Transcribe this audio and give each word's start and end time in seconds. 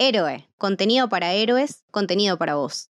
Héroe, 0.00 0.48
contenido 0.58 1.08
para 1.08 1.32
héroes, 1.32 1.82
contenido 1.90 2.38
para 2.38 2.54
vos. 2.54 2.88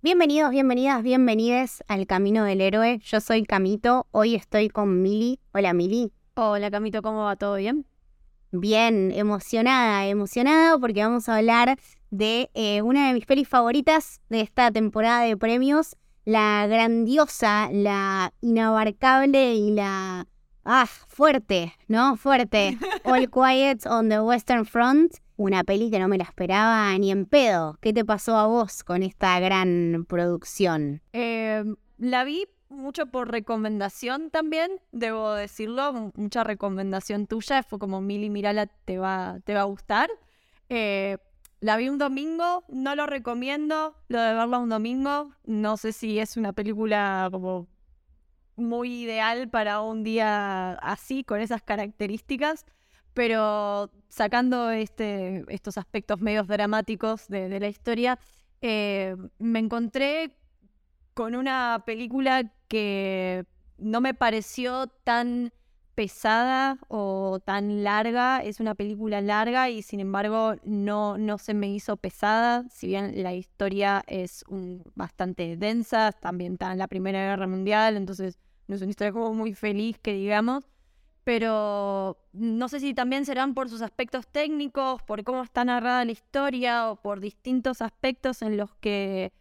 Bienvenidos, 0.00 0.50
bienvenidas, 0.50 1.02
bienvenides 1.02 1.84
al 1.88 2.06
Camino 2.06 2.44
del 2.44 2.62
Héroe. 2.62 3.00
Yo 3.04 3.20
soy 3.20 3.44
Camito, 3.44 4.06
hoy 4.12 4.34
estoy 4.34 4.70
con 4.70 5.02
Mili. 5.02 5.40
Hola 5.52 5.74
Mili. 5.74 6.10
Hola 6.34 6.70
Camito, 6.70 7.02
¿cómo 7.02 7.24
va? 7.24 7.36
¿Todo 7.36 7.56
bien? 7.56 7.84
Bien, 8.52 9.12
emocionada, 9.12 10.06
emocionada 10.06 10.78
porque 10.78 11.04
vamos 11.04 11.28
a 11.28 11.36
hablar 11.36 11.78
de 12.10 12.50
eh, 12.54 12.80
una 12.80 13.08
de 13.08 13.14
mis 13.14 13.26
pelis 13.26 13.46
favoritas 13.46 14.22
de 14.30 14.40
esta 14.40 14.70
temporada 14.70 15.24
de 15.24 15.36
premios, 15.36 15.94
la 16.24 16.66
grandiosa, 16.66 17.68
la 17.70 18.32
inabarcable 18.40 19.56
y 19.56 19.72
la... 19.72 20.26
Ah, 20.64 20.86
fuerte, 20.86 21.74
¿no? 21.88 22.16
Fuerte. 22.16 22.78
All 23.04 23.28
Quiet 23.28 23.86
on 23.86 24.08
the 24.08 24.20
Western 24.20 24.64
Front. 24.64 25.16
Una 25.36 25.64
peli 25.64 25.90
que 25.90 25.98
no 25.98 26.08
me 26.08 26.16
la 26.16 26.24
esperaba 26.24 26.96
ni 26.96 27.10
en 27.10 27.26
pedo. 27.26 27.76
¿Qué 27.82 27.92
te 27.92 28.06
pasó 28.06 28.38
a 28.38 28.46
vos 28.46 28.84
con 28.84 29.02
esta 29.02 29.38
gran 29.38 30.06
producción? 30.08 31.02
Eh, 31.12 31.62
la 31.98 32.24
vi 32.24 32.46
mucho 32.72 33.06
por 33.06 33.30
recomendación 33.30 34.30
también, 34.30 34.80
debo 34.90 35.32
decirlo, 35.32 36.12
mucha 36.14 36.44
recomendación 36.44 37.26
tuya, 37.26 37.62
fue 37.62 37.78
como 37.78 38.00
Mili, 38.00 38.30
mirala, 38.30 38.66
te 38.66 38.98
va, 38.98 39.38
te 39.44 39.54
va 39.54 39.60
a 39.60 39.64
gustar. 39.64 40.10
Eh, 40.68 41.18
la 41.60 41.76
vi 41.76 41.88
un 41.88 41.98
domingo, 41.98 42.64
no 42.68 42.96
lo 42.96 43.06
recomiendo, 43.06 43.94
lo 44.08 44.20
de 44.20 44.34
verla 44.34 44.58
un 44.58 44.68
domingo, 44.68 45.30
no 45.44 45.76
sé 45.76 45.92
si 45.92 46.18
es 46.18 46.36
una 46.36 46.52
película 46.52 47.28
como 47.30 47.68
muy 48.56 49.02
ideal 49.02 49.48
para 49.48 49.80
un 49.80 50.02
día 50.02 50.72
así, 50.74 51.24
con 51.24 51.40
esas 51.40 51.62
características, 51.62 52.66
pero 53.14 53.90
sacando 54.08 54.70
este, 54.70 55.44
estos 55.48 55.78
aspectos 55.78 56.20
medios 56.20 56.48
dramáticos 56.48 57.28
de, 57.28 57.60
la 57.60 57.68
historia, 57.68 58.18
eh, 58.60 59.16
me 59.38 59.58
encontré 59.58 60.36
con 61.14 61.34
una 61.34 61.82
película 61.86 62.52
que 62.68 63.44
no 63.78 64.00
me 64.00 64.14
pareció 64.14 64.86
tan 65.04 65.52
pesada 65.94 66.78
o 66.88 67.40
tan 67.44 67.84
larga. 67.84 68.42
Es 68.42 68.60
una 68.60 68.74
película 68.74 69.20
larga 69.20 69.70
y 69.70 69.82
sin 69.82 70.00
embargo 70.00 70.54
no, 70.64 71.18
no 71.18 71.38
se 71.38 71.54
me 71.54 71.68
hizo 71.70 71.96
pesada. 71.96 72.64
Si 72.70 72.86
bien 72.88 73.22
la 73.22 73.34
historia 73.34 74.02
es 74.06 74.44
bastante 74.94 75.56
densa, 75.56 76.12
también 76.12 76.54
está 76.54 76.72
en 76.72 76.78
la 76.78 76.88
Primera 76.88 77.20
Guerra 77.20 77.46
Mundial, 77.46 77.96
entonces 77.96 78.38
no 78.68 78.76
es 78.76 78.82
una 78.82 78.90
historia 78.90 79.12
como 79.12 79.34
muy 79.34 79.54
feliz 79.54 79.98
que 79.98 80.14
digamos. 80.14 80.64
Pero 81.24 82.18
no 82.32 82.68
sé 82.68 82.80
si 82.80 82.94
también 82.94 83.24
serán 83.24 83.54
por 83.54 83.68
sus 83.68 83.80
aspectos 83.80 84.26
técnicos, 84.26 85.02
por 85.04 85.22
cómo 85.22 85.42
está 85.44 85.64
narrada 85.64 86.04
la 86.04 86.10
historia 86.10 86.90
o 86.90 86.96
por 86.96 87.20
distintos 87.20 87.80
aspectos 87.80 88.42
en 88.42 88.56
los 88.56 88.74
que 88.76 89.32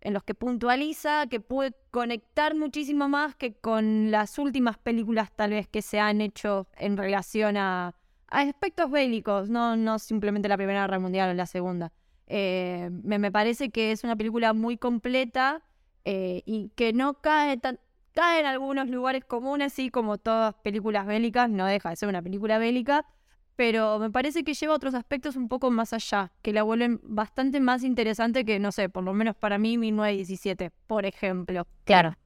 en 0.00 0.14
los 0.14 0.22
que 0.22 0.34
puntualiza 0.34 1.26
que 1.26 1.40
puede 1.40 1.74
conectar 1.90 2.54
muchísimo 2.54 3.08
más 3.08 3.34
que 3.34 3.54
con 3.54 4.10
las 4.10 4.38
últimas 4.38 4.78
películas 4.78 5.30
tal 5.34 5.50
vez 5.50 5.68
que 5.68 5.82
se 5.82 6.00
han 6.00 6.20
hecho 6.20 6.66
en 6.76 6.96
relación 6.96 7.56
a, 7.56 7.94
aspectos 8.28 8.90
bélicos, 8.90 9.50
no, 9.50 9.76
no 9.76 9.98
simplemente 9.98 10.48
la 10.48 10.56
Primera 10.56 10.82
Guerra 10.82 10.98
Mundial 10.98 11.30
o 11.30 11.34
la 11.34 11.46
Segunda. 11.46 11.92
Eh, 12.26 12.88
me, 13.02 13.32
parece 13.32 13.70
que 13.70 13.90
es 13.90 14.04
una 14.04 14.14
película 14.14 14.52
muy 14.52 14.76
completa 14.76 15.62
eh, 16.04 16.42
y 16.46 16.70
que 16.76 16.92
no 16.92 17.14
cae 17.14 17.56
tan... 17.56 17.80
Cae 18.12 18.40
en 18.40 18.46
algunos 18.46 18.88
lugares 18.88 19.24
comunes, 19.24 19.72
sí, 19.72 19.88
como 19.88 20.18
todas 20.18 20.54
películas 20.62 21.06
bélicas, 21.06 21.48
no 21.48 21.66
deja 21.66 21.90
de 21.90 21.96
ser 21.96 22.08
una 22.08 22.20
película 22.20 22.58
bélica, 22.58 23.06
pero 23.56 23.98
me 23.98 24.10
parece 24.10 24.44
que 24.44 24.54
lleva 24.54 24.74
otros 24.74 24.94
aspectos 24.94 25.36
un 25.36 25.48
poco 25.48 25.70
más 25.70 25.92
allá, 25.92 26.32
que 26.42 26.52
la 26.52 26.62
vuelven 26.62 27.00
bastante 27.02 27.60
más 27.60 27.82
interesante 27.82 28.44
que, 28.44 28.58
no 28.58 28.72
sé, 28.72 28.88
por 28.88 29.04
lo 29.04 29.12
menos 29.12 29.36
para 29.36 29.58
mí, 29.58 29.78
1917, 29.78 30.70
por 30.86 31.06
ejemplo. 31.06 31.66
Claro. 31.84 32.16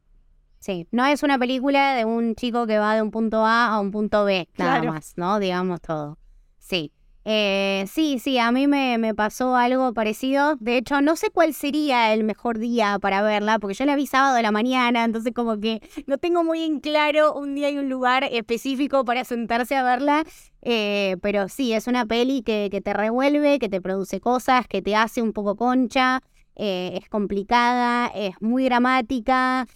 Sí, 0.58 0.86
no 0.92 1.04
es 1.04 1.22
una 1.22 1.38
película 1.38 1.94
de 1.94 2.06
un 2.06 2.34
chico 2.36 2.66
que 2.66 2.78
va 2.78 2.94
de 2.94 3.02
un 3.02 3.10
punto 3.10 3.44
A 3.44 3.66
a 3.66 3.80
un 3.80 3.90
punto 3.90 4.24
B, 4.24 4.48
nada 4.56 4.82
más, 4.82 5.12
¿no? 5.16 5.38
Digamos 5.38 5.80
todo. 5.82 6.18
Sí. 6.58 6.90
Eh, 7.26 7.86
sí, 7.90 8.18
sí, 8.18 8.38
a 8.38 8.52
mí 8.52 8.66
me, 8.66 9.14
pasó 9.14 9.56
algo 9.56 9.94
parecido. 9.94 10.56
De 10.56 10.76
hecho, 10.76 11.00
no 11.00 11.16
sé 11.16 11.30
cuál 11.30 11.54
sería 11.54 12.12
el 12.12 12.22
mejor 12.24 12.58
día 12.58 12.98
para 13.00 13.22
verla, 13.22 13.58
porque 13.58 13.74
yo 13.74 13.86
la 13.86 13.96
vi 13.96 14.06
sábado 14.06 14.36
de 14.36 14.42
la 14.42 14.50
mañana, 14.50 15.04
entonces 15.04 15.32
como 15.34 15.58
que 15.58 15.80
no 16.06 16.18
tengo 16.18 16.44
muy 16.44 16.62
en 16.62 16.80
claro 16.80 17.34
un 17.34 17.54
día 17.54 17.70
y 17.70 17.78
un 17.78 17.88
lugar 17.88 18.24
específico 18.30 19.04
para 19.04 19.24
sentarse 19.24 19.74
a 19.76 19.82
verla. 19.82 20.24
Eh, 20.62 21.16
pero 21.22 21.48
sí, 21.48 21.72
es 21.72 21.86
una 21.86 22.04
peli 22.06 22.42
que, 22.42 22.68
te 22.84 22.92
revuelve, 22.92 23.58
que 23.58 23.68
te 23.68 23.80
produce 23.80 24.20
cosas, 24.20 24.66
que 24.68 24.82
te 24.82 24.94
hace 24.94 25.22
un 25.22 25.32
poco 25.32 25.56
concha. 25.56 26.20
Eh, 26.56 26.98
es 27.02 27.08
complicada, 27.08 28.08
es 28.14 28.34
muy 28.40 28.64
dramática. 28.64 29.66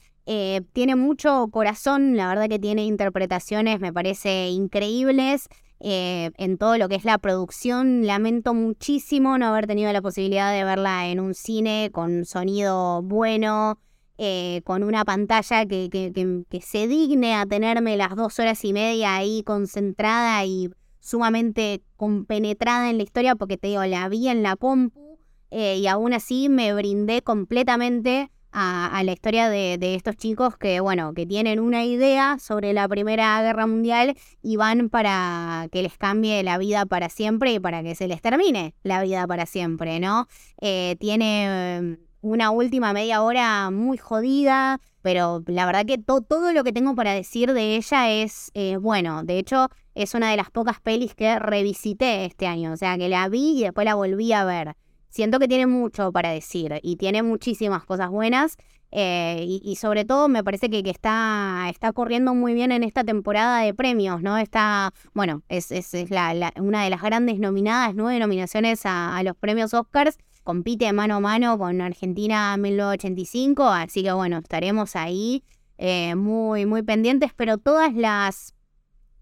tiene 0.73 0.97
mucho 0.97 1.49
corazón, 1.51 2.17
la 2.17 2.29
verdad 2.29 2.49
que 2.49 2.59
tiene 2.59 2.85
interpretaciones, 2.85 3.81
me 3.81 3.93
parece, 3.93 4.49
increíbles. 4.51 5.49
Eh, 5.81 6.33
en 6.39 6.59
todo 6.59 6.77
lo 6.77 6.89
que 6.89 6.97
es 6.97 7.05
la 7.05 7.19
producción. 7.19 8.07
Lamento 8.07 8.53
muchísimo 8.53 9.39
no 9.39 9.47
haber 9.47 9.67
tenido 9.67 9.93
la 9.93 10.03
posibilidad 10.03 10.53
de 10.53 10.65
verla 10.65 11.09
en 11.09 11.21
un 11.21 11.35
cine 11.35 11.91
con 11.93 12.25
sonido 12.25 13.03
bueno, 13.03 13.79
eh, 14.17 14.63
con 14.65 14.83
una 14.83 15.05
pantalla 15.05 15.65
que, 15.67 15.89
que, 15.91 16.61
se 16.61 16.89
digne 16.89 17.37
a 17.37 17.47
tenerme 17.47 17.97
las 17.97 18.17
dos 18.17 18.41
horas 18.41 18.65
y 18.65 18.73
media 18.73 19.15
ahí 19.15 19.45
concentrada 19.45 20.45
y 20.45 20.71
sumamente 20.99 21.83
compenetrada 21.97 22.91
en 22.91 22.97
la 22.97 23.05
historia, 23.05 23.37
porque 23.37 23.57
te 23.57 23.69
digo, 23.69 23.85
la 23.85 24.09
vi 24.09 24.29
en 24.29 24.43
la 24.43 24.57
compu 24.57 25.19
eh, 25.51 25.79
y 25.79 25.87
aún 25.87 26.13
así 26.13 26.49
me 26.49 26.75
brindé 26.75 27.23
completamente 27.23 28.33
a, 28.53 29.03
la 29.05 29.13
historia 29.13 29.49
de, 29.49 29.95
estos 29.95 30.17
chicos 30.17 30.57
que, 30.57 30.81
bueno, 30.81 31.15
que 31.15 31.27
tienen 31.27 31.61
una 31.61 31.85
idea 31.85 32.39
sobre 32.39 32.73
la 32.73 32.89
Primera 32.89 33.41
Guerra 33.43 33.67
Mundial 33.67 34.17
y 34.43 34.57
van 34.57 34.89
para 34.89 35.69
que 35.71 35.83
les 35.83 35.97
cambie 35.97 36.43
la 36.43 36.59
vida 36.59 36.87
para 36.87 37.09
siempre 37.09 37.53
y 37.53 37.61
para 37.61 37.83
que 37.83 37.95
se 37.95 38.09
les 38.09 38.23
termine 38.23 38.75
la 38.83 39.03
vida 39.03 39.27
para 39.27 39.47
siempre, 39.47 40.01
¿no? 40.01 40.27
Eh, 40.61 40.97
tiene 40.99 41.81
mm, 41.83 42.27
una 42.27 42.51
última 42.51 42.93
media 42.93 43.23
hora 43.23 43.71
muy 43.71 43.99
jodida, 43.99 44.81
pero 45.03 45.43
la 45.47 45.67
verdad 45.67 45.87
que 45.87 45.99
todo 45.99 46.53
lo 46.53 46.65
que 46.65 46.73
tengo 46.73 46.95
para 46.95 47.13
decir 47.13 47.53
de 47.53 47.77
ella 47.77 48.11
es 48.11 48.51
eh, 48.55 48.77
bueno. 48.77 49.23
De 49.25 49.39
hecho, 49.39 49.69
es 49.95 50.15
una 50.15 50.31
de 50.31 50.37
las 50.37 50.51
pocas 50.51 50.81
pelis 50.81 51.15
que 51.15 51.39
revisité 51.39 52.25
este 52.25 52.47
año, 52.47 52.73
o 52.73 52.77
sea, 52.77 52.97
que 52.99 53.09
la 53.09 53.29
vi 53.29 53.59
y 53.59 53.63
después 53.63 53.85
la 53.85 53.95
volví 53.95 54.33
a 54.33 54.45
ver 54.45 54.75
siento 55.19 55.41
que 55.41 55.49
tiene 55.49 55.67
mucho 55.67 56.13
para 56.13 56.31
decir 56.31 56.79
y 56.81 56.95
tiene 56.95 57.25
muchísimas 57.25 57.85
cosas 57.85 58.09
buenas. 58.09 58.57
Eh, 58.93 59.45
y, 59.63 59.75
sobre 59.75 60.05
todo 60.05 60.29
me 60.29 60.45
parece 60.45 60.71
que, 60.71 60.83
que 60.85 60.91
está, 60.91 61.67
está 61.69 61.93
corriendo 61.93 62.35
muy 62.35 62.55
bien 62.55 62.71
en 62.71 62.85
esta 62.85 63.03
temporada 63.03 63.61
de 63.63 63.75
premios, 63.75 64.23
¿no? 64.23 64.39
Está, 64.39 64.95
bueno, 65.15 65.43
es, 65.49 65.73
es, 65.73 65.93
la, 66.11 66.53
una 66.57 66.85
de 66.85 66.91
las 66.91 67.03
grandes 67.03 67.41
nominadas, 67.41 67.97
nueve 67.97 68.21
nominaciones 68.21 68.83
a, 68.85 69.21
los 69.25 69.37
premios 69.37 69.75
Oscars. 69.75 70.19
Compite 70.45 70.93
mano 70.93 71.17
a 71.17 71.21
mano 71.21 71.59
con 71.59 71.81
Argentina 71.81 72.57
1985, 72.57 73.65
así 73.65 74.05
que 74.05 74.13
bueno, 74.13 74.39
estaremos 74.39 74.95
ahí 74.95 75.43
eh, 75.79 76.15
muy, 76.15 76.65
muy 76.65 76.83
pendientes, 76.83 77.33
pero 77.35 77.59
todas 77.59 77.93
las, 77.93 78.55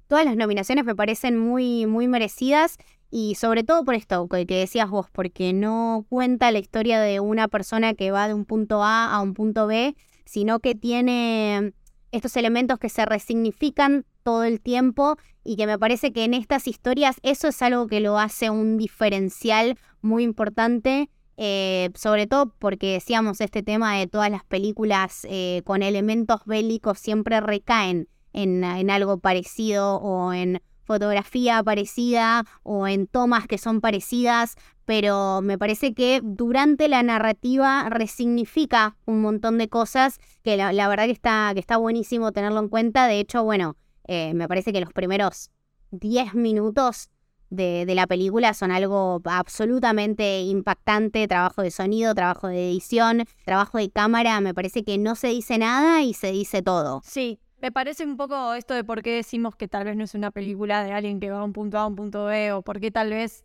todas 0.08 0.26
las 0.26 0.36
nominaciones 0.36 0.84
me 0.84 0.94
parecen 0.94 1.38
muy, 1.38 1.86
muy 1.86 2.06
merecidas 2.06 2.76
y 3.10 3.36
sobre 3.36 3.64
todo 3.64 3.84
por 3.84 3.94
esto 3.94 4.28
que, 4.28 4.44
decías 4.44 4.91
vos, 4.91 5.06
porque 5.10 5.53
no 5.53 6.04
cuenta 6.08 6.50
la 6.50 6.58
historia 6.58 7.00
de 7.00 7.20
una 7.20 7.48
persona 7.48 7.94
que 7.94 8.10
va 8.10 8.28
de 8.28 8.34
un 8.34 8.44
punto 8.44 8.82
A 8.82 9.14
a 9.14 9.20
un 9.20 9.34
punto 9.34 9.66
B, 9.66 9.97
sino 10.24 10.60
que 10.60 10.74
tiene 10.74 11.72
estos 12.10 12.36
elementos 12.36 12.78
que 12.78 12.88
se 12.88 13.04
resignifican 13.04 14.04
todo 14.22 14.44
el 14.44 14.60
tiempo 14.60 15.16
y 15.44 15.56
que 15.56 15.66
me 15.66 15.78
parece 15.78 16.12
que 16.12 16.24
en 16.24 16.34
estas 16.34 16.66
historias 16.66 17.16
eso 17.22 17.48
es 17.48 17.62
algo 17.62 17.86
que 17.86 18.00
lo 18.00 18.18
hace 18.18 18.50
un 18.50 18.76
diferencial 18.76 19.78
muy 20.00 20.24
importante, 20.24 21.09
eh, 21.36 21.91
sobre 21.94 22.26
todo 22.26 22.54
porque 22.59 22.94
decíamos 22.94 23.41
este 23.41 23.62
tema 23.62 23.97
de 23.97 24.09
todas 24.09 24.30
las 24.30 24.44
películas 24.44 25.26
eh, 25.28 25.62
con 25.64 25.82
elementos 25.82 26.41
bélicos 26.47 26.98
siempre 26.98 27.41
recaen 27.41 28.09
en, 28.32 28.64
en 28.64 28.91
algo 28.91 29.18
parecido 29.18 29.97
o 29.97 30.32
en 30.32 30.60
fotografía 30.86 31.62
parecida 31.62 32.44
o 32.62 32.86
en 32.86 33.06
tomas 33.06 33.47
que 33.47 33.59
son 33.59 33.80
parecidas, 33.80 34.54
pero 34.86 35.42
me 35.42 35.59
parece 35.59 35.92
que 35.92 36.21
durante 36.22 36.88
la 36.88 37.03
narrativa 37.03 37.88
resignifica 37.91 38.97
un 39.04 39.21
montón 39.21 39.59
de 39.59 39.68
cosas 39.68 40.18
que 40.42 40.56
la, 40.56 40.88
verdad 40.88 41.06
que 41.06 41.10
está, 41.10 41.50
que 41.53 41.60
está 41.60 41.77
buenísimo 41.77 42.33
tenerlo 42.33 42.60
en 42.60 42.68
cuenta. 42.68 43.06
De 43.09 43.18
hecho, 43.18 43.42
bueno, 43.42 43.77
eh, 44.06 44.33
me 44.34 44.48
parece 44.48 44.72
que 44.72 44.80
los 44.80 44.92
primeros 44.92 45.50
10 45.91 46.34
minutos 46.34 47.10
de, 47.50 47.84
la 47.94 48.06
película 48.06 48.54
son 48.54 48.71
algo 48.71 49.21
absolutamente 49.24 50.41
impactante, 50.42 51.28
trabajo 51.28 51.62
de 51.62 51.71
sonido, 51.71 52.15
trabajo 52.15 52.48
de 52.48 52.71
edición, 52.71 53.24
trabajo 53.44 53.78
de 53.78 53.91
cámara, 53.91 54.41
me 54.41 54.54
parece 54.54 54.84
que 54.84 54.98
no 54.98 55.15
se 55.15 55.28
dice 55.28 55.59
nada 55.59 56.03
y 56.03 56.15
se 56.15 56.33
dice 56.33 56.62
todo. 56.62 57.03
Sí, 57.04 57.38
me 57.60 57.72
parece 57.72 58.04
un 58.04 58.16
poco 58.16 58.54
esto 58.54 58.74
de 58.74 58.84
por 58.84 59.03
qué 59.03 59.14
decimos 59.14 59.56
que 59.56 59.68
tal 59.68 59.84
vez 59.84 59.97
no 59.97 60.04
es 60.04 60.14
una 60.14 60.30
película 60.30 60.84
de 60.84 60.92
alguien 60.92 61.20
que 61.20 61.30
va 61.30 61.41
a 61.41 61.44
un 61.44 61.53
punto 61.53 61.78
A 61.78 61.82
a 61.82 61.86
un 61.86 61.97
punto 61.97 62.26
B, 62.26 62.53
o 62.53 62.62
por 62.62 62.80
qué 62.80 62.91
tal 62.91 63.10
vez 63.10 63.44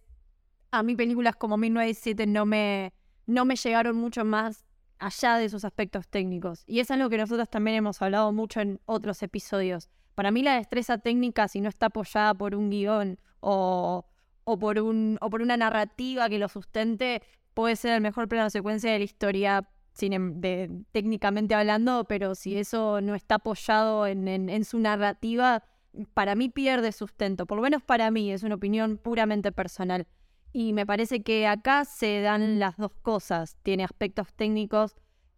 a 0.72 0.84
mí 0.84 0.96
películas 0.96 1.36
como 1.36 1.58
1917 1.58 2.28
no 2.28 2.46
me, 2.46 2.94
no 3.26 3.46
me 3.46 3.56
llegaron 3.56 3.96
mucho 3.96 4.26
más 4.26 4.66
allá 5.00 5.38
de 5.38 5.46
esos 5.46 5.66
aspectos 5.66 6.08
técnicos. 6.08 6.64
Y 6.68 6.80
es 6.80 6.92
algo 6.92 7.10
que 7.10 7.18
nosotros 7.18 7.50
también 7.50 7.78
hemos 7.78 8.02
hablado 8.02 8.32
mucho 8.32 8.62
en 8.62 8.80
otros 8.86 9.24
episodios. 9.24 9.90
Para 10.16 10.32
mí 10.32 10.44
la 10.44 10.56
destreza 10.56 10.98
técnica, 10.98 11.48
si 11.48 11.62
no 11.62 11.70
está 11.70 11.88
apoyada 11.88 12.34
por 12.34 12.56
un 12.56 12.70
guion 12.70 13.20
o, 13.40 14.06
o, 14.44 14.60
por, 14.60 14.80
un, 14.80 15.18
o 15.22 15.30
por 15.30 15.42
una 15.42 15.58
narrativa 15.58 16.30
que 16.30 16.38
lo 16.38 16.50
sustente, 16.50 17.24
puede 17.54 17.76
ser 17.76 17.94
el 17.96 18.02
mejor 18.02 18.28
plano 18.28 18.50
secuencia 18.50 18.92
de 18.92 19.00
la 19.00 19.06
historia 19.06 19.70
de, 20.00 20.70
técnicamente 20.92 21.54
hablando, 21.54 22.06
pero 22.06 22.36
si 22.36 22.58
eso 22.58 23.02
no 23.02 23.16
está 23.16 23.36
apoyado 23.36 24.08
en, 24.08 24.28
en, 24.28 24.66
su 24.66 24.80
narrativa, 24.80 25.64
para 26.14 26.36
mí 26.36 26.50
pierde 26.50 26.92
sustento, 26.92 27.46
por 27.46 27.58
lo 27.58 27.62
menos 27.62 27.84
para 27.84 28.10
mí, 28.10 28.32
es 28.32 28.44
una 28.44 28.56
opinión 28.56 28.98
puramente 28.98 29.52
personal. 29.52 30.08
Y 30.54 30.74
me 30.74 30.86
parece 30.86 31.24
que 31.24 31.48
acá 31.48 31.86
se 31.86 32.22
dan 32.22 32.60
las 32.60 32.78
dos 32.78 32.94
cosas, 33.02 33.58
tiene 33.64 33.84
aspectos 33.84 34.34
técnicos 34.34 34.96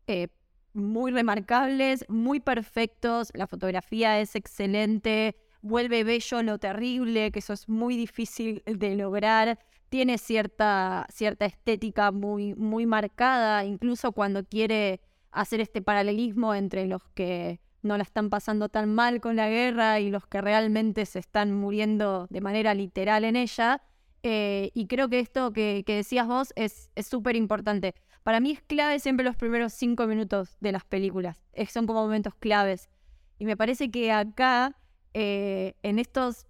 eh, 0.08 0.30
muy 0.74 1.12
remarcables, 1.12 2.06
muy 2.08 2.40
perfectos, 2.40 3.32
la 3.36 3.48
fotografía 3.48 4.20
es 4.20 4.36
excelente, 4.36 5.36
vuelve 5.62 6.04
bello 6.04 6.42
lo 6.42 6.58
terrible, 6.58 7.32
que 7.32 7.40
eso 7.40 7.54
es 7.54 7.70
muy 7.70 7.96
difícil 7.96 8.64
de 8.66 8.96
lograr 8.96 9.60
tiene 9.94 10.18
cierta, 10.18 11.06
cierta 11.14 11.46
estética 11.46 12.12
muy, 12.12 12.56
muy 12.56 12.88
marcada, 12.88 13.64
incluso 13.64 14.12
cuando 14.12 14.44
quiere 14.44 15.02
hacer 15.30 15.62
este 15.62 15.84
paralelismo 15.84 16.56
entre 16.56 16.88
los 16.88 17.04
que 17.14 17.60
no 17.84 17.96
la 17.96 18.02
están 18.02 18.32
pasando 18.32 18.70
tan 18.70 18.92
mal 18.92 19.22
con 19.22 19.36
la 19.36 19.50
guerra 19.50 20.00
y 20.00 20.10
los 20.10 20.26
que 20.26 20.42
realmente 20.42 21.06
se 21.06 21.20
están 21.20 21.54
muriendo 21.54 22.26
de 22.32 22.42
manera 22.42 22.74
literal 22.74 23.24
en 23.24 23.36
ella. 23.36 23.84
Eh, 24.24 24.72
y 24.74 24.88
creo 24.88 25.10
que 25.10 25.20
esto 25.20 25.54
que, 25.54 25.84
decías 25.86 26.26
vos 26.26 26.54
es 26.56 26.90
súper 27.08 27.36
importante. 27.36 27.94
Para 28.24 28.40
mí 28.40 28.50
es 28.50 28.64
clave 28.64 28.98
siempre 28.98 29.24
los 29.24 29.36
primeros 29.36 29.74
cinco 29.74 30.08
minutos 30.08 30.58
de 30.60 30.72
las 30.72 30.86
películas. 30.86 31.44
son 31.72 31.86
como 31.86 32.02
momentos 32.02 32.34
claves. 32.34 32.90
Y 33.38 33.46
me 33.46 33.56
parece 33.56 33.92
que 33.92 34.12
acá, 34.12 34.76
eh, 35.14 35.76
en 35.84 36.00
estos 36.00 36.48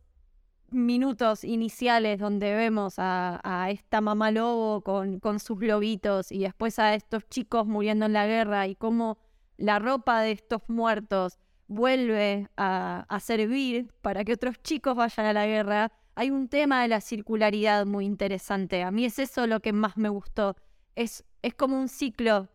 minutos 0.73 1.43
iniciales 1.43 2.19
donde 2.19 2.53
vemos 2.53 2.95
a, 2.97 3.67
esta 3.69 4.01
mamá 4.01 4.31
lobo 4.31 4.81
con, 4.81 5.39
sus 5.39 5.61
lobitos 5.61 6.31
y 6.31 6.39
después 6.39 6.79
a 6.79 6.93
estos 6.93 7.27
chicos 7.29 7.65
muriendo 7.65 8.05
en 8.05 8.13
la 8.13 8.27
guerra 8.27 8.67
y 8.67 8.75
cómo 8.75 9.17
la 9.57 9.79
ropa 9.79 10.21
de 10.21 10.31
estos 10.31 10.61
muertos 10.67 11.39
vuelve 11.67 12.49
a, 12.57 13.05
servir 13.21 13.93
para 14.01 14.23
que 14.23 14.33
otros 14.33 14.61
chicos 14.61 14.95
vayan 14.95 15.25
a 15.25 15.33
la 15.33 15.45
guerra, 15.45 15.91
hay 16.15 16.29
un 16.29 16.47
tema 16.47 16.81
de 16.81 16.87
la 16.89 17.01
circularidad 17.01 17.85
muy 17.85 18.05
interesante. 18.05 18.83
A 18.83 18.91
mí 18.91 19.05
es 19.05 19.19
eso 19.19 19.47
lo 19.47 19.59
que 19.59 19.73
más 19.73 19.97
me 19.97 20.09
gustó. 20.09 20.55
Es, 20.95 21.23
es 21.41 21.55
como 21.55 21.79
un 21.79 21.87
ciclo, 21.87 22.49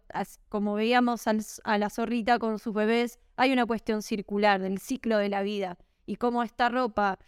como 0.48 0.74
veíamos 0.74 1.24
a 1.26 1.78
la 1.78 1.90
zorrita 1.90 2.38
con 2.38 2.58
sus 2.58 2.74
bebés, 2.74 3.18
hay 3.36 3.52
una 3.52 3.66
cuestión 3.66 4.02
circular 4.02 4.60
del 4.60 4.78
ciclo 4.78 5.18
de 5.18 5.28
la 5.28 5.42
vida 5.42 5.78
y 6.06 6.16
cómo 6.16 6.42
esta 6.42 6.68
ropa 6.68 7.18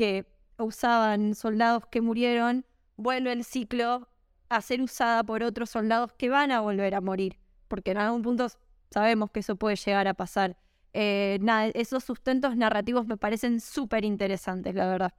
que 0.00 0.24
usaban 0.56 1.34
soldados 1.34 1.84
que 1.90 2.00
murieron, 2.00 2.64
vuelve 2.96 3.32
el 3.32 3.44
ciclo 3.44 4.08
a 4.48 4.62
ser 4.62 4.80
usada 4.80 5.22
por 5.24 5.42
otros 5.42 5.68
soldados 5.68 6.14
que 6.14 6.30
van 6.30 6.52
a 6.52 6.62
volver 6.62 6.94
a 6.94 7.02
morir, 7.02 7.36
porque 7.68 7.90
en 7.90 7.98
algún 7.98 8.22
punto 8.22 8.46
sabemos 8.90 9.30
que 9.30 9.40
eso 9.40 9.56
puede 9.56 9.76
llegar 9.76 10.08
a 10.08 10.14
pasar. 10.14 10.56
Eh, 10.94 11.38
esos 11.74 12.02
sustentos 12.02 12.56
narrativos 12.56 13.06
me 13.06 13.18
parecen 13.18 13.60
súper 13.60 14.06
interesantes, 14.06 14.74
la 14.74 14.86
verdad. 14.86 15.12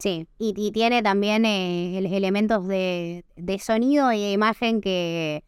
Sí, 0.00 0.26
y, 0.38 0.72
tiene 0.72 1.00
también 1.00 1.44
eh, 1.44 1.98
elementos 1.98 2.66
de, 2.66 3.24
de, 3.36 3.58
sonido 3.60 4.12
y 4.12 4.20
de 4.20 4.32
imagen 4.32 4.80
que, 4.80 5.44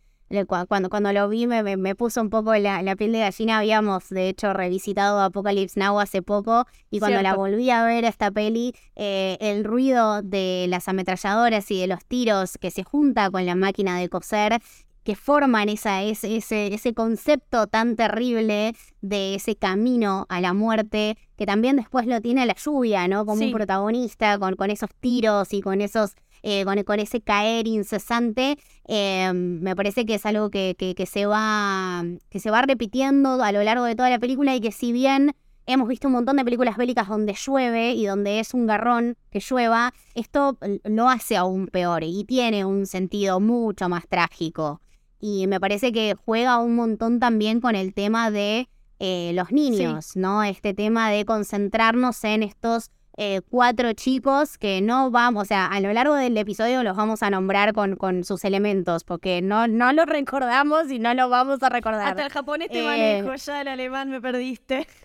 cuando, 0.68 0.88
cuando 0.88 1.12
lo 1.12 1.28
vi 1.28 1.46
me, 1.46 1.76
me, 1.76 1.94
puso 1.94 2.20
un 2.20 2.30
poco 2.30 2.54
la, 2.54 2.82
la, 2.82 2.96
piel 2.96 3.12
de 3.12 3.20
gallina. 3.20 3.58
Habíamos, 3.58 4.08
de 4.10 4.28
hecho, 4.28 4.52
revisitado 4.52 5.20
Apocalypse 5.20 5.78
Now 5.78 5.98
hace 5.98 6.22
poco 6.22 6.66
y 6.90 7.00
cuando 7.00 7.20
la 7.22 7.34
volví 7.34 7.70
a 7.70 7.84
ver 7.84 8.04
esta 8.04 8.30
peli, 8.30 8.74
eh, 8.94 9.36
el 9.40 9.64
ruido 9.64 10.22
de 10.22 10.66
las 10.68 10.88
ametralladoras 10.88 11.70
y 11.70 11.80
de 11.80 11.86
los 11.88 12.04
tiros 12.04 12.58
que 12.58 12.70
se 12.70 12.84
junta 12.84 13.30
con 13.30 13.44
la 13.44 13.56
máquina 13.56 13.98
de 13.98 14.08
coser 14.08 14.60
que 15.02 15.16
forman 15.16 15.68
esa, 15.68 16.02
ese, 16.02 16.36
ese, 16.36 16.72
ese 16.74 16.94
concepto 16.94 17.66
tan 17.66 17.96
terrible 17.96 18.74
de 19.00 19.34
ese 19.34 19.56
camino 19.56 20.26
a 20.28 20.40
la 20.40 20.52
muerte, 20.52 21.16
que 21.36 21.46
también 21.46 21.76
después 21.76 22.06
lo 22.06 22.20
tiene 22.20 22.44
la 22.44 22.54
lluvia, 22.54 23.08
¿no? 23.08 23.24
Como 23.24 23.42
un 23.42 23.52
protagonista, 23.52 24.38
con, 24.38 24.56
con 24.56 24.70
esos 24.70 24.90
tiros 25.00 25.54
y 25.54 25.62
con 25.62 25.80
esos 25.80 26.14
eh, 26.42 26.64
con, 26.64 27.00
ese 27.00 27.20
caer 27.20 27.66
incesante, 27.66 28.58
eh, 28.86 29.32
me 29.32 29.76
parece 29.76 30.06
que 30.06 30.14
es 30.14 30.26
algo 30.26 30.50
que, 30.50 30.74
que, 30.76 31.06
se 31.06 31.26
va, 31.26 32.04
que 32.28 32.40
se 32.40 32.50
va 32.50 32.62
repitiendo 32.62 33.42
a 33.42 33.52
lo 33.52 33.62
largo 33.62 33.84
de 33.84 33.94
toda 33.94 34.10
la 34.10 34.18
película 34.18 34.54
y 34.54 34.60
que 34.60 34.72
si 34.72 34.92
bien 34.92 35.34
hemos 35.66 35.88
visto 35.88 36.08
un 36.08 36.14
montón 36.14 36.36
de 36.36 36.44
películas 36.44 36.76
bélicas 36.76 37.08
donde 37.08 37.34
llueve 37.34 37.92
y 37.92 38.06
donde 38.06 38.40
es 38.40 38.54
un 38.54 38.66
garrón 38.66 39.16
que 39.30 39.40
llueva, 39.40 39.92
esto 40.14 40.58
lo 40.84 41.08
hace 41.08 41.36
aún 41.36 41.68
peor 41.68 42.02
y 42.04 42.24
tiene 42.24 42.64
un 42.64 42.86
sentido 42.86 43.40
mucho 43.40 43.88
más 43.88 44.08
trágico. 44.08 44.80
Y 45.20 45.46
me 45.46 45.60
parece 45.60 45.92
que 45.92 46.14
juega 46.14 46.58
un 46.58 46.74
montón 46.74 47.20
también 47.20 47.60
con 47.60 47.74
el 47.74 47.92
tema 47.92 48.30
de 48.30 48.68
eh, 48.98 49.32
los 49.34 49.52
niños, 49.52 50.16
¿no? 50.16 50.42
Este 50.42 50.74
tema 50.74 51.10
de 51.10 51.24
concentrarnos 51.24 52.24
en 52.24 52.42
estos 52.42 52.90
eh, 53.16 53.40
cuatro 53.50 53.92
chicos 53.92 54.56
que 54.56 54.80
no 54.80 55.10
vamos, 55.10 55.42
o 55.42 55.44
sea, 55.44 55.66
a 55.66 55.80
lo 55.80 55.92
largo 55.92 56.14
del 56.14 56.36
episodio 56.36 56.82
los 56.82 56.96
vamos 56.96 57.22
a 57.22 57.30
nombrar 57.30 57.72
con, 57.72 57.96
con 57.96 58.24
sus 58.24 58.44
elementos, 58.44 59.04
porque 59.04 59.42
no, 59.42 59.66
no 59.68 59.92
los 59.92 60.06
recordamos 60.06 60.90
y 60.90 60.98
no 60.98 61.12
los 61.14 61.28
vamos 61.28 61.62
a 61.62 61.68
recordar. 61.68 62.08
Hasta 62.08 62.24
el 62.24 62.30
japonés 62.30 62.68
te 62.70 62.80
eh, 62.80 62.84
manejo, 63.22 63.34
ya 63.34 63.60
el 63.60 63.68
alemán 63.68 64.10
me 64.10 64.20
perdiste. 64.20 64.86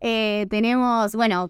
Eh, 0.00 0.48
tenemos, 0.50 1.14
bueno, 1.14 1.48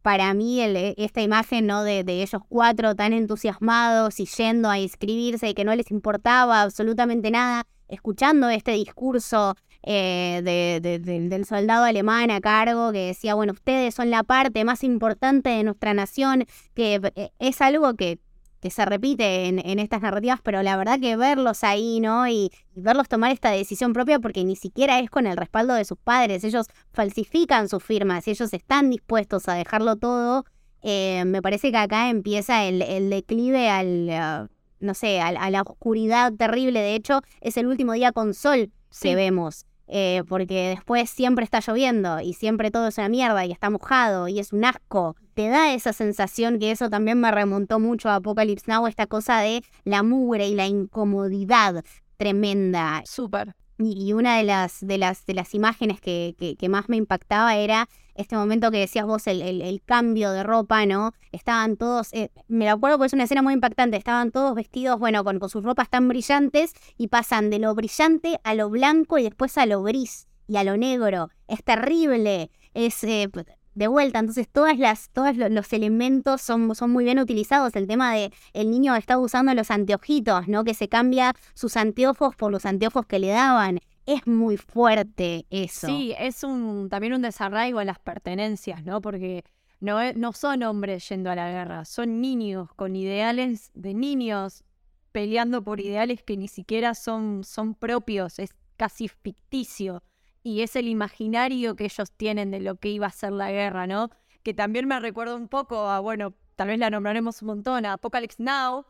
para 0.00 0.32
mí 0.32 0.62
esta 0.96 1.20
imagen 1.20 1.66
¿no? 1.66 1.82
de, 1.82 2.04
de, 2.04 2.22
ellos 2.22 2.40
cuatro 2.48 2.94
tan 2.94 3.12
entusiasmados 3.12 4.18
y 4.18 4.24
yendo 4.24 4.70
a 4.70 4.78
inscribirse 4.78 5.50
y 5.50 5.54
que 5.54 5.62
no 5.62 5.74
les 5.74 5.90
importaba 5.90 6.62
absolutamente 6.62 7.30
nada, 7.30 7.66
escuchando 7.88 8.48
este 8.48 8.70
discurso 8.72 9.56
eh, 9.88 10.40
de, 10.42 10.98
del 10.98 11.44
soldado 11.44 11.84
alemán 11.84 12.32
a 12.32 12.40
cargo 12.40 12.90
que 12.90 13.06
decía, 13.06 13.36
bueno, 13.36 13.52
ustedes 13.52 13.94
son 13.94 14.10
la 14.10 14.24
parte 14.24 14.64
más 14.64 14.82
importante 14.82 15.50
de 15.50 15.62
nuestra 15.62 15.94
nación, 15.94 16.44
que 16.74 17.00
eh, 17.14 17.30
es 17.38 17.60
algo 17.60 17.94
que, 17.94 18.18
que 18.60 18.70
se 18.70 18.84
repite 18.84 19.46
en, 19.46 19.60
en, 19.60 19.78
estas 19.78 20.02
narrativas, 20.02 20.40
pero 20.42 20.60
la 20.64 20.76
verdad 20.76 20.98
que 20.98 21.16
verlos 21.16 21.62
ahí, 21.62 22.00
¿no? 22.00 22.26
Y, 22.26 22.50
verlos 22.74 23.08
tomar 23.08 23.30
esta 23.30 23.50
decisión 23.50 23.92
propia, 23.92 24.18
porque 24.18 24.42
ni 24.42 24.56
siquiera 24.56 24.98
es 24.98 25.08
con 25.08 25.24
el 25.28 25.36
respaldo 25.36 25.74
de 25.74 25.84
sus 25.84 25.98
padres, 25.98 26.42
ellos 26.42 26.66
falsifican 26.92 27.68
sus 27.68 27.82
firmas 27.82 28.26
y 28.26 28.32
ellos 28.32 28.52
están 28.52 28.90
dispuestos 28.90 29.48
a 29.48 29.54
dejarlo 29.54 29.94
todo. 29.94 30.44
Eh, 30.82 31.22
me 31.26 31.42
parece 31.42 31.70
que 31.70 31.78
acá 31.78 32.10
empieza 32.10 32.64
el, 32.64 32.82
el 32.82 33.08
declive 33.08 33.68
al... 33.70 34.48
no 34.80 34.94
sé, 34.94 35.20
a, 35.20 35.50
la 35.50 35.62
oscuridad 35.62 36.32
terrible. 36.32 36.80
De 36.80 36.96
hecho, 36.96 37.20
es 37.40 37.56
el 37.56 37.68
último 37.68 37.92
día 37.92 38.10
con 38.10 38.34
sol 38.34 38.72
que 39.00 39.14
vemos. 39.14 39.65
Eh, 39.88 40.24
porque 40.28 40.70
después 40.70 41.08
siempre 41.08 41.44
está 41.44 41.60
lloviendo 41.60 42.20
y 42.20 42.32
siempre 42.34 42.72
todo 42.72 42.88
es 42.88 42.98
una 42.98 43.08
mierda 43.08 43.46
y 43.46 43.52
está 43.52 43.70
mojado 43.70 44.26
y 44.28 44.40
es 44.40 44.52
un 44.52 44.64
asco. 44.64 45.16
Te 45.34 45.48
da 45.48 45.74
esa 45.74 45.92
sensación 45.92 46.58
que 46.58 46.72
eso 46.72 46.90
también 46.90 47.20
me 47.20 47.30
remontó 47.30 47.78
mucho 47.78 48.08
a 48.08 48.16
Apocalypse 48.16 48.70
Now, 48.70 48.86
esta 48.86 49.06
cosa 49.06 49.40
de 49.40 49.62
la 49.84 50.02
mugre 50.02 50.48
y 50.48 50.54
la 50.54 50.66
incomodidad 50.66 51.84
tremenda. 52.16 53.02
Súper. 53.06 53.54
Y, 53.78 54.12
una 54.14 54.38
de 54.38 54.44
las, 54.44 54.78
de 54.80 54.98
las, 54.98 55.26
de 55.26 55.34
las 55.34 55.54
imágenes 55.54 56.00
que, 56.00 56.34
que, 56.58 56.68
más 56.68 56.88
me 56.88 56.96
impactaba 56.96 57.56
era 57.56 57.88
este 58.16 58.36
momento 58.36 58.70
que 58.70 58.78
decías 58.78 59.06
vos, 59.06 59.26
el, 59.26 59.42
el, 59.42 59.82
cambio 59.84 60.32
de 60.32 60.42
ropa, 60.42 60.86
¿no? 60.86 61.12
Estaban 61.32 61.76
todos, 61.76 62.12
eh, 62.12 62.30
me 62.48 62.68
acuerdo 62.68 62.98
porque 62.98 63.08
es 63.08 63.12
una 63.12 63.24
escena 63.24 63.42
muy 63.42 63.54
impactante, 63.54 63.96
estaban 63.96 64.30
todos 64.30 64.54
vestidos, 64.54 64.98
bueno, 64.98 65.24
con, 65.24 65.38
con 65.38 65.48
sus 65.48 65.62
ropas 65.64 65.88
tan 65.88 66.08
brillantes 66.08 66.72
y 66.96 67.08
pasan 67.08 67.50
de 67.50 67.58
lo 67.58 67.74
brillante 67.74 68.40
a 68.44 68.54
lo 68.54 68.70
blanco 68.70 69.18
y 69.18 69.22
después 69.22 69.56
a 69.58 69.66
lo 69.66 69.82
gris 69.82 70.28
y 70.48 70.56
a 70.56 70.64
lo 70.64 70.76
negro. 70.76 71.30
Es 71.48 71.62
terrible. 71.62 72.50
Es, 72.74 73.02
eh, 73.04 73.28
de 73.76 73.88
vuelta. 73.88 74.18
Entonces, 74.18 74.48
todas 74.48 74.78
las, 74.78 75.10
todos 75.10 75.36
los 75.36 75.72
elementos 75.72 76.40
son, 76.40 76.74
son 76.74 76.90
muy 76.90 77.04
bien 77.04 77.18
utilizados. 77.18 77.76
El 77.76 77.86
tema 77.86 78.14
de 78.14 78.32
el 78.54 78.70
niño 78.70 78.96
está 78.96 79.18
usando 79.18 79.54
los 79.54 79.70
anteojitos, 79.70 80.48
¿no? 80.48 80.64
Que 80.64 80.74
se 80.74 80.88
cambia 80.88 81.34
sus 81.54 81.76
anteojos 81.76 82.34
por 82.34 82.50
los 82.50 82.66
anteojos 82.66 83.06
que 83.06 83.18
le 83.18 83.28
daban. 83.28 83.80
Es 84.06 84.26
muy 84.26 84.56
fuerte 84.56 85.46
eso. 85.50 85.88
Sí, 85.88 86.14
es 86.18 86.44
un 86.44 86.88
también 86.88 87.12
un 87.12 87.22
desarraigo 87.22 87.80
en 87.80 87.88
las 87.88 87.98
pertenencias, 87.98 88.84
¿no? 88.84 89.00
Porque 89.00 89.44
no, 89.80 90.12
no 90.14 90.32
son 90.32 90.62
hombres 90.62 91.08
yendo 91.08 91.30
a 91.30 91.34
la 91.34 91.50
guerra, 91.50 91.84
son 91.84 92.20
niños 92.20 92.72
con 92.74 92.96
ideales 92.96 93.70
de 93.74 93.94
niños 93.94 94.64
peleando 95.12 95.64
por 95.64 95.80
ideales 95.80 96.22
que 96.22 96.36
ni 96.36 96.46
siquiera 96.46 96.94
son, 96.94 97.42
son 97.42 97.74
propios, 97.74 98.38
es 98.38 98.54
casi 98.76 99.08
ficticio. 99.08 100.02
Y 100.42 100.60
es 100.60 100.76
el 100.76 100.86
imaginario 100.86 101.74
que 101.74 101.86
ellos 101.86 102.12
tienen 102.12 102.50
de 102.50 102.60
lo 102.60 102.76
que 102.76 102.90
iba 102.90 103.06
a 103.06 103.10
ser 103.10 103.32
la 103.32 103.50
guerra, 103.50 103.86
¿no? 103.86 104.10
Que 104.42 104.54
también 104.54 104.86
me 104.86 105.00
recuerda 105.00 105.34
un 105.34 105.48
poco 105.48 105.88
a, 105.88 106.00
bueno, 106.00 106.34
tal 106.54 106.68
vez 106.68 106.78
la 106.78 106.90
nombraremos 106.90 107.42
un 107.42 107.46
montón, 107.46 107.84
a 107.86 107.94
Apocalypse 107.94 108.42
Now, 108.42 108.84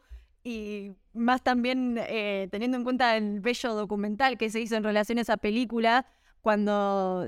y 0.46 0.94
más 1.12 1.42
también 1.42 1.98
eh, 1.98 2.46
teniendo 2.52 2.76
en 2.76 2.84
cuenta 2.84 3.16
el 3.16 3.40
bello 3.40 3.74
documental 3.74 4.38
que 4.38 4.48
se 4.48 4.60
hizo 4.60 4.76
en 4.76 4.84
relación 4.84 5.18
a 5.18 5.22
esa 5.22 5.36
película, 5.36 6.06
cuando 6.40 7.26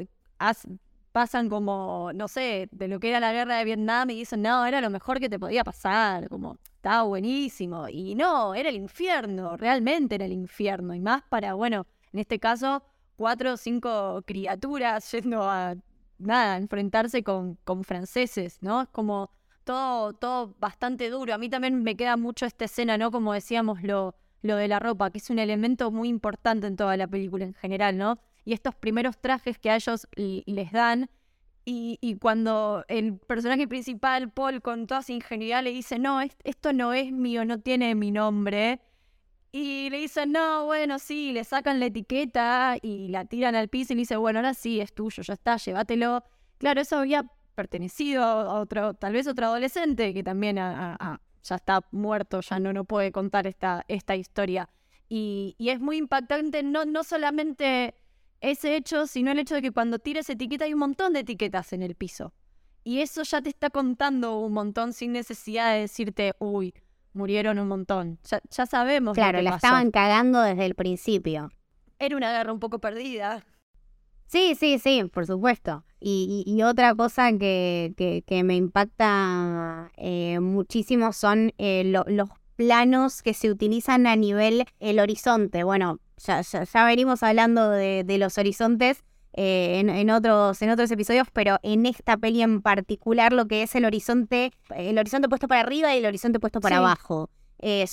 pasan 1.10 1.48
como, 1.48 2.12
no 2.14 2.28
sé, 2.28 2.68
de 2.70 2.86
lo 2.86 3.00
que 3.00 3.08
era 3.08 3.18
la 3.18 3.32
guerra 3.32 3.56
de 3.56 3.64
Vietnam 3.64 4.10
y 4.10 4.14
dicen, 4.18 4.42
no, 4.42 4.64
era 4.64 4.80
lo 4.80 4.88
mejor 4.88 5.18
que 5.18 5.28
te 5.28 5.40
podía 5.40 5.64
pasar, 5.64 6.28
como 6.28 6.58
estaba 6.76 7.02
buenísimo. 7.02 7.88
Y 7.88 8.14
no, 8.14 8.54
era 8.54 8.68
el 8.68 8.76
infierno, 8.76 9.56
realmente 9.56 10.14
era 10.14 10.26
el 10.26 10.32
infierno. 10.32 10.94
Y 10.94 11.00
más 11.00 11.22
para, 11.28 11.54
bueno, 11.54 11.88
en 12.12 12.20
este 12.20 12.38
caso, 12.38 12.84
cuatro 13.16 13.54
o 13.54 13.56
cinco 13.56 14.22
criaturas 14.26 15.10
yendo 15.10 15.42
a, 15.42 15.74
nada, 16.18 16.56
enfrentarse 16.56 17.24
con, 17.24 17.56
con 17.64 17.82
franceses, 17.82 18.58
¿no? 18.60 18.82
Es 18.82 18.88
como 18.90 19.32
todo, 19.68 20.14
todo 20.14 20.54
bastante 20.58 21.10
duro. 21.10 21.34
A 21.34 21.38
mí 21.38 21.50
también 21.50 21.82
me 21.82 21.94
queda 21.94 22.16
mucho 22.16 22.46
esta 22.46 22.64
escena, 22.64 22.96
¿no? 22.96 23.10
Como 23.10 23.34
decíamos, 23.34 23.82
lo, 23.82 24.14
lo 24.40 24.56
de 24.56 24.66
la 24.66 24.78
ropa, 24.78 25.10
que 25.10 25.18
es 25.18 25.28
un 25.28 25.38
elemento 25.38 25.90
muy 25.90 26.08
importante 26.08 26.66
en 26.66 26.74
toda 26.74 26.96
la 26.96 27.06
película 27.06 27.44
en 27.44 27.52
general, 27.52 27.98
¿no? 27.98 28.18
Y 28.46 28.54
estos 28.54 28.74
primeros 28.74 29.18
trajes 29.20 29.58
que 29.58 29.68
a 29.68 29.76
ellos 29.76 30.08
les 30.16 30.72
dan, 30.72 31.10
y, 31.66 32.16
cuando 32.18 32.82
el 32.88 33.18
personaje 33.18 33.68
principal, 33.68 34.30
Paul, 34.32 34.62
con 34.62 34.86
toda 34.86 35.02
su 35.02 35.12
ingenuidad, 35.12 35.62
le 35.62 35.70
dice, 35.70 35.98
no, 35.98 36.22
esto 36.22 36.72
no 36.72 36.94
es 36.94 37.12
mío, 37.12 37.44
no 37.44 37.60
tiene 37.60 37.94
mi 37.94 38.10
nombre. 38.10 38.80
Y 39.52 39.90
le 39.90 39.98
dicen, 39.98 40.32
no, 40.32 40.64
bueno, 40.64 40.98
sí, 40.98 41.32
le 41.32 41.44
sacan 41.44 41.78
la 41.78 41.86
etiqueta 41.86 42.78
y 42.80 43.08
la 43.08 43.26
tiran 43.26 43.54
al 43.54 43.68
piso 43.68 43.92
y 43.92 43.96
le 43.96 44.00
dice, 44.00 44.16
bueno, 44.16 44.38
ahora 44.38 44.54
sí, 44.54 44.80
es 44.80 44.94
tuyo, 44.94 45.22
ya 45.22 45.34
está, 45.34 45.58
llévatelo. 45.58 46.24
Claro, 46.56 46.80
eso 46.80 46.96
había 46.96 47.30
pertenecido 47.58 48.22
a 48.22 48.60
otro, 48.60 48.94
tal 48.94 49.14
vez 49.14 49.26
otro 49.26 49.46
adolescente 49.46 50.14
que 50.14 50.22
también 50.22 50.54
ya 50.54 51.08
está 51.42 51.80
muerto, 51.90 52.40
ya 52.40 52.60
no, 52.60 52.72
no 52.72 52.84
puede 52.84 53.10
contar 53.10 53.48
esta, 53.48 53.84
esta 53.88 54.14
historia. 54.14 54.68
Y, 55.08 55.56
es 55.58 55.80
muy 55.80 55.96
impactante 55.96 56.62
no, 56.62 56.84
no 56.84 57.02
solamente 57.02 57.96
ese 58.40 58.76
hecho, 58.76 59.08
sino 59.08 59.32
el 59.32 59.40
hecho 59.40 59.56
de 59.56 59.62
que 59.62 59.72
cuando 59.72 59.98
tires 59.98 60.30
etiqueta 60.30 60.66
hay 60.66 60.72
un 60.72 60.78
montón 60.78 61.14
de 61.14 61.20
etiquetas 61.20 61.72
en 61.72 61.82
el 61.82 61.96
piso. 61.96 62.32
Y 62.84 63.00
eso 63.00 63.24
ya 63.24 63.42
te 63.42 63.48
está 63.48 63.70
contando 63.70 64.38
un 64.38 64.52
montón 64.52 64.92
sin 64.92 65.10
necesidad 65.10 65.72
de 65.72 65.80
decirte, 65.80 66.34
uy, 66.38 66.72
murieron 67.12 67.58
un 67.58 67.66
montón. 67.66 68.20
Ya, 68.22 68.66
sabemos. 68.66 69.14
Claro, 69.14 69.42
la 69.42 69.56
estaban 69.56 69.90
cagando 69.90 70.40
desde 70.42 70.64
el 70.64 70.76
principio. 70.76 71.50
Era 71.98 72.16
una 72.16 72.30
guerra 72.30 72.52
un 72.52 72.60
poco 72.60 72.78
perdida. 72.78 73.44
Sí, 74.28 74.54
sí, 74.54 74.78
sí, 74.78 75.02
por 75.12 75.26
supuesto. 75.26 75.82
Y, 76.00 76.62
otra 76.62 76.94
cosa 76.94 77.32
que, 77.32 78.22
que, 78.26 78.44
me 78.44 78.54
impacta 78.54 79.90
eh, 79.96 80.38
muchísimo 80.40 81.12
son 81.12 81.52
eh, 81.58 81.82
los 81.84 82.28
planos 82.56 83.22
que 83.22 83.34
se 83.34 83.50
utilizan 83.50 84.06
a 84.06 84.14
nivel 84.14 84.64
el 84.78 85.00
horizonte. 85.00 85.64
Bueno, 85.64 85.98
ya, 86.18 86.42
ya, 86.42 86.84
venimos 86.84 87.22
hablando 87.22 87.70
de, 87.70 88.04
los 88.18 88.38
horizontes 88.38 89.02
eh, 89.32 89.80
en, 89.80 90.10
otros, 90.10 90.62
en 90.62 90.70
otros 90.70 90.90
episodios, 90.90 91.28
pero 91.32 91.58
en 91.62 91.86
esta 91.86 92.16
peli 92.16 92.42
en 92.42 92.62
particular 92.62 93.32
lo 93.32 93.46
que 93.46 93.62
es 93.64 93.74
el 93.74 93.84
horizonte, 93.84 94.52
el 94.74 94.98
horizonte 94.98 95.28
puesto 95.28 95.48
para 95.48 95.62
arriba 95.62 95.94
y 95.94 95.98
el 95.98 96.06
horizonte 96.06 96.38
puesto 96.38 96.60
para 96.60 96.78
abajo. 96.78 97.28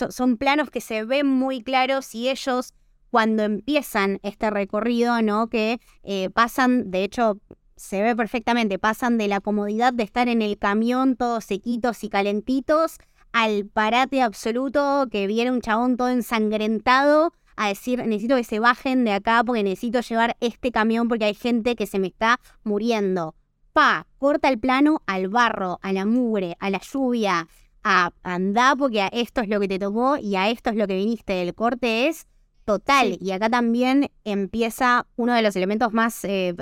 son 0.09 0.37
planos 0.37 0.69
que 0.69 0.81
se 0.81 1.05
ven 1.05 1.27
muy 1.27 1.61
claros 1.63 2.13
y 2.13 2.29
ellos 2.29 2.71
cuando 3.15 3.43
empiezan 3.43 4.19
este 4.23 4.49
recorrido, 4.49 5.21
¿no? 5.21 5.47
Que 5.47 5.79
eh, 6.03 6.29
pasan, 6.31 6.91
de 6.91 7.05
hecho, 7.05 7.39
se 7.75 8.01
ve 8.01 8.15
perfectamente, 8.15 8.79
pasan 8.79 9.17
de 9.17 9.27
la 9.27 9.41
comodidad 9.41 9.93
de 9.93 10.03
estar 10.03 10.27
en 10.27 10.41
el 10.41 10.57
camión 10.57 11.15
todos 11.15 11.45
sequitos 11.45 12.03
y 12.03 12.09
calentitos 12.09 12.97
al 13.33 13.65
parate 13.65 14.21
absoluto 14.21 15.07
que 15.11 15.27
viene 15.27 15.51
un 15.51 15.61
chabón 15.61 15.97
todo 15.97 16.09
ensangrentado 16.09 17.33
a 17.57 17.69
decir, 17.69 17.99
necesito 17.99 18.35
que 18.35 18.43
se 18.43 18.59
bajen 18.59 19.03
de 19.03 19.13
acá 19.13 19.43
porque 19.43 19.63
necesito 19.63 20.01
llevar 20.01 20.37
este 20.39 20.71
camión 20.71 21.07
porque 21.07 21.25
hay 21.25 21.33
gente 21.33 21.75
que 21.75 21.85
se 21.85 21.99
me 21.99 22.07
está 22.07 22.39
muriendo. 22.63 23.35
Pa, 23.73 24.07
corta 24.19 24.49
el 24.49 24.59
plano 24.59 25.01
al 25.05 25.27
barro, 25.27 25.79
a 25.81 25.91
la 25.91 26.05
mugre, 26.05 26.55
a 26.59 26.69
la 26.69 26.79
lluvia, 26.79 27.47
a 27.83 28.11
andar 28.23 28.77
porque 28.77 29.07
esto 29.11 29.41
es 29.41 29.49
lo 29.49 29.59
que 29.59 29.67
te 29.67 29.79
tocó 29.79 30.17
y 30.17 30.37
a 30.37 30.49
esto 30.49 30.69
es 30.69 30.75
lo 30.75 30.87
que 30.87 30.95
viniste. 30.95 31.41
El 31.41 31.53
corte 31.53 32.07
es 32.07 32.27
total. 32.63 33.17
Y 33.21 33.31
acá 33.31 33.49
también 33.49 34.09
empieza 34.23 35.07
uno 35.15 35.33
de 35.33 35.41
los 35.41 35.55
elementos 35.55 35.93
más 35.93 36.23
eh, 36.23 36.53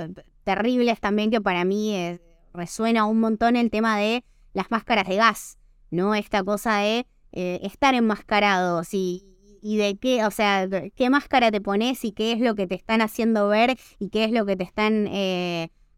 terribles 0.44 1.00
también 1.00 1.30
que 1.30 1.40
para 1.40 1.64
mí 1.64 1.94
eh, 1.94 2.20
resuena 2.52 3.06
un 3.06 3.20
montón 3.20 3.56
el 3.56 3.70
tema 3.70 3.98
de 3.98 4.24
las 4.52 4.70
máscaras 4.70 5.08
de 5.08 5.16
gas, 5.16 5.58
¿no? 5.90 6.14
Esta 6.14 6.44
cosa 6.44 6.78
de 6.78 7.06
eh, 7.32 7.60
estar 7.62 7.94
enmascarados 7.94 8.94
y, 8.94 9.26
y 9.60 9.76
de 9.76 9.96
qué, 9.96 10.24
o 10.24 10.30
sea, 10.30 10.68
qué 10.94 11.10
máscara 11.10 11.50
te 11.50 11.60
pones 11.60 12.04
y 12.04 12.12
qué 12.12 12.32
es 12.32 12.40
lo 12.40 12.54
que 12.54 12.66
te 12.66 12.76
están 12.76 13.00
haciendo 13.00 13.48
ver 13.48 13.76
y 13.98 14.10
qué 14.10 14.24
es 14.24 14.30
lo 14.30 14.46
que 14.46 14.56
te 14.56 14.64
están 14.64 15.08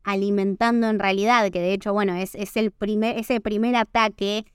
alimentando 0.07 0.89
en 0.89 1.01
realidad, 1.01 1.51
que 1.51 1.61
de 1.61 1.73
hecho, 1.73 1.93
bueno, 1.93 2.15
es, 2.15 2.37
es 2.37 2.57
el 2.57 2.71
primer, 2.71 3.19
ese 3.19 3.41
primer 3.41 3.75
ataque 3.75 4.47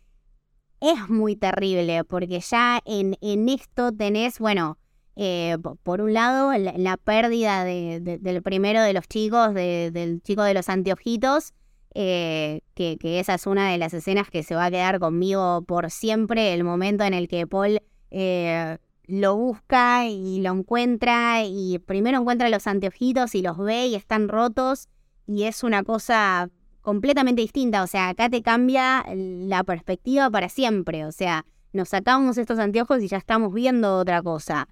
es 0.79 1.09
muy 1.09 1.35
terrible, 1.35 2.03
porque 2.05 2.39
ya 2.39 2.81
en, 2.85 3.15
en 3.21 3.49
esto 3.49 3.91
tenés, 3.91 4.39
bueno, 4.39 4.77
eh, 5.15 5.57
por 5.83 6.01
un 6.01 6.13
lado, 6.13 6.53
la, 6.53 6.97
pérdida 6.97 7.63
del 7.63 8.41
primero 8.41 8.81
de 8.81 8.93
los 8.93 9.07
chicos, 9.07 9.53
del 9.53 10.21
chico 10.23 10.43
de 10.43 10.53
los 10.53 10.69
anteojitos, 10.69 11.53
eh, 11.93 12.61
que, 12.73 12.97
esa 13.19 13.33
es 13.33 13.45
una 13.45 13.69
de 13.69 13.77
las 13.77 13.93
escenas 13.93 14.29
que 14.29 14.43
se 14.43 14.55
va 14.55 14.65
a 14.65 14.71
quedar 14.71 14.99
conmigo 14.99 15.63
por 15.63 15.91
siempre, 15.91 16.53
el 16.53 16.63
momento 16.63 17.03
en 17.03 17.13
el 17.13 17.27
que 17.27 17.45
Paul 17.45 17.81
eh, 18.11 18.77
lo 19.05 19.35
busca 19.35 20.07
y 20.07 20.39
lo 20.39 20.53
encuentra, 20.53 21.43
y 21.43 21.79
primero 21.79 22.19
encuentra 22.19 22.49
los 22.49 22.65
anteojitos 22.65 23.35
y 23.35 23.41
los 23.41 23.57
ve 23.57 23.87
y 23.87 23.95
están 23.95 24.29
rotos, 24.29 24.87
y 25.27 25.43
es 25.43 25.63
una 25.63 25.83
cosa 25.83 26.49
completamente 26.81 27.41
distinta, 27.41 27.83
o 27.83 27.87
sea, 27.87 28.09
acá 28.09 28.29
te 28.29 28.41
cambia 28.41 29.05
la 29.13 29.63
perspectiva 29.63 30.29
para 30.29 30.47
siempre, 30.47 31.05
o 31.05 31.11
sea, 31.11 31.45
nos 31.73 31.89
sacamos 31.89 32.37
estos 32.37 32.59
anteojos 32.59 33.01
y 33.01 33.07
ya 33.07 33.17
estamos 33.17 33.53
viendo 33.53 33.97
otra 33.97 34.21
cosa. 34.21 34.67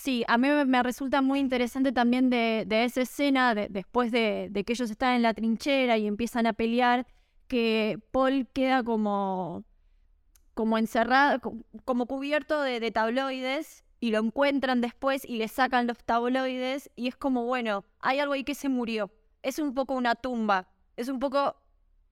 Sí, 0.00 0.24
a 0.28 0.38
mí 0.38 0.48
me 0.48 0.82
resulta 0.82 1.20
muy 1.20 1.40
interesante 1.40 1.92
también 1.92 2.30
de, 2.30 2.66
esa 2.70 3.02
escena, 3.02 3.54
después 3.54 4.10
de, 4.10 4.50
que 4.66 4.72
ellos 4.72 4.90
están 4.90 5.16
en 5.16 5.20
la 5.20 5.34
trinchera 5.34 5.98
y 5.98 6.06
empiezan 6.06 6.46
a 6.46 6.54
pelear, 6.54 7.06
que 7.48 7.98
Paul 8.10 8.48
queda 8.50 8.82
como, 8.82 9.62
como 10.54 10.78
encerrado, 10.78 11.38
como 11.84 12.06
cubierto 12.06 12.62
de, 12.62 12.90
tabloides 12.90 13.84
y 14.00 14.10
lo 14.10 14.20
encuentran 14.20 14.80
después 14.80 15.22
y 15.26 15.36
le 15.36 15.48
sacan 15.48 15.86
los 15.86 15.98
tabloides 15.98 16.90
y 16.96 17.08
es 17.08 17.16
como, 17.16 17.44
bueno, 17.44 17.84
hay 17.98 18.20
algo 18.20 18.32
ahí 18.32 18.42
que 18.42 18.54
se 18.54 18.70
murió. 18.70 19.10
Es 19.42 19.58
un 19.58 19.74
poco 19.74 19.92
una 19.92 20.14
tumba, 20.14 20.70
es 20.96 21.10
un 21.10 21.18
poco, 21.18 21.56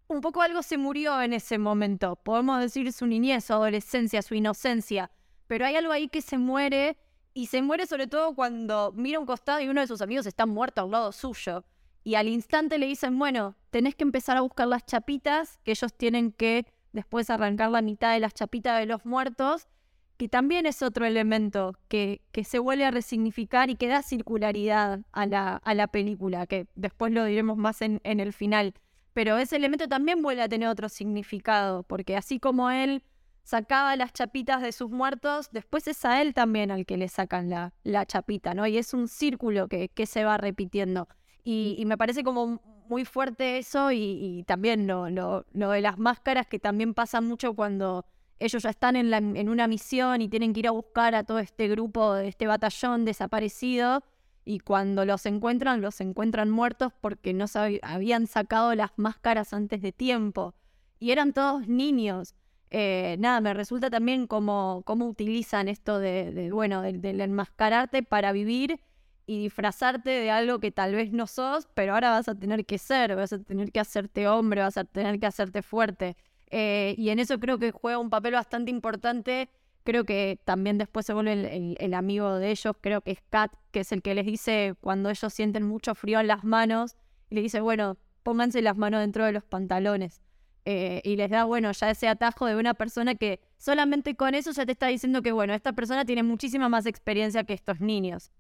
un 0.08 0.20
poco 0.20 0.42
algo 0.42 0.62
se 0.62 0.76
murió 0.76 1.22
en 1.22 1.32
ese 1.32 1.56
momento. 1.56 2.16
Podemos 2.16 2.60
decir 2.60 2.92
su 2.92 3.06
niñez, 3.06 3.46
su 3.46 3.54
adolescencia, 3.54 4.20
su 4.20 4.34
inocencia, 4.34 5.10
pero 5.46 5.64
hay 5.64 5.76
algo 5.76 5.92
ahí 5.92 6.08
que 6.08 6.20
se 6.20 6.36
muere 6.36 6.98
y 7.38 7.46
se 7.46 7.62
muere 7.62 7.86
sobre 7.86 8.08
todo 8.08 8.34
cuando 8.34 8.92
mira 8.96 9.20
un 9.20 9.24
costado 9.24 9.60
y 9.60 9.68
uno 9.68 9.80
de 9.80 9.86
sus 9.86 10.02
amigos 10.02 10.26
está 10.26 10.44
muerto 10.44 10.80
al 10.80 10.90
lado 10.90 11.12
suyo. 11.12 11.64
Y 12.02 12.16
al 12.16 12.26
instante 12.26 12.78
le 12.78 12.86
dicen, 12.86 13.16
bueno, 13.16 13.54
tenés 13.70 13.94
que 13.94 14.02
empezar 14.02 14.36
a 14.36 14.40
buscar 14.40 14.66
las 14.66 14.84
chapitas, 14.84 15.60
que 15.62 15.70
ellos 15.70 15.94
tienen 15.94 16.32
que 16.32 16.66
después 16.92 17.30
arrancar 17.30 17.70
la 17.70 17.80
mitad 17.80 18.12
de 18.12 18.18
las 18.18 18.34
chapitas 18.34 18.80
de 18.80 18.86
los 18.86 19.06
muertos, 19.06 19.68
que 20.16 20.28
también 20.28 20.66
es 20.66 20.82
otro 20.82 21.06
elemento 21.06 21.76
que, 21.86 22.22
que 22.32 22.42
se 22.42 22.58
vuelve 22.58 22.84
a 22.84 22.90
resignificar 22.90 23.70
y 23.70 23.76
que 23.76 23.86
da 23.86 24.02
circularidad 24.02 25.02
a 25.12 25.26
la, 25.26 25.58
a 25.58 25.74
la 25.74 25.86
película, 25.86 26.44
que 26.48 26.66
después 26.74 27.12
lo 27.12 27.24
diremos 27.24 27.56
más 27.56 27.82
en, 27.82 28.00
en 28.02 28.18
el 28.18 28.32
final. 28.32 28.74
Pero 29.12 29.38
ese 29.38 29.54
elemento 29.54 29.86
también 29.86 30.22
vuelve 30.22 30.42
a 30.42 30.48
tener 30.48 30.68
otro 30.68 30.88
significado, 30.88 31.84
porque 31.84 32.16
así 32.16 32.40
como 32.40 32.68
él 32.68 33.04
sacaba 33.48 33.96
las 33.96 34.12
chapitas 34.12 34.60
de 34.60 34.72
sus 34.72 34.90
muertos, 34.90 35.48
después 35.52 35.88
es 35.88 36.04
a 36.04 36.20
él 36.20 36.34
también 36.34 36.70
al 36.70 36.84
que 36.84 36.98
le 36.98 37.08
sacan 37.08 37.48
la, 37.48 37.72
la 37.82 38.04
chapita, 38.04 38.52
¿no? 38.52 38.66
Y 38.66 38.76
es 38.76 38.92
un 38.92 39.08
círculo 39.08 39.68
que, 39.68 39.88
que 39.88 40.04
se 40.04 40.22
va 40.22 40.36
repitiendo. 40.36 41.08
Y, 41.44 41.82
me 41.86 41.96
parece 41.96 42.22
como 42.22 42.60
muy 42.90 43.06
fuerte 43.06 43.56
eso 43.56 43.90
y, 43.90 44.44
también 44.46 44.86
lo, 44.86 45.08
lo, 45.08 45.44
de 45.54 45.80
las 45.80 45.98
máscaras 45.98 46.46
que 46.46 46.58
también 46.58 46.92
pasa 46.92 47.22
mucho 47.22 47.54
cuando 47.54 48.04
ellos 48.38 48.62
ya 48.62 48.68
están 48.68 48.96
en, 48.96 49.10
la, 49.10 49.16
en 49.16 49.48
una 49.48 49.66
misión 49.66 50.20
y 50.20 50.28
tienen 50.28 50.52
que 50.52 50.60
ir 50.60 50.68
a 50.68 50.72
buscar 50.72 51.14
a 51.14 51.24
todo 51.24 51.38
este 51.38 51.68
grupo, 51.68 52.12
de 52.12 52.28
este 52.28 52.46
batallón 52.46 53.06
desaparecido 53.06 54.04
y 54.44 54.58
cuando 54.58 55.06
los 55.06 55.24
encuentran, 55.24 55.80
los 55.80 56.02
encuentran 56.02 56.50
muertos 56.50 56.92
porque 57.00 57.32
no 57.32 57.46
habían 57.80 58.26
sacado 58.26 58.74
las 58.74 58.90
máscaras 58.96 59.54
antes 59.54 59.80
de 59.80 59.92
tiempo. 59.92 60.54
y 61.00 61.12
eran 61.12 61.32
todos 61.32 61.66
niños. 61.66 62.34
Eh, 62.70 63.16
nada, 63.18 63.40
me 63.40 63.54
resulta 63.54 63.90
también 63.90 64.26
como 64.26 64.82
cómo 64.84 65.06
utilizan 65.06 65.68
esto 65.68 65.98
de, 65.98 66.50
bueno, 66.52 66.82
del 66.82 67.20
enmascararte 67.20 68.02
para 68.02 68.32
vivir 68.32 68.80
y 69.28 69.42
disfrazarte 69.42 70.08
de 70.08 70.30
algo 70.30 70.58
que 70.58 70.70
tal 70.72 70.94
vez 70.94 71.12
no 71.12 71.26
sos, 71.26 71.68
pero 71.74 71.92
ahora 71.92 72.10
vas 72.10 72.28
a 72.28 72.34
tener 72.34 72.64
que 72.64 72.78
ser, 72.78 73.14
vas 73.14 73.32
a 73.32 73.38
tener 73.38 73.70
que 73.72 73.78
hacerte 73.78 74.26
hombre, 74.26 74.62
vas 74.62 74.78
a 74.78 74.84
tener 74.84 75.20
que 75.20 75.26
hacerte 75.26 75.60
fuerte. 75.60 76.16
Eh, 76.50 76.94
y 76.96 77.10
en 77.10 77.18
eso 77.18 77.38
creo 77.38 77.58
que 77.58 77.70
juega 77.70 77.98
un 77.98 78.08
papel 78.08 78.32
bastante 78.32 78.70
importante. 78.70 79.50
Creo 79.84 80.04
que 80.04 80.40
también 80.44 80.78
después 80.78 81.04
se 81.04 81.12
vuelve 81.12 81.76
el, 81.78 81.94
amigo 81.94 82.36
de 82.36 82.50
ellos, 82.50 82.74
creo 82.80 83.02
que 83.02 83.12
es 83.12 83.22
Kat, 83.28 83.52
que 83.70 83.80
es 83.80 83.92
el 83.92 84.02
que 84.02 84.14
les 84.14 84.26
dice 84.26 84.74
cuando 84.80 85.10
ellos 85.10 85.32
sienten 85.32 85.62
mucho 85.62 85.94
frío 85.94 86.20
en 86.20 86.26
las 86.26 86.44
manos, 86.44 86.96
y 87.30 87.34
le 87.36 87.42
dice, 87.42 87.60
bueno, 87.60 87.98
pónganse 88.22 88.62
las 88.62 88.76
manos 88.76 89.00
dentro 89.00 89.24
de 89.24 89.32
los 89.32 89.44
pantalones. 89.44 90.22
Eh, 90.70 91.00
y 91.02 91.16
les 91.16 91.30
da, 91.30 91.44
bueno, 91.44 91.72
ya 91.72 91.88
ese 91.88 92.08
atajo 92.08 92.44
de 92.44 92.54
una 92.54 92.74
persona 92.74 93.14
que 93.14 93.40
solamente 93.56 94.14
con 94.16 94.34
eso 94.34 94.50
ya 94.50 94.66
te 94.66 94.72
está 94.72 94.88
diciendo 94.88 95.22
que, 95.22 95.32
bueno, 95.32 95.54
esta 95.54 95.72
persona 95.72 96.04
tiene 96.04 96.22
muchísima 96.22 96.68
más 96.68 96.84
experiencia 96.84 97.42
que 97.44 97.54
estos 97.54 97.80
niños. 97.80 98.32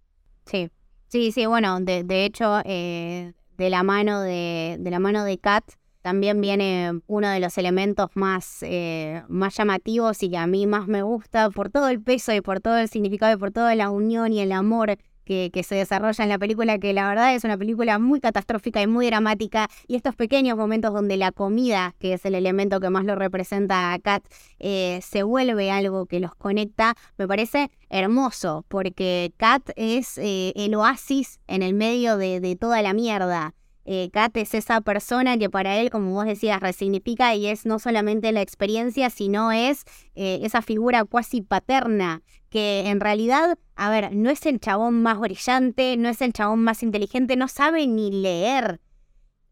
Sí, 0.44 0.68
sí, 1.06 1.32
sí, 1.32 1.46
bueno, 1.46 1.80
de, 1.80 2.04
de 2.04 2.26
hecho, 2.26 2.60
eh, 2.66 3.32
de 3.56 3.70
la 3.70 3.82
mano 3.82 4.20
de, 4.20 4.76
de 4.78 4.90
la 4.90 4.98
mano 4.98 5.24
de 5.24 5.38
Kat 5.38 5.64
también 6.02 6.42
viene 6.42 7.00
uno 7.06 7.30
de 7.30 7.40
los 7.40 7.56
elementos 7.56 8.10
más, 8.12 8.62
eh, 8.62 9.22
más 9.28 9.56
llamativos 9.56 10.22
y 10.22 10.28
que 10.28 10.36
a 10.36 10.46
mí 10.46 10.66
más 10.66 10.86
me 10.86 11.00
gusta 11.00 11.48
por 11.48 11.70
todo 11.70 11.88
el 11.88 12.02
peso 12.02 12.34
y 12.34 12.42
por 12.42 12.60
todo 12.60 12.76
el 12.76 12.90
significado 12.90 13.32
y 13.32 13.38
por 13.38 13.52
toda 13.52 13.74
la 13.74 13.88
unión 13.88 14.34
y 14.34 14.40
el 14.40 14.52
amor 14.52 14.98
que, 15.28 15.62
se 15.62 15.74
desarrolla 15.74 16.24
en 16.24 16.30
la 16.30 16.38
película, 16.38 16.78
que 16.78 16.92
la 16.94 17.06
verdad 17.06 17.34
es 17.34 17.44
una 17.44 17.58
película 17.58 17.98
muy 17.98 18.20
catastrófica 18.20 18.80
y 18.80 18.86
muy 18.86 19.06
dramática, 19.06 19.68
y 19.86 19.96
estos 19.96 20.14
pequeños 20.14 20.56
momentos 20.56 20.94
donde 20.94 21.18
la 21.18 21.32
comida, 21.32 21.94
que 21.98 22.14
es 22.14 22.24
el 22.24 22.34
elemento 22.34 22.80
que 22.80 22.88
más 22.88 23.04
lo 23.04 23.14
representa 23.14 23.92
a 23.92 23.98
Kat, 23.98 24.24
eh, 24.58 25.00
se 25.02 25.22
vuelve 25.22 25.70
algo 25.70 26.06
que 26.06 26.20
los 26.20 26.34
conecta, 26.34 26.94
me 27.18 27.28
parece 27.28 27.70
hermoso, 27.90 28.64
porque 28.68 29.32
Kat 29.36 29.70
es 29.76 30.16
eh, 30.16 30.52
el 30.56 30.74
oasis 30.74 31.40
en 31.46 31.62
el 31.62 31.74
medio 31.74 32.16
de 32.16 32.56
toda 32.58 32.80
la 32.80 32.94
mierda. 32.94 33.54
Eh, 33.90 34.10
Kat 34.12 34.36
es 34.36 34.52
esa 34.52 34.82
persona 34.82 35.38
que 35.38 35.48
para 35.48 35.78
él, 35.78 35.88
como 35.88 36.12
vos 36.12 36.26
decías, 36.26 36.60
resignifica 36.60 37.34
y 37.34 37.46
es 37.46 37.64
no 37.64 37.78
solamente 37.78 38.32
la 38.32 38.42
experiencia, 38.42 39.08
sino 39.08 39.50
es 39.50 39.84
eh, 40.14 40.40
esa 40.42 40.60
figura 40.60 41.06
cuasi 41.06 41.40
paterna, 41.40 42.20
que 42.50 42.88
en 42.88 43.00
realidad, 43.00 43.58
a 43.76 43.88
ver, 43.88 44.14
no 44.14 44.28
es 44.28 44.44
el 44.44 44.60
chabón 44.60 45.02
más 45.02 45.18
brillante, 45.18 45.96
no 45.96 46.10
es 46.10 46.20
el 46.20 46.34
chabón 46.34 46.62
más 46.64 46.82
inteligente, 46.82 47.36
no 47.36 47.48
sabe 47.48 47.86
ni 47.86 48.10
leer, 48.10 48.78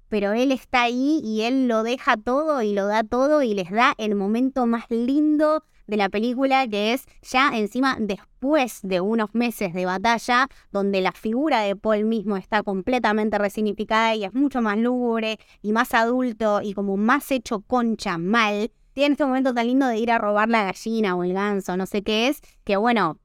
pero 0.08 0.32
él 0.32 0.52
está 0.52 0.82
ahí 0.82 1.20
y 1.24 1.42
él 1.42 1.68
lo 1.68 1.82
deja 1.82 2.16
todo 2.16 2.62
y 2.62 2.72
lo 2.72 2.86
da 2.86 3.02
todo 3.02 3.42
y 3.42 3.54
les 3.54 3.70
da 3.70 3.94
el 3.98 4.14
momento 4.14 4.66
más 4.66 4.84
lindo 4.90 5.62
de 5.86 5.96
la 5.96 6.08
película, 6.08 6.66
que 6.66 6.92
es 6.92 7.06
ya 7.22 7.50
encima 7.54 7.96
después 7.98 8.80
de 8.82 9.00
unos 9.00 9.34
meses 9.34 9.72
de 9.72 9.86
batalla, 9.86 10.48
donde 10.72 11.00
la 11.00 11.12
figura 11.12 11.60
de 11.60 11.76
Paul 11.76 12.04
mismo 12.04 12.36
está 12.36 12.62
completamente 12.62 13.38
resignificada 13.38 14.14
y 14.14 14.24
es 14.24 14.34
mucho 14.34 14.60
más 14.62 14.78
lúgubre 14.78 15.38
y 15.62 15.72
más 15.72 15.94
adulto 15.94 16.60
y 16.62 16.74
como 16.74 16.96
más 16.96 17.30
hecho 17.30 17.60
concha 17.60 18.18
mal. 18.18 18.70
Tiene 18.94 19.12
este 19.12 19.26
momento 19.26 19.52
tan 19.52 19.66
lindo 19.66 19.86
de 19.86 19.98
ir 19.98 20.10
a 20.10 20.18
robar 20.18 20.48
la 20.48 20.64
gallina 20.64 21.16
o 21.16 21.22
el 21.22 21.34
ganso, 21.34 21.76
no 21.76 21.86
sé 21.86 22.02
qué 22.02 22.28
es, 22.28 22.40
que 22.64 22.76
bueno, 22.76 23.18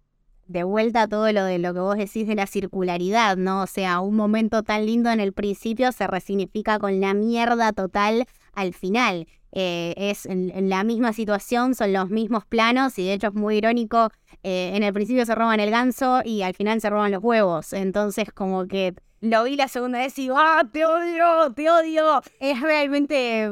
de 0.51 0.63
vuelta 0.63 1.07
todo 1.07 1.31
lo 1.31 1.45
de 1.45 1.59
lo 1.59 1.73
que 1.73 1.79
vos 1.79 1.97
decís 1.97 2.27
de 2.27 2.35
la 2.35 2.47
circularidad, 2.47 3.37
¿no? 3.37 3.63
O 3.63 3.67
sea, 3.67 3.99
un 4.01 4.15
momento 4.15 4.63
tan 4.63 4.85
lindo 4.85 5.09
en 5.09 5.19
el 5.19 5.33
principio 5.33 5.91
se 5.91 6.07
resignifica 6.07 6.79
con 6.79 6.99
la 6.99 7.13
mierda 7.13 7.71
total 7.71 8.25
al 8.53 8.73
final. 8.73 9.27
Eh, 9.53 9.93
es 9.97 10.25
en, 10.25 10.69
la 10.69 10.83
misma 10.83 11.11
situación, 11.11 11.75
son 11.75 11.91
los 11.91 12.09
mismos 12.09 12.45
planos 12.45 12.97
y 12.97 13.05
de 13.05 13.13
hecho 13.13 13.27
es 13.27 13.33
muy 13.33 13.57
irónico, 13.57 14.09
eh, 14.43 14.71
en 14.75 14.83
el 14.83 14.93
principio 14.93 15.25
se 15.25 15.35
roban 15.35 15.59
el 15.59 15.71
ganso 15.71 16.21
y 16.23 16.41
al 16.41 16.53
final 16.53 16.79
se 16.79 16.89
roban 16.89 17.11
los 17.11 17.21
huevos, 17.21 17.73
entonces 17.73 18.31
como 18.31 18.65
que 18.67 18.93
lo 19.19 19.43
vi 19.43 19.57
la 19.57 19.67
segunda 19.67 19.99
vez 19.99 20.17
y 20.17 20.29
¡ah, 20.33 20.63
te 20.71 20.85
odio, 20.85 21.53
te 21.53 21.69
odio! 21.69 22.21
Es 22.39 22.61
realmente 22.61 23.51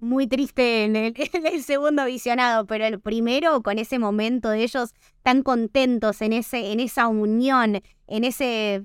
muy 0.00 0.26
triste 0.26 0.84
en 0.84 0.96
el, 0.96 1.62
segundo 1.62 2.04
visionado, 2.04 2.66
pero 2.66 2.84
el 2.84 3.00
primero 3.00 3.62
con 3.62 3.78
ese 3.78 3.98
momento 3.98 4.50
de 4.50 4.62
ellos 4.62 4.94
tan 5.22 5.42
contentos 5.42 6.22
en, 6.22 6.32
ese, 6.32 6.72
en 6.72 6.80
esa 6.80 7.08
unión, 7.08 7.80
en 8.06 8.24
ese 8.24 8.84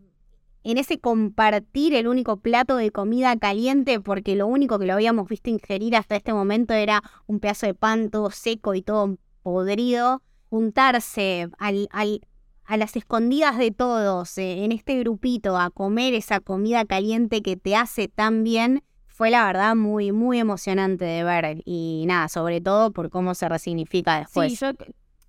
en 0.64 0.78
ese 0.78 1.00
compartir 1.00 1.96
el 1.96 2.08
único 2.08 2.38
plato 2.38 2.78
de 2.78 2.92
comida 2.92 3.36
caliente, 3.36 4.00
porque 4.00 4.36
lo 4.36 4.46
único 4.48 4.78
que 4.78 4.86
lo 4.86 4.94
habíamos 4.94 5.28
visto 5.28 5.50
ingerir 5.50 5.96
hasta 5.96 6.16
este 6.16 6.34
momento 6.34 6.74
era 6.74 7.02
un 7.26 7.40
pedazo 7.40 7.66
de 7.66 7.74
pan 7.74 8.12
todo 8.12 8.30
seco 8.30 8.76
y 8.76 8.84
todo 8.84 9.18
podrido, 9.42 10.22
juntarse 10.50 11.50
al, 11.58 11.88
al, 11.92 12.22
a 12.66 12.78
las 12.78 12.96
escondidas 12.96 13.58
de 13.58 13.72
todos 13.72 14.38
eh, 14.38 14.64
en 14.64 14.72
este 14.72 15.00
grupito 15.00 15.58
a 15.58 15.72
comer 15.72 16.14
esa 16.14 16.40
comida 16.40 16.86
caliente 16.86 17.42
que 17.42 17.58
te 17.58 17.76
hace 17.76 18.08
tan 18.08 18.44
bien, 18.44 18.84
fue 19.22 19.30
la 19.30 19.46
verdad 19.46 19.76
muy, 19.76 20.12
muy 20.12 20.40
emocionante 20.40 21.06
de 21.06 21.24
ver 21.24 21.62
y 21.64 22.06
nada, 22.08 22.28
sobre 22.28 22.60
todo 22.60 22.90
por 22.90 23.12
cómo 23.12 23.36
se 23.36 23.48
resignifica 23.48 24.18
después. 24.18 24.52
Sí, 24.52 24.58
yo 24.60 24.72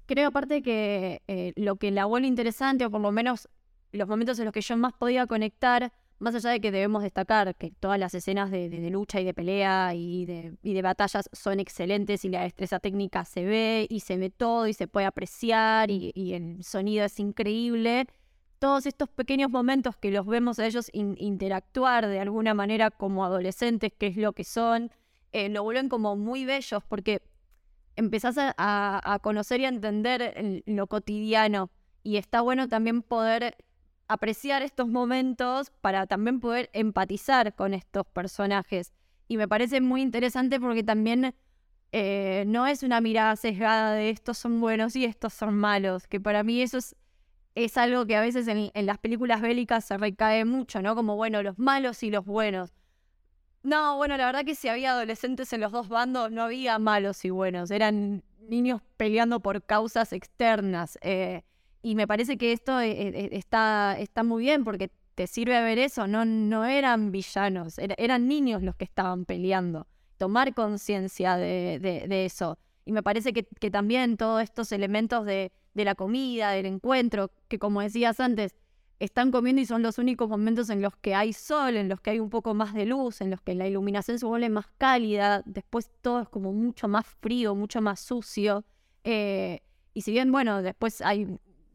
creo 0.06 0.28
aparte 0.28 0.62
que 0.62 1.20
eh, 1.28 1.52
lo 1.56 1.76
que 1.76 1.90
la 1.90 2.06
vuelve 2.06 2.26
interesante, 2.26 2.86
o 2.86 2.90
por 2.90 3.02
lo 3.02 3.12
menos 3.12 3.50
los 3.92 4.08
momentos 4.08 4.38
en 4.38 4.46
los 4.46 4.54
que 4.54 4.62
yo 4.62 4.78
más 4.78 4.94
podía 4.94 5.26
conectar, 5.26 5.92
más 6.20 6.34
allá 6.34 6.48
de 6.48 6.60
que 6.62 6.70
debemos 6.70 7.02
destacar 7.02 7.54
que 7.54 7.70
todas 7.70 7.98
las 7.98 8.14
escenas 8.14 8.50
de, 8.50 8.70
lucha 8.90 9.20
y 9.20 9.26
de 9.26 9.34
pelea 9.34 9.92
y 9.94 10.24
de, 10.24 10.56
y 10.62 10.72
de, 10.72 10.80
batallas 10.80 11.28
son 11.30 11.60
excelentes 11.60 12.24
y 12.24 12.30
la 12.30 12.44
destreza 12.44 12.78
técnica 12.78 13.26
se 13.26 13.44
ve 13.44 13.86
y 13.90 14.00
se 14.00 14.16
ve 14.16 14.30
todo 14.30 14.68
y 14.68 14.72
se 14.72 14.88
puede 14.88 15.04
apreciar 15.04 15.90
y, 15.90 16.32
el 16.32 16.64
sonido 16.64 17.04
es 17.04 17.20
increíble. 17.20 18.06
Todos 18.62 18.86
estos 18.86 19.08
pequeños 19.08 19.50
momentos 19.50 19.96
que 19.96 20.12
los 20.12 20.24
vemos 20.24 20.60
a 20.60 20.66
ellos 20.66 20.88
interactuar 20.92 22.06
de 22.06 22.20
alguna 22.20 22.54
manera 22.54 22.92
como 22.92 23.24
adolescentes, 23.24 23.90
que 23.98 24.06
es 24.06 24.16
lo 24.16 24.34
que 24.34 24.44
son, 24.44 24.92
eh, 25.32 25.48
lo 25.48 25.64
vuelven 25.64 25.88
como 25.88 26.14
muy 26.14 26.44
bellos 26.44 26.84
porque 26.84 27.22
empezás 27.96 28.36
a, 28.38 29.18
conocer 29.20 29.62
y 29.62 29.64
a 29.64 29.68
entender 29.68 30.62
lo 30.66 30.86
cotidiano 30.86 31.70
y 32.04 32.18
está 32.18 32.40
bueno 32.40 32.68
también 32.68 33.02
poder 33.02 33.56
apreciar 34.06 34.62
estos 34.62 34.86
momentos 34.86 35.72
para 35.80 36.06
también 36.06 36.38
poder 36.38 36.70
empatizar 36.72 37.56
con 37.56 37.74
estos 37.74 38.06
personajes. 38.06 38.92
Y 39.26 39.38
me 39.38 39.48
parece 39.48 39.80
muy 39.80 40.02
interesante 40.02 40.60
porque 40.60 40.84
también 40.84 41.34
eh, 41.90 42.44
no 42.46 42.68
es 42.68 42.84
una 42.84 43.00
mirada 43.00 43.34
sesgada 43.34 43.94
de 43.94 44.10
estos 44.10 44.38
son 44.38 44.60
buenos 44.60 44.94
y 44.94 45.04
estos 45.04 45.32
son 45.32 45.56
malos, 45.56 46.06
que 46.06 46.20
para 46.20 46.44
mí 46.44 46.62
eso 46.62 46.78
es, 46.78 46.94
es 47.54 47.76
algo 47.76 48.06
que 48.06 48.16
a 48.16 48.20
veces 48.20 48.48
en, 48.48 48.70
las 48.86 48.98
películas 48.98 49.40
bélicas 49.40 49.84
se 49.84 49.96
recae 49.98 50.44
mucho, 50.44 50.80
¿no? 50.82 50.94
Como, 50.94 51.16
bueno, 51.16 51.42
los 51.42 51.58
malos 51.58 52.02
y 52.02 52.10
los 52.10 52.24
buenos. 52.24 52.72
No, 53.62 53.96
bueno, 53.96 54.16
la 54.16 54.26
verdad 54.26 54.44
que 54.44 54.54
si 54.54 54.68
había 54.68 54.92
adolescentes 54.92 55.52
en 55.52 55.60
los 55.60 55.70
dos 55.70 55.88
bandos, 55.88 56.32
no 56.32 56.42
había 56.42 56.78
malos 56.78 57.24
y 57.24 57.30
buenos, 57.30 57.70
eran 57.70 58.24
niños 58.48 58.80
peleando 58.96 59.40
por 59.40 59.62
causas 59.62 60.12
externas. 60.12 60.98
Eh, 61.02 61.42
y 61.82 61.94
me 61.94 62.06
parece 62.06 62.36
que 62.38 62.52
esto 62.52 62.80
eh, 62.80 62.90
eh, 62.90 63.28
está, 63.32 63.96
está 63.98 64.24
muy 64.24 64.42
bien 64.42 64.64
porque 64.64 64.90
te 65.14 65.26
sirve 65.26 65.56
a 65.56 65.62
ver 65.62 65.78
eso, 65.78 66.06
no, 66.08 66.24
no 66.24 66.64
eran 66.64 67.12
villanos, 67.12 67.78
eran 67.78 68.26
niños 68.26 68.62
los 68.62 68.74
que 68.74 68.84
estaban 68.84 69.26
peleando. 69.26 69.86
Tomar 70.16 70.54
conciencia 70.54 71.36
de, 71.36 71.78
de, 71.80 72.24
eso. 72.24 72.58
Y 72.84 72.92
me 72.92 73.02
parece 73.02 73.32
que, 73.32 73.44
que 73.44 73.70
también 73.70 74.16
todos 74.16 74.42
estos 74.42 74.72
elementos 74.72 75.24
de, 75.26 75.52
de, 75.74 75.84
la 75.84 75.94
comida, 75.94 76.50
del 76.52 76.66
encuentro, 76.66 77.30
que 77.48 77.58
como 77.58 77.80
decías 77.80 78.20
antes, 78.20 78.54
están 78.98 79.32
comiendo 79.32 79.60
y 79.60 79.66
son 79.66 79.82
los 79.82 79.98
únicos 79.98 80.28
momentos 80.28 80.70
en 80.70 80.80
los 80.80 80.94
que 80.96 81.14
hay 81.14 81.32
sol, 81.32 81.76
en 81.76 81.88
los 81.88 82.00
que 82.00 82.10
hay 82.10 82.20
un 82.20 82.30
poco 82.30 82.54
más 82.54 82.72
de 82.72 82.86
luz, 82.86 83.20
en 83.20 83.30
los 83.30 83.40
que 83.40 83.54
la 83.54 83.66
iluminación 83.66 84.18
se 84.18 84.26
vuelve 84.26 84.48
más 84.48 84.66
cálida, 84.78 85.42
después 85.44 85.90
todo 86.02 86.20
es 86.20 86.28
como 86.28 86.52
mucho 86.52 86.86
más 86.86 87.06
frío, 87.06 87.54
mucho 87.54 87.80
más 87.80 88.00
sucio. 88.00 88.64
Eh, 89.02 89.60
y 89.92 90.02
si 90.02 90.12
bien, 90.12 90.30
bueno, 90.30 90.62
después 90.62 91.02
hay 91.02 91.26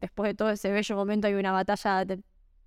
después 0.01 0.29
de 0.29 0.33
todo 0.35 0.51
ese 0.51 0.71
bello 0.71 0.95
momento 0.95 1.27
hay 1.27 1.33
una 1.33 1.51
batalla 1.51 2.05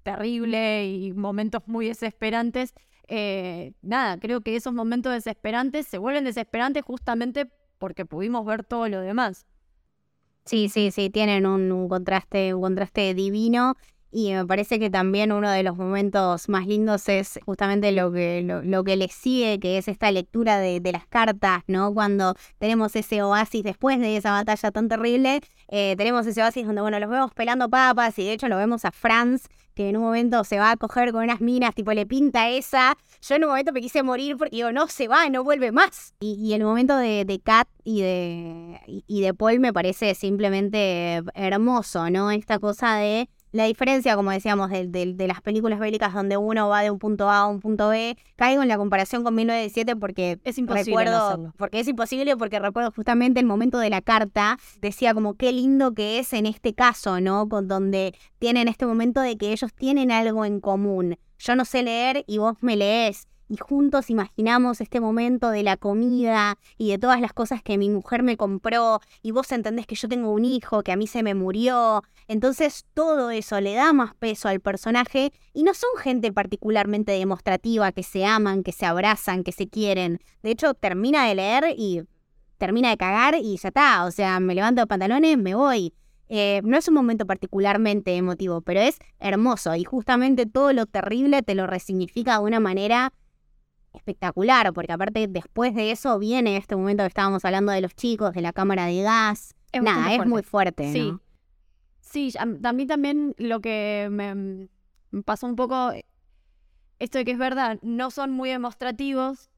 terrible 0.03 0.87
y 0.87 1.13
momentos 1.13 1.63
muy 1.67 1.87
desesperantes. 1.87 2.75
Eh, 3.09 3.73
nada, 3.83 4.19
creo 4.19 4.41
que 4.41 4.57
esos 4.57 4.73
momentos 4.73 5.13
desesperantes 5.13 5.87
se 5.87 5.99
vuelven 5.99 6.25
desesperantes 6.25 6.85
justamente 6.85 7.51
porque 7.79 8.05
pudimos 8.07 8.45
ver 8.45 8.65
todo 8.65 8.89
lo 8.89 9.01
demás. 9.01 9.47
Sí, 10.45 10.69
sí, 10.69 10.91
sí, 10.91 11.11
tienen 11.11 11.47
un, 11.47 11.89
contraste, 11.89 12.55
un 12.55 12.63
contraste 12.63 13.15
divino. 13.15 13.75
Y 14.13 14.33
me 14.33 14.45
parece 14.45 14.81
que 14.81 14.91
también 14.91 15.31
uno 15.31 15.51
de 15.51 15.63
los 15.63 15.77
momentos 15.77 16.49
más 16.49 16.67
lindos 16.67 17.09
es 17.09 17.39
justamente 17.47 17.93
lo 17.93 18.11
que, 18.11 18.43
lo, 18.43 18.85
que 18.85 18.97
le 18.97 19.09
sigue, 19.09 19.61
que 19.61 19.79
es 19.79 19.87
esta 19.87 20.11
lectura 20.11 20.59
de, 20.59 20.81
las 20.91 21.07
cartas, 21.07 21.63
¿no? 21.69 21.95
Cuando 21.95 22.35
tenemos 22.59 22.97
ese 22.97 23.23
oasis 23.23 23.63
después 23.63 24.01
de 24.01 24.17
esa 24.17 24.33
batalla 24.33 24.73
tan 24.73 24.89
terrible, 24.89 25.41
eh, 25.69 25.95
tenemos 25.97 26.27
ese 26.27 26.43
oasis 26.43 26.67
donde, 26.67 26.81
bueno, 26.81 26.99
los 26.99 27.09
vemos 27.09 27.33
pelando 27.33 27.69
papas 27.69 28.19
y 28.19 28.25
de 28.25 28.33
hecho 28.33 28.49
lo 28.49 28.57
vemos 28.57 28.85
a 28.85 28.91
Franz, 28.91 29.47
que 29.75 29.89
en 29.89 29.97
un 29.97 30.03
momento 30.03 30.43
se 30.43 30.59
va 30.59 30.73
a 30.73 30.77
coger 30.77 31.13
con 31.13 31.23
unas 31.23 31.41
minas, 31.41 31.77
tipo 31.77 31.93
le 31.93 32.05
pinta 32.05 32.49
esa. 32.49 32.97
Yo 33.23 33.37
en 33.37 33.45
un 33.45 33.51
momento 33.51 33.73
me 33.73 33.81
quise 33.81 34.03
morir 34.03 34.37
porque 34.37 34.57
digo, 34.57 34.73
no 34.73 34.89
se 34.89 35.07
va, 35.07 35.29
no 35.29 35.45
vuelve 35.45 35.71
más. 35.71 36.15
Y, 36.19 36.53
el 36.55 36.65
momento 36.65 36.97
de, 36.97 37.25
de 37.25 37.39
Kat 37.39 37.69
y 37.85 38.03
de, 38.03 38.81
y 38.87 39.21
de 39.21 39.35
Paul 39.35 39.61
me 39.61 39.73
parece 39.73 40.17
simplemente 40.17 41.23
hermoso, 41.35 42.11
¿no? 42.11 42.33
Esta 42.33 42.59
cosa 42.59 42.97
de 42.97 43.29
la 43.53 43.65
diferencia, 43.65 44.17
como 44.17 44.31
decíamos, 44.31 44.71
de, 44.71 44.87
de, 44.87 45.27
las 45.27 45.41
películas 45.41 45.79
bélicas 45.79 46.15
donde 46.15 46.37
uno 46.37 46.69
va 46.69 46.83
de 46.83 46.91
un 46.91 46.99
punto 46.99 47.29
A 47.29 47.41
a 47.41 47.47
un 47.47 47.61
punto 47.61 47.89
B, 47.89 48.17
caigo 48.37 48.63
en 48.63 48.69
la 48.69 48.77
comparación 48.77 49.25
con 49.25 49.35
1917 49.35 49.97
porque 49.97 50.39
es 50.45 50.59
imposible 50.59 51.05
recuerdo, 51.05 51.53
porque 51.57 51.81
es 51.81 51.89
imposible, 51.89 52.37
porque 52.37 52.59
recuerdo 52.59 52.93
justamente 52.93 53.41
el 53.41 53.47
momento 53.47 53.79
de 53.79 53.91
la 53.91 54.03
carta, 54.03 54.59
decía 54.81 55.15
como 55.15 55.35
qué 55.35 55.53
lindo 55.53 55.95
que 55.95 56.19
es 56.19 56.33
en 56.33 56.47
este 56.47 56.75
caso, 56.75 57.21
¿no? 57.21 57.49
Con 57.49 57.69
donde 57.69 58.15
tienen 58.39 58.69
este 58.69 58.87
momento 58.87 59.21
de 59.21 59.37
que 59.37 59.53
ellos 59.53 59.73
tienen 59.75 60.11
algo 60.13 60.45
en 60.45 60.61
común. 60.61 61.17
Yo 61.39 61.57
no 61.57 61.65
sé 61.65 61.83
leer 61.83 62.25
y 62.27 62.39
vos 62.39 62.57
me 62.61 62.77
lees 62.77 63.30
y 63.51 63.57
juntos 63.57 64.11
imaginamos 64.11 64.81
este 64.81 65.01
momento 65.01 65.51
de 65.51 65.65
la 65.65 65.77
comida 65.77 66.57
y 66.79 66.91
de 66.91 66.99
todas 66.99 67.21
las 67.21 67.33
cosas 67.33 67.65
que 67.65 67.79
mi 67.79 67.91
mujer 67.91 68.23
me 68.23 68.37
compró 68.37 69.01
y 69.23 69.33
vos 69.33 69.51
entendés 69.51 69.89
que 69.89 69.97
yo 69.97 70.09
tengo 70.09 70.31
un 70.31 70.45
hijo 70.45 70.85
que 70.85 70.93
a 70.93 70.97
mí 70.97 71.09
se 71.09 71.25
me 71.25 71.35
murió. 71.35 72.05
Entonces 72.29 72.87
todo 72.95 73.33
eso 73.33 73.61
le 73.61 73.75
da 73.75 73.93
más 73.93 74.15
peso 74.15 74.49
al 74.49 74.61
personaje 74.61 75.33
y 75.53 75.65
no 75.65 75.75
son 75.75 75.91
gente 75.99 76.33
particularmente 76.33 77.11
demostrativa 77.11 77.91
que 77.91 78.05
se 78.05 78.25
aman, 78.25 78.63
que 78.63 78.71
se 78.71 78.87
abrazan, 78.87 79.43
que 79.43 79.51
se 79.51 79.69
quieren. 79.69 80.21
De 80.45 80.53
hecho, 80.53 80.75
termina 80.75 81.27
de 81.27 81.35
leer 81.35 81.75
y 81.77 82.03
termina 82.57 82.91
de 82.91 82.97
cagar 82.99 83.35
y 83.35 83.57
ya 83.57 83.69
está. 83.69 84.05
O 84.05 84.13
sea, 84.13 84.39
me 84.39 84.55
levanto 84.55 84.83
los 84.83 84.89
pantalones, 84.89 85.37
me 85.39 85.57
voy. 85.57 85.93
Eh, 86.29 86.61
no 86.63 86.77
es 86.77 86.87
un 86.87 86.95
momento 86.95 87.27
particularmente 87.27 88.15
emotivo, 88.15 88.61
pero 88.61 88.79
es 88.79 88.99
hermoso 89.19 89.75
y 89.75 89.83
justamente 89.83 90.47
todo 90.47 90.73
lo 90.73 90.87
terrible 90.87 91.43
te 91.43 91.57
lo 91.57 91.67
resignifica 91.67 92.35
de 92.39 92.45
una 92.45 92.61
manera 92.61 93.13
espectacular, 93.93 94.73
porque 94.73 94.93
aparte 94.93 95.27
después 95.29 95.75
de 95.75 95.91
eso 95.91 96.19
viene 96.19 96.57
este 96.57 96.77
momento 96.77 97.03
que 97.03 97.09
estábamos 97.09 97.45
hablando 97.45 97.73
de 97.73 97.81
los 97.81 97.95
chicos, 97.95 98.33
de 98.33 98.41
la 98.41 98.53
cámara 98.53 98.87
de 98.87 99.03
gas. 99.03 99.55
Nada, 99.73 100.15
es 100.15 100.27
muy 100.27 100.43
fuerte. 100.43 100.93
Sí. 100.93 101.13
Sí, 102.01 102.33
a 102.39 102.73
mí 102.73 102.87
también 102.87 103.35
lo 103.39 103.61
que 103.61 104.09
me, 104.11 104.69
pasó 105.23 105.47
un 105.47 105.55
poco, 105.55 105.93
esto 106.99 107.19
de 107.19 107.25
que 107.25 107.31
es 107.31 107.39
verdad, 107.39 107.79
no 107.83 108.11
son 108.11 108.33
muy 108.33 108.51
demostrativos 108.51 109.49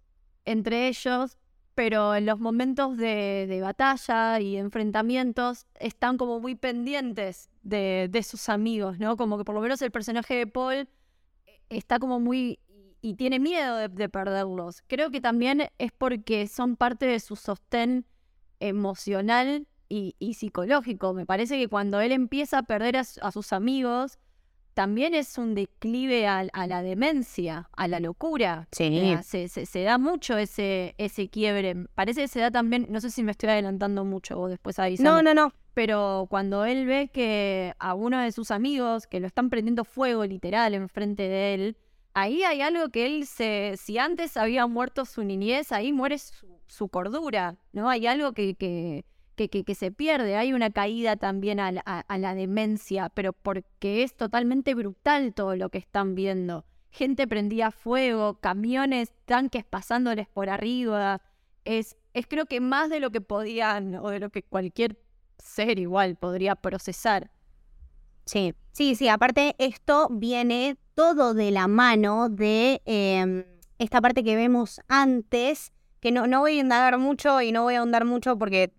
entre 0.45 0.89
ellos, 0.89 1.39
pero 1.75 2.15
en 2.15 2.27
los 2.27 2.39
momentos 2.39 2.99
de, 2.99 3.47
de 3.49 3.61
batalla 3.63 4.39
y 4.39 4.59
enfrentamientos 4.59 5.67
están 5.81 6.19
como 6.19 6.41
muy 6.41 6.55
pendientes 6.55 7.49
de, 7.63 8.09
de 8.11 8.23
sus 8.23 8.51
amigos, 8.51 8.99
¿no? 8.99 9.17
Como 9.17 9.39
que 9.39 9.45
por 9.45 9.55
lo 9.55 9.63
menos 9.63 9.81
el 9.81 9.91
personaje 9.91 10.35
de 10.35 10.47
Paul 10.47 10.89
está 11.71 11.99
como 11.99 12.21
muy 12.21 12.59
y 13.03 13.15
tiene 13.15 13.41
miedo 13.41 13.77
de, 13.77 14.09
perderlos. 14.09 14.83
Creo 14.87 15.11
que 15.11 15.21
también 15.21 15.69
es 15.79 15.93
porque 15.93 16.47
son 16.47 16.77
parte 16.77 17.05
de 17.05 17.21
su 17.21 17.35
sostén 17.37 18.07
emocional 18.61 19.67
y, 19.89 20.15
psicológico. 20.35 21.13
Me 21.13 21.27
parece 21.27 21.59
que 21.59 21.69
cuando 21.69 22.01
él 22.01 22.13
empieza 22.13 22.59
a 22.59 22.63
perder 22.63 22.97
a, 22.97 23.05
sus 23.05 23.53
amigos, 23.53 24.19
también 24.73 25.15
es 25.15 25.37
un 25.37 25.55
declive 25.55 26.27
a, 26.29 26.45
la 26.45 26.83
demencia, 26.83 27.69
a 27.77 27.89
la 27.89 28.01
locura. 28.01 28.69
Sí. 28.71 29.17
se, 29.23 29.83
da 29.83 29.99
mucho 29.99 30.39
ese, 30.39 30.95
ese 30.97 31.29
quiebre. 31.29 31.75
Parece 31.95 32.23
que 32.23 32.29
se 32.29 32.41
da 32.41 32.51
también, 32.51 32.87
no 32.89 33.01
sé 33.01 33.11
si 33.11 33.23
me 33.23 33.33
estoy 33.33 33.51
adelantando 33.51 34.05
mucho 34.05 34.41
o 34.41 34.49
después 34.49 34.79
avisando. 34.79 35.23
No, 35.23 35.23
no, 35.23 35.35
no. 35.35 35.53
Pero 35.75 36.27
cuando 36.31 36.65
él 36.65 36.87
ve 36.87 37.09
que 37.09 37.75
a 37.79 37.95
uno 37.95 38.21
de 38.21 38.31
sus 38.31 38.51
amigos, 38.51 39.07
que 39.07 39.21
lo 39.21 39.27
están 39.27 39.51
prendiendo 39.51 39.85
fuego 39.85 40.25
literal 40.25 40.75
enfrente 40.75 41.25
de 41.25 41.55
él, 41.55 41.77
ahí 42.15 42.43
hay 42.43 42.61
algo 42.61 42.89
que 42.91 43.07
él 43.07 43.27
se, 43.27 43.75
si 43.77 43.99
antes 43.99 44.37
había 44.37 44.67
muerto 44.67 45.05
su 45.05 45.25
niñez, 45.25 45.73
ahí 45.73 45.93
muere 45.93 46.19
su, 46.19 46.89
cordura, 46.89 47.57
¿no? 47.73 47.89
Hay 47.89 48.07
algo 48.07 48.33
que, 48.33 48.55
que, 48.55 49.05
que, 49.49 49.75
se 49.75 49.91
pierde, 49.91 50.37
hay 50.37 50.53
una 50.53 50.71
caída 50.71 51.17
también 51.17 51.61
a 51.61 51.73
la, 51.73 52.35
demencia, 52.35 53.09
pero 53.11 53.33
porque 53.33 54.03
es 54.03 54.15
totalmente 54.15 54.75
brutal 54.75 55.35
todo 55.35 55.57
lo 55.57 55.69
que 55.69 55.79
están 55.79 56.15
viendo. 56.15 56.65
Gente 56.91 57.27
prendía 57.27 57.71
fuego, 57.71 58.35
camiones, 58.41 59.13
tanques 59.25 59.65
pasándoles 59.65 60.29
por 60.29 60.51
arriba. 60.51 61.23
Es, 61.65 61.97
es 62.13 62.27
creo 62.27 62.47
que 62.47 62.61
más 62.61 62.91
de 62.91 63.01
lo 63.01 63.11
que 63.11 63.21
podían 63.23 63.95
o 63.95 64.11
de 64.11 64.21
lo 64.21 64.31
que 64.31 64.43
cualquier 64.43 64.99
ser 65.39 65.79
igual 65.79 66.17
podría 66.17 66.55
procesar. 66.55 67.31
Sí, 68.27 68.55
sí, 68.73 68.95
sí. 68.95 69.09
Aparte, 69.09 69.55
esto 69.59 70.09
viene 70.11 70.77
todo 70.95 71.35
de 71.35 71.51
la 71.51 71.69
mano 71.69 72.29
de 72.29 72.83
em, 72.85 73.45
esta 73.79 74.01
parte 74.01 74.25
que 74.25 74.37
vemos 74.37 74.81
antes, 74.89 75.73
que 76.01 76.13
no, 76.13 76.27
no 76.27 76.41
voy 76.41 76.59
a 76.59 76.61
indagar 76.61 76.99
mucho 76.99 77.41
y 77.41 77.53
no 77.53 77.63
voy 77.63 77.75
a 77.75 77.81
ahondar 77.81 78.05
mucho 78.05 78.39
porque 78.39 78.73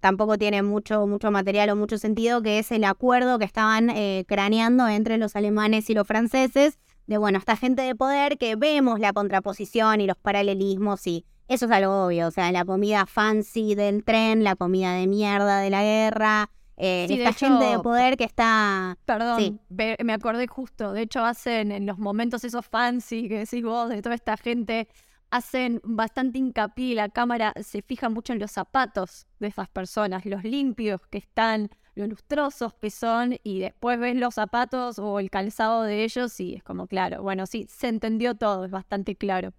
tampoco 0.00 0.38
tiene 0.38 0.62
mucho, 0.62 1.06
mucho 1.06 1.30
material 1.30 1.70
o 1.70 1.76
mucho 1.76 1.98
sentido, 1.98 2.42
que 2.42 2.58
es 2.58 2.70
el 2.70 2.84
acuerdo 2.84 3.38
que 3.38 3.44
estaban 3.44 3.90
eh, 3.90 4.24
craneando 4.28 4.86
entre 4.88 5.18
los 5.18 5.36
alemanes 5.36 5.90
y 5.90 5.94
los 5.94 6.06
franceses, 6.06 6.78
de 7.06 7.18
bueno, 7.18 7.38
esta 7.38 7.56
gente 7.56 7.82
de 7.82 7.94
poder 7.94 8.38
que 8.38 8.56
vemos 8.56 9.00
la 9.00 9.12
contraposición 9.12 10.00
y 10.00 10.06
los 10.06 10.16
paralelismos 10.16 11.06
y 11.06 11.24
eso 11.48 11.66
es 11.66 11.72
algo 11.72 12.06
obvio, 12.06 12.26
o 12.26 12.30
sea, 12.30 12.50
la 12.50 12.64
comida 12.64 13.06
fancy 13.06 13.76
del 13.76 14.02
tren, 14.04 14.42
la 14.42 14.56
comida 14.56 14.94
de 14.94 15.06
mierda 15.06 15.60
de 15.60 15.70
la 15.70 15.82
guerra, 15.82 16.50
eh, 16.76 17.06
esta 17.08 17.32
gente 17.32 17.64
de 17.64 17.78
poder 17.78 18.16
que 18.16 18.24
está... 18.24 18.98
Perdón, 19.04 19.60
me 19.68 20.12
acordé 20.12 20.46
justo, 20.46 20.92
de 20.92 21.02
hecho 21.02 21.24
hacen 21.24 21.72
en 21.72 21.86
los 21.86 21.98
momentos 21.98 22.44
esos 22.44 22.66
fancy 22.66 23.28
que 23.28 23.38
decís 23.38 23.62
vos, 23.62 23.88
de 23.88 24.02
toda 24.02 24.14
esta 24.14 24.36
gente, 24.36 24.88
hacen 25.30 25.80
bastante 25.84 26.38
hincapié, 26.38 26.94
la 26.94 27.08
cámara 27.08 27.52
se 27.62 27.82
fija 27.82 28.08
mucho 28.08 28.32
en 28.32 28.38
los 28.38 28.50
zapatos 28.50 29.26
de 29.38 29.48
esas 29.48 29.68
personas, 29.68 30.26
los 30.26 30.44
limpios 30.44 31.00
que 31.08 31.18
están, 31.18 31.70
los 31.94 32.08
lustrosos 32.08 32.74
que 32.74 32.90
son, 32.90 33.36
y 33.42 33.58
después 33.60 33.98
ves 33.98 34.16
los 34.16 34.34
zapatos 34.34 34.98
o 34.98 35.18
el 35.18 35.30
calzado 35.30 35.82
de 35.82 36.04
ellos 36.04 36.38
y 36.40 36.54
es 36.54 36.62
como 36.62 36.86
claro, 36.86 37.22
bueno, 37.22 37.46
sí, 37.46 37.66
se 37.70 37.88
entendió 37.88 38.34
todo, 38.34 38.66
es 38.66 38.70
bastante 38.70 39.16
claro. 39.16 39.52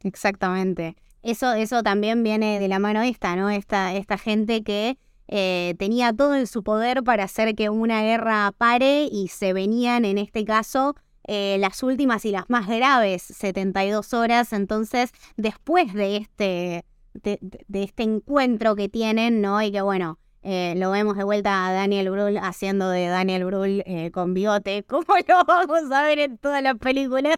Exactamente. 0.00 0.96
Eso, 1.22 1.54
eso 1.54 1.82
también 1.82 2.22
viene 2.22 2.60
de 2.60 2.68
la 2.68 2.78
mano 2.78 3.00
esta, 3.02 3.34
¿no? 3.34 3.48
Esta, 3.48 3.94
esta 3.94 4.18
gente 4.18 4.62
que 4.62 4.98
eh, 5.28 5.74
tenía 5.78 6.12
todo 6.12 6.34
en 6.34 6.46
su 6.46 6.62
poder 6.62 7.02
para 7.02 7.24
hacer 7.24 7.54
que 7.54 7.70
una 7.70 8.02
guerra 8.02 8.52
pare 8.56 9.08
y 9.10 9.28
se 9.28 9.52
venían, 9.52 10.04
en 10.04 10.18
este 10.18 10.44
caso, 10.44 10.96
eh, 11.26 11.56
las 11.58 11.82
últimas 11.82 12.24
y 12.24 12.30
las 12.30 12.48
más 12.50 12.66
graves 12.66 13.22
72 13.22 14.12
horas. 14.12 14.52
Entonces, 14.52 15.12
después 15.36 15.94
de 15.94 16.16
este, 16.18 16.84
de, 17.14 17.38
este 17.72 18.02
encuentro 18.02 18.76
que 18.76 18.88
tienen, 18.88 19.40
¿no? 19.40 19.62
Y 19.62 19.72
que 19.72 19.80
bueno, 19.80 20.18
eh, 20.42 20.74
lo 20.76 20.90
vemos 20.90 21.16
de 21.16 21.24
vuelta 21.24 21.66
a 21.66 21.72
Daniel 21.72 22.10
Brühl 22.10 22.36
haciendo 22.38 22.90
de 22.90 23.06
Daniel 23.06 23.46
Brühl 23.46 23.82
con 24.12 24.34
bigote, 24.34 24.82
como 24.88 25.14
lo 25.26 25.44
vamos 25.46 25.90
a 25.90 26.02
ver 26.02 26.18
en 26.18 26.38
todas 26.38 26.62
las 26.62 26.76
películas. 26.76 27.36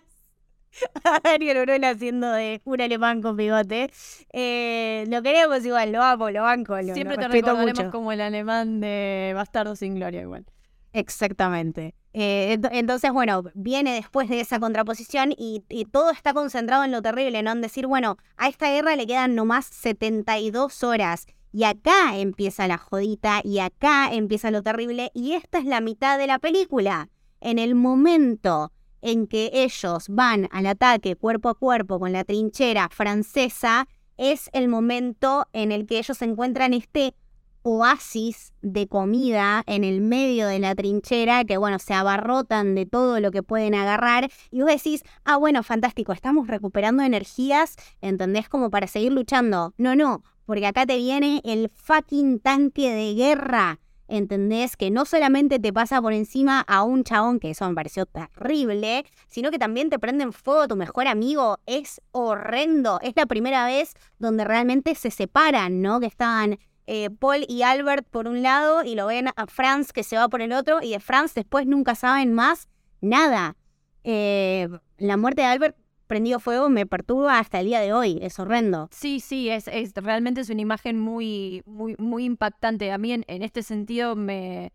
Daniel 1.25 1.65
Brühl 1.65 1.85
haciendo 1.85 2.33
de 2.33 2.61
un 2.65 2.81
alemán 2.81 3.23
con 3.23 3.37
bigote. 3.37 3.91
Eh, 4.33 5.05
lo 5.09 5.23
queremos 5.23 5.65
igual, 5.65 5.93
lo 5.93 6.03
amo, 6.03 6.31
lo 6.31 6.43
banco. 6.43 6.81
Lo, 6.81 6.95
Siempre 6.95 7.17
te 7.17 7.29
recordaremos 7.29 7.93
como 7.93 8.13
el 8.13 8.21
alemán 8.21 8.81
de 8.81 9.33
Bastardo 9.35 9.77
sin 9.77 9.95
Gloria 9.95 10.23
igual. 10.23 10.45
Exactamente. 10.93 11.95
Eh, 12.15 12.59
entonces, 12.73 13.13
bueno, 13.13 13.43
viene 13.53 13.93
después 13.93 14.31
de 14.31 14.41
esa 14.41 14.59
contraposición 14.59 15.35
y, 15.37 15.63
todo 15.93 16.11
está 16.11 16.33
concentrado 16.33 16.85
en 16.85 16.91
lo 16.91 17.03
terrible, 17.03 17.43
¿no? 17.43 17.53
En 17.53 17.61
decir, 17.61 17.87
bueno, 17.87 18.17
a 18.39 18.49
esta 18.49 18.71
guerra 18.71 18.97
le 18.97 19.07
quedan 19.07 19.35
nomás 19.35 19.67
72 19.67 20.83
horas 20.83 21.27
y 21.53 21.65
acá 21.65 22.17
empieza 22.17 22.67
la 22.69 22.79
jodita 22.79 23.43
y 23.45 23.59
acá 23.59 24.09
empieza 24.11 24.51
lo 24.51 24.63
terrible 24.63 25.11
y 25.13 25.33
esta 25.35 25.59
es 25.59 25.67
la 25.67 25.83
mitad 25.83 26.17
de 26.17 26.27
la 26.27 26.39
película. 26.39 27.11
En 27.41 27.59
el 27.59 27.75
momento 27.75 28.73
en 29.03 29.27
que 29.27 29.51
ellos 29.53 30.07
van 30.09 30.49
al 30.53 30.67
ataque 30.67 31.17
cuerpo 31.17 31.49
a 31.49 31.55
cuerpo 31.55 31.99
con 31.99 32.13
la 32.13 32.25
trinchera 32.25 32.89
francesa, 32.91 33.89
es 34.17 34.49
el 34.53 34.69
momento 34.69 35.47
en 35.53 35.73
el 35.73 35.87
que 35.87 35.99
ellos 35.99 36.23
encuentran 36.23 36.73
este 36.73 37.15
oasis 37.63 38.53
de 38.63 38.87
comida 38.87 39.65
en 39.67 39.83
el 39.83 40.01
medio 40.01 40.47
de 40.47 40.61
la 40.61 40.77
trinchera, 40.77 41.45
que 41.45 41.57
bueno, 41.57 41.81
se 41.81 41.95
abarrotan 41.95 42.77
de 42.77 42.87
todo 42.87 43.19
lo 43.19 43.33
que 43.33 43.43
pueden 43.43 43.75
agarrar, 43.75 44.31
y 44.53 44.61
vos 44.61 44.71
decís, 44.71 45.03
ah, 45.25 45.37
bueno, 45.37 45.65
fantástico, 45.65 46.13
estamos 46.13 46.47
recuperando 46.47 47.03
energías, 47.03 47.75
¿entendés? 48.01 48.49
Como 48.49 48.71
para 48.71 48.87
seguir 48.87 49.13
luchando. 49.13 49.75
No, 49.79 49.97
no, 49.97 50.23
porque 50.45 50.67
acá 50.67 50.87
te 50.87 50.97
viene 50.97 51.41
el 51.45 51.71
fucking 51.75 52.39
tanque 52.39 52.93
de 52.93 53.15
guerra 53.15 53.81
¿entendés? 54.09 54.77
Que 54.77 54.91
no 54.91 55.05
solamente 55.05 55.59
te 55.59 55.73
pasa 55.73 56.01
por 56.01 56.13
encima 56.13 56.61
a 56.61 56.83
un 56.83 57.05
chabón, 57.05 57.41
que 57.41 57.51
eso 57.51 57.69
me 57.69 57.75
pareció 57.75 58.07
terrible, 58.07 59.05
sino 59.27 59.51
que 59.51 59.59
también 59.59 59.91
te 59.91 59.99
prenden 59.99 60.33
fuego 60.33 60.69
tu 60.69 60.77
mejor 60.77 61.07
amigo. 61.07 61.59
Es 61.67 62.01
horrendo. 62.13 63.01
Es 63.03 63.15
la 63.17 63.27
primera 63.27 63.67
vez 63.67 63.95
donde 64.19 64.45
realmente 64.45 64.95
se 64.95 65.11
separan, 65.11 65.83
¿no? 65.83 66.01
Que 66.01 66.07
estaban 66.07 66.59
eh, 66.87 67.11
Paul 67.11 67.45
y 67.49 67.63
Albert 67.63 68.07
por 68.09 68.29
un 68.29 68.43
lado 68.43 68.85
y 68.85 68.95
lo 68.95 69.07
ven 69.07 69.29
a 69.29 69.47
Franz 69.49 69.93
que 69.93 70.05
se 70.05 70.17
va 70.17 70.29
por 70.29 70.41
el 70.41 70.53
otro 70.53 70.81
y 70.83 70.91
de 70.93 71.01
Franz 71.01 71.35
después 71.35 71.67
nunca 71.67 71.95
saben 71.95 72.33
más 72.33 72.69
nada. 73.01 73.57
Eh, 74.05 74.69
la 74.99 75.17
muerte 75.17 75.43
de 75.43 75.49
Albert 75.49 75.77
prendido 76.07 76.41
fuego 76.41 76.69
me 76.69 76.87
perturba 76.87 77.39
hasta 77.39 77.61
el 77.61 77.67
día 77.67 77.81
de 77.81 77.93
hoy, 77.93 78.19
es 78.23 78.39
horrendo. 78.39 78.89
Sí, 78.93 79.21
sí, 79.21 79.49
es, 79.49 79.69
es 79.69 79.93
realmente 79.95 80.41
es 80.41 80.51
una 80.51 80.61
imagen 80.61 80.99
muy, 80.99 81.63
muy, 81.67 81.95
muy 81.99 82.25
impactante. 82.25 82.93
A 82.93 82.99
mí 82.99 83.13
en, 83.13 83.25
este 83.27 83.63
sentido 83.63 84.17
me, 84.17 84.73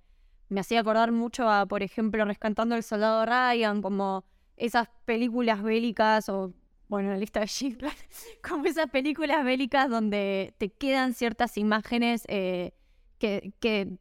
me 0.49 0.61
hacía 0.61 0.81
acordar 0.81 1.11
mucho 1.11 1.49
a, 1.49 1.65
por 1.65 1.83
ejemplo, 1.83 2.23
Rescatando 2.25 2.75
al 2.75 2.83
Soldado 2.83 3.25
Ryan, 3.25 3.81
como 3.81 4.23
esas 4.57 4.89
películas 5.05 5.63
bélicas 5.63 6.29
o 6.29 6.53
bueno, 6.87 7.09
la 7.09 7.17
lista 7.17 7.39
de 7.39 7.47
Schindler, 7.47 7.93
como 8.47 8.65
esas 8.65 8.89
películas 8.89 9.45
bélicas 9.45 9.89
donde 9.89 10.53
te 10.57 10.69
quedan 10.69 11.13
ciertas 11.13 11.57
imágenes 11.57 12.25
eh, 12.27 12.73
que, 13.17 13.53
que, 13.61 13.97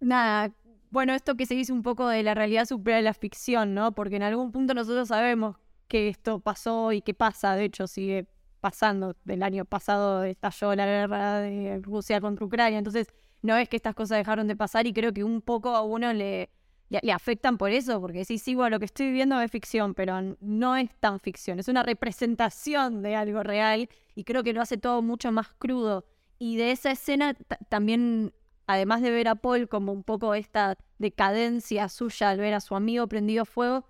nada, 0.00 0.52
bueno, 0.90 1.14
esto 1.14 1.34
que 1.34 1.46
se 1.46 1.54
dice 1.54 1.72
un 1.72 1.82
poco 1.82 2.08
de 2.08 2.22
la 2.22 2.34
realidad 2.34 2.66
supera 2.66 3.00
la 3.00 3.14
ficción, 3.14 3.72
¿no? 3.72 3.92
Porque 3.92 4.16
en 4.16 4.22
algún 4.22 4.52
punto 4.52 4.74
nosotros 4.74 5.08
sabemos 5.08 5.56
que 5.88 6.08
esto 6.08 6.40
pasó 6.40 6.92
y 6.92 7.02
que 7.02 7.14
pasa, 7.14 7.54
de 7.56 7.64
hecho 7.64 7.86
sigue 7.86 8.26
pasando. 8.60 9.16
Del 9.24 9.42
año 9.42 9.64
pasado 9.64 10.24
estalló 10.24 10.74
la 10.74 10.86
guerra 10.86 11.40
de 11.40 11.80
Rusia 11.82 12.20
contra 12.20 12.46
Ucrania, 12.46 12.78
entonces 12.78 13.08
no 13.42 13.56
es 13.56 13.68
que 13.68 13.76
estas 13.76 13.94
cosas 13.94 14.18
dejaron 14.18 14.48
de 14.48 14.56
pasar 14.56 14.86
y 14.86 14.92
creo 14.92 15.12
que 15.12 15.24
un 15.24 15.40
poco 15.40 15.70
a 15.70 15.82
uno 15.82 16.12
le, 16.12 16.50
le, 16.88 17.12
afectan 17.12 17.58
por 17.58 17.70
eso, 17.70 18.00
porque 18.00 18.24
sí, 18.24 18.38
sí, 18.38 18.54
lo 18.54 18.78
que 18.78 18.84
estoy 18.84 19.06
viviendo 19.06 19.40
es 19.40 19.50
ficción, 19.50 19.94
pero 19.94 20.36
no 20.40 20.76
es 20.76 20.90
tan 21.00 21.20
ficción, 21.20 21.58
es 21.58 21.68
una 21.68 21.82
representación 21.82 23.02
de 23.02 23.16
algo 23.16 23.42
real 23.42 23.88
y 24.14 24.24
creo 24.24 24.42
que 24.42 24.52
lo 24.52 24.60
hace 24.60 24.76
todo 24.76 25.02
mucho 25.02 25.32
más 25.32 25.48
crudo. 25.58 26.04
Y 26.38 26.56
de 26.56 26.70
esa 26.70 26.90
escena 26.90 27.34
también, 27.68 28.32
además 28.66 29.00
de 29.00 29.10
ver 29.10 29.28
a 29.28 29.36
Paul 29.36 29.68
como 29.68 29.92
un 29.92 30.02
poco 30.02 30.34
esta 30.34 30.76
decadencia 30.98 31.88
suya 31.88 32.30
al 32.30 32.38
ver 32.38 32.54
a 32.54 32.60
su 32.60 32.74
amigo 32.74 33.06
prendido 33.06 33.44
fuego, 33.44 33.84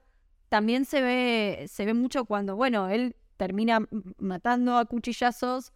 también 0.57 0.87
se 0.87 1.03
ve, 1.03 1.67
se 1.69 1.85
ve 1.85 1.93
mucho 1.93 2.25
cuando, 2.25 2.57
bueno, 2.57 2.89
él 2.89 3.15
termina 3.37 3.87
matando 4.17 4.79
a 4.79 4.87
cuchillazos 4.87 5.75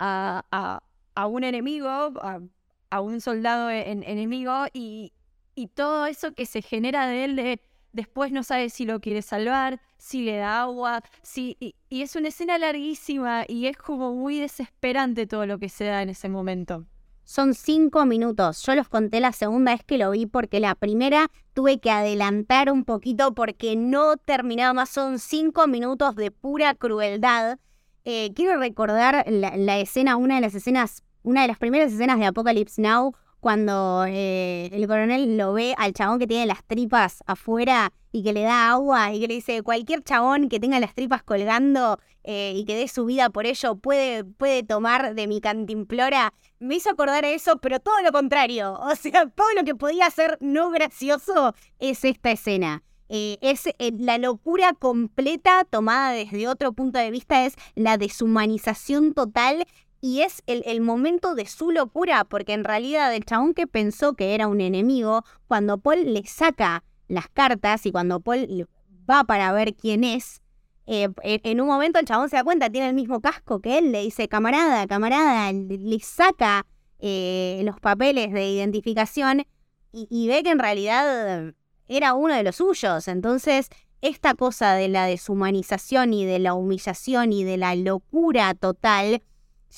a, 0.00 0.82
a, 1.14 1.26
un 1.28 1.44
enemigo, 1.44 1.88
a, 1.88 3.00
un 3.00 3.20
soldado 3.20 3.70
enemigo 3.70 4.66
y, 4.72 5.12
y 5.54 5.68
todo 5.68 6.06
eso 6.06 6.34
que 6.34 6.44
se 6.44 6.60
genera 6.60 7.06
de 7.06 7.24
él 7.24 7.36
de 7.36 7.60
después 7.92 8.32
no 8.32 8.42
sabe 8.42 8.68
si 8.68 8.84
lo 8.84 8.98
quiere 8.98 9.22
salvar, 9.22 9.80
si 9.96 10.22
le 10.22 10.38
da 10.38 10.62
agua, 10.62 11.04
si 11.22 11.56
y, 11.60 11.76
es 11.88 12.16
una 12.16 12.26
escena 12.26 12.58
larguísima 12.58 13.44
y 13.46 13.66
es 13.66 13.76
como 13.76 14.12
muy 14.12 14.40
desesperante 14.40 15.28
todo 15.28 15.46
lo 15.46 15.60
que 15.60 15.68
se 15.68 15.84
da 15.84 16.02
en 16.02 16.08
ese 16.08 16.28
momento. 16.28 16.84
Son 17.26 17.54
cinco 17.54 18.06
minutos. 18.06 18.62
Yo 18.64 18.76
los 18.76 18.88
conté 18.88 19.18
la 19.18 19.32
segunda 19.32 19.72
vez 19.72 19.82
que 19.84 19.98
lo 19.98 20.12
vi 20.12 20.26
porque 20.26 20.60
la 20.60 20.76
primera 20.76 21.28
tuve 21.54 21.80
que 21.80 21.90
adelantar 21.90 22.70
un 22.70 22.84
poquito 22.84 23.34
porque 23.34 23.74
no 23.74 24.16
terminaba 24.16 24.72
más. 24.72 24.90
Son 24.90 25.18
cinco 25.18 25.66
minutos 25.66 26.14
de 26.14 26.30
pura 26.30 26.76
crueldad. 26.76 27.58
Eh, 28.04 28.32
quiero 28.32 28.60
recordar 28.60 29.24
la, 29.28 29.56
la 29.56 29.80
escena, 29.80 30.14
una 30.14 30.36
de 30.36 30.40
las 30.42 30.54
escenas, 30.54 31.02
una 31.24 31.42
de 31.42 31.48
las 31.48 31.58
primeras 31.58 31.92
escenas 31.92 32.20
de 32.20 32.26
Apocalypse 32.26 32.80
Now, 32.80 33.16
cuando 33.46 34.04
eh, 34.08 34.70
el 34.72 34.88
coronel 34.88 35.36
lo 35.36 35.52
ve 35.52 35.72
al 35.78 35.92
chabón 35.92 36.18
que 36.18 36.26
tiene 36.26 36.46
las 36.46 36.64
tripas 36.64 37.22
afuera 37.28 37.92
y 38.10 38.24
que 38.24 38.32
le 38.32 38.42
da 38.42 38.70
agua 38.70 39.14
y 39.14 39.20
que 39.20 39.28
le 39.28 39.34
dice, 39.34 39.62
cualquier 39.62 40.02
chabón 40.02 40.48
que 40.48 40.58
tenga 40.58 40.80
las 40.80 40.96
tripas 40.96 41.22
colgando 41.22 42.00
eh, 42.24 42.54
y 42.56 42.64
que 42.64 42.74
dé 42.74 42.88
su 42.88 43.04
vida 43.04 43.30
por 43.30 43.46
ello 43.46 43.76
puede, 43.76 44.24
puede 44.24 44.64
tomar 44.64 45.14
de 45.14 45.28
mi 45.28 45.40
cantimplora, 45.40 46.34
me 46.58 46.74
hizo 46.74 46.90
acordar 46.90 47.24
a 47.24 47.30
eso, 47.30 47.58
pero 47.58 47.78
todo 47.78 48.02
lo 48.02 48.10
contrario. 48.10 48.80
O 48.80 48.96
sea, 48.96 49.28
todo 49.28 49.46
lo 49.54 49.62
que 49.62 49.76
podía 49.76 50.10
ser 50.10 50.38
no 50.40 50.70
gracioso 50.70 51.54
es 51.78 52.04
esta 52.04 52.32
escena. 52.32 52.82
Eh, 53.08 53.38
es 53.42 53.68
la 53.78 54.18
locura 54.18 54.72
completa 54.72 55.64
tomada 55.70 56.10
desde 56.10 56.48
otro 56.48 56.72
punto 56.72 56.98
de 56.98 57.12
vista, 57.12 57.46
es 57.46 57.54
la 57.76 57.96
deshumanización 57.96 59.14
total 59.14 59.64
y 60.00 60.20
es 60.20 60.42
el, 60.46 60.80
momento 60.80 61.34
de 61.34 61.46
su 61.46 61.70
locura, 61.70 62.24
porque 62.24 62.52
en 62.52 62.64
realidad 62.64 63.14
el 63.14 63.24
chabón 63.24 63.54
que 63.54 63.66
pensó 63.66 64.14
que 64.14 64.34
era 64.34 64.46
un 64.46 64.60
enemigo, 64.60 65.24
cuando 65.48 65.78
Paul 65.78 66.12
le 66.12 66.24
saca 66.26 66.84
las 67.08 67.28
cartas 67.28 67.86
y 67.86 67.92
cuando 67.92 68.20
Paul 68.20 68.68
va 69.08 69.24
para 69.24 69.52
ver 69.52 69.74
quién 69.74 70.04
es, 70.04 70.42
eh, 70.86 71.08
en 71.22 71.60
un 71.60 71.66
momento 71.66 71.98
el 71.98 72.06
chabón 72.06 72.28
se 72.28 72.36
da 72.36 72.44
cuenta, 72.44 72.70
tiene 72.70 72.88
el 72.88 72.94
mismo 72.94 73.20
casco 73.20 73.60
que 73.60 73.78
él, 73.78 73.90
le 73.90 74.02
dice, 74.02 74.28
camarada, 74.28 74.86
camarada, 74.86 75.52
le, 75.52 75.98
saca 76.00 76.66
eh, 76.98 77.62
los 77.64 77.80
papeles 77.80 78.32
de 78.32 78.48
identificación 78.48 79.46
y, 79.92 80.06
y 80.10 80.28
ve 80.28 80.42
que 80.42 80.50
en 80.50 80.58
realidad 80.58 81.54
era 81.88 82.14
uno 82.14 82.34
de 82.34 82.42
los 82.42 82.56
suyos. 82.56 83.08
Entonces, 83.08 83.70
esta 84.02 84.34
cosa 84.34 84.74
de 84.74 84.88
la 84.88 85.06
deshumanización 85.06 86.12
y 86.12 86.24
de 86.24 86.38
la 86.38 86.54
humillación 86.54 87.32
y 87.32 87.44
de 87.44 87.56
la 87.56 87.74
locura 87.74 88.54
total, 88.54 89.22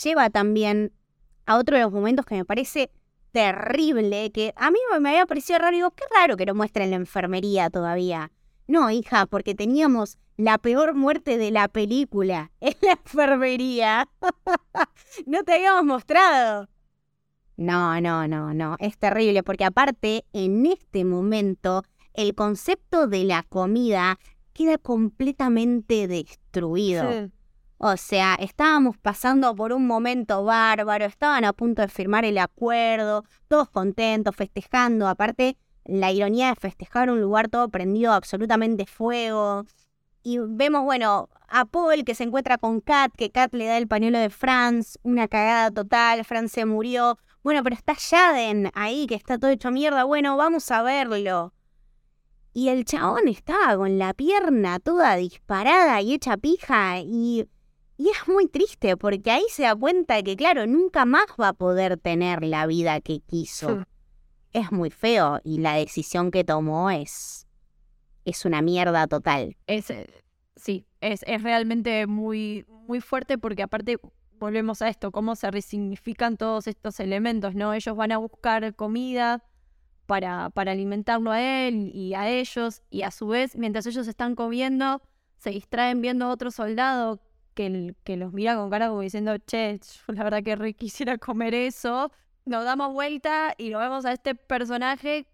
lleva 0.03 0.31
también 0.31 0.93
a 1.47 1.57
otro 1.57 1.77
de 1.77 1.83
los 1.83 1.93
momentos 1.93 2.27
que 2.27 2.37
me 2.37 2.45
parece 2.45 2.91
terrible, 3.33 4.31
que 4.33 4.53
a 4.57 4.71
mí 4.71 4.79
me 5.01 5.11
había 5.11 5.27
parecido 5.27 5.59
raro, 5.59 5.77
digo, 5.77 5.91
qué 5.93 6.05
raro 6.15 6.37
que 6.37 6.47
lo 6.47 6.55
muestren 6.55 6.91
la 6.91 6.97
enfermería 6.97 7.71
todavía. 7.71 8.33
No, 8.67 8.91
hija, 8.91 9.27
porque 9.27 9.55
teníamos 9.55 10.19
la 10.37 10.59
peor 10.59 10.95
muerte 10.95 11.39
de 11.39 11.51
la 11.51 11.69
película 11.69 12.53
en 12.61 12.75
la 12.83 12.93
enfermería. 12.93 14.09
no 15.27 15.43
te 15.45 15.55
habíamos 15.55 15.85
mostrado. 15.85 16.69
No, 17.57 18.01
no, 18.01 18.29
no, 18.29 18.55
no, 18.55 18.77
es 18.79 18.97
terrible, 18.99 19.43
porque 19.43 19.65
aparte, 19.65 20.25
en 20.33 20.65
este 20.67 21.05
momento, 21.05 21.83
el 22.15 22.35
concepto 22.35 23.09
de 23.09 23.25
la 23.25 23.43
comida 23.43 24.19
queda 24.53 24.79
completamente 24.79 26.07
destruido. 26.07 27.31
O 27.81 27.97
sea, 27.97 28.35
estábamos 28.41 28.97
pasando 28.99 29.55
por 29.55 29.73
un 29.73 29.87
momento 29.87 30.43
bárbaro, 30.43 31.05
estaban 31.05 31.45
a 31.45 31.53
punto 31.53 31.81
de 31.81 31.89
firmar 31.89 32.25
el 32.25 32.39
acuerdo, 32.39 33.25
todos 33.47 33.71
contentos, 33.71 34.35
festejando. 34.35 35.07
Aparte, 35.07 35.57
la 35.85 36.11
ironía 36.11 36.49
de 36.49 36.57
festejar 36.57 37.09
un 37.09 37.21
lugar 37.21 37.49
todo 37.49 37.69
prendido 37.69 38.13
absolutamente 38.13 38.85
fuego. 38.85 39.65
Y 40.25 40.39
vemos, 40.39 40.83
bueno, 40.83 41.29
a 41.47 41.65
Paul 41.67 42.05
que 42.05 42.17
se 42.17 42.25
encuentra 42.25 42.59
con 42.59 42.81
Kat, 42.81 43.13
que 43.17 43.31
Kat 43.31 43.55
le 43.55 43.67
da 43.67 43.79
el 43.79 43.87
pañuelo 43.87 44.19
de 44.19 44.31
Franz, 44.31 44.99
una 45.05 45.29
cagada 45.29 45.71
total, 45.71 46.25
Franz 46.25 46.51
se 46.51 46.65
murió. 46.65 47.17
Bueno, 47.45 47.63
pero 47.63 47.77
está 47.77 47.95
Jaden 47.95 48.73
ahí, 48.75 49.07
que 49.07 49.15
está 49.15 49.39
todo 49.39 49.53
hecho 49.53 49.71
mierda. 49.71 50.03
Bueno, 50.03 50.37
vamos 50.37 50.69
a 50.73 50.83
verlo. 50.83 51.55
Y 52.53 52.71
el 52.71 52.85
chabón 52.85 53.29
estaba 53.29 53.77
con 53.77 53.99
la 53.99 54.15
pierna 54.15 54.81
toda 54.81 55.15
disparada 55.15 56.01
y 56.01 56.15
hecha 56.15 56.37
pija 56.37 56.99
y 56.99 57.49
y 57.99 58.11
es 58.11 58.29
muy 58.29 58.47
triste 58.47 58.97
porque 58.97 59.31
ahí 59.33 59.45
se 59.51 59.65
da 59.65 59.75
cuenta 59.75 60.23
que, 60.23 60.37
claro, 60.37 60.67
nunca 60.69 61.05
más 61.05 61.27
va 61.39 61.49
a 61.49 61.53
poder 61.53 61.99
tener 61.99 62.45
la 62.45 62.65
vida 62.67 63.01
que 63.01 63.19
quiso. 63.19 63.85
Es 64.53 64.71
muy 64.71 64.91
feo 64.91 65.41
y 65.43 65.59
la 65.59 65.75
decisión 65.75 66.31
que 66.31 66.45
tomó 66.45 66.91
es, 66.91 67.49
es 68.25 68.45
una 68.45 68.63
mierda 68.63 69.09
total. 69.09 69.57
Es, 69.67 69.91
eh, 69.91 70.07
sí, 70.55 70.87
es, 71.01 71.25
es 71.27 71.43
realmente 71.43 72.07
muy, 72.07 72.65
muy 72.69 73.01
fuerte 73.01 73.37
porque 73.37 73.65
aparte 73.65 73.99
volvemos 74.39 74.81
a 74.81 74.89
esto, 74.89 75.11
cómo 75.11 75.35
se 75.35 75.51
resignifican 75.51 76.37
todos 76.37 76.69
estos 76.69 77.01
elementos, 77.01 77.57
¿no? 77.57 77.75
Ellos 77.75 77.97
van 77.97 78.13
a 78.13 78.19
buscar 78.19 78.77
comida 78.77 79.45
para, 80.07 80.51
para 80.51 80.71
alimentarlo 80.71 81.33
a 81.33 81.43
él 81.43 81.91
y 81.93 82.15
a 82.15 82.29
ellos 82.31 82.83
y 82.91 83.03
a 83.03 83.11
su 83.11 83.27
vez, 83.27 83.57
mientras 83.57 83.87
ellos 83.87 84.07
están 84.07 84.37
comiendo, 84.37 85.03
se 85.39 85.51
distraen 85.51 86.01
viendo 86.01 86.27
a 86.27 86.31
otro 86.31 86.53
soldado 86.53 87.21
que, 87.59 88.17
los 88.17 88.33
mira 88.33 88.55
con 88.55 88.71
cara 88.71 88.89
como 88.89 89.01
diciendo, 89.01 89.37
che, 89.39 89.81
la 90.07 90.25
verdad 90.25 90.43
que 90.45 90.75
quisiera 90.75 91.19
comer 91.19 91.55
eso. 91.55 92.13
Nos 92.45 92.65
damos 92.65 92.93
vuelta 92.93 93.55
y 93.59 93.71
lo 93.71 93.81
vemos 93.81 94.05
a 94.05 94.13
este 94.13 94.35
personaje 94.35 95.27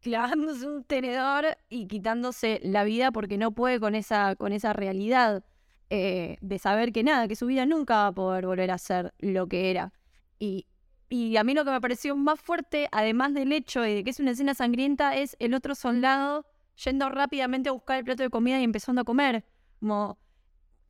clavándose 0.00 0.66
un 0.66 0.84
tenedor 0.84 1.56
y 1.68 1.86
quitándose 1.86 2.60
la 2.62 2.84
vida 2.84 3.10
porque 3.10 3.36
no 3.36 3.52
puede 3.52 3.80
con 3.80 3.94
esa, 3.94 4.36
con 4.36 4.52
esa 4.52 4.72
realidad 4.72 5.44
eh, 5.90 6.38
de 6.40 6.58
saber 6.58 6.92
que 6.92 7.02
nada, 7.02 7.28
que 7.28 7.36
su 7.36 7.46
vida 7.46 7.66
nunca 7.66 7.96
va 7.96 8.06
a 8.08 8.12
poder 8.12 8.46
volver 8.46 8.70
a 8.70 8.78
ser 8.78 9.12
lo 9.18 9.48
que 9.48 9.70
era. 9.70 9.92
Y, 10.38 10.66
y 11.08 11.36
a 11.36 11.44
mí 11.44 11.52
lo 11.52 11.64
que 11.64 11.72
me 11.72 11.80
pareció 11.80 12.16
más 12.16 12.40
fuerte, 12.40 12.88
además 12.92 13.34
del 13.34 13.52
hecho 13.52 13.80
de 13.80 14.02
que 14.02 14.10
es 14.10 14.20
una 14.20 14.30
escena 14.30 14.54
sangrienta, 14.54 15.16
es 15.16 15.36
el 15.40 15.52
otro 15.52 15.74
soldado 15.74 16.46
yendo 16.84 17.08
rápidamente 17.10 17.68
a 17.68 17.72
buscar 17.72 17.98
el 17.98 18.04
plato 18.04 18.22
de 18.22 18.30
comida 18.30 18.60
y 18.60 18.64
empezando 18.64 19.02
a 19.02 19.04
comer. 19.04 19.44
Como 19.80 20.18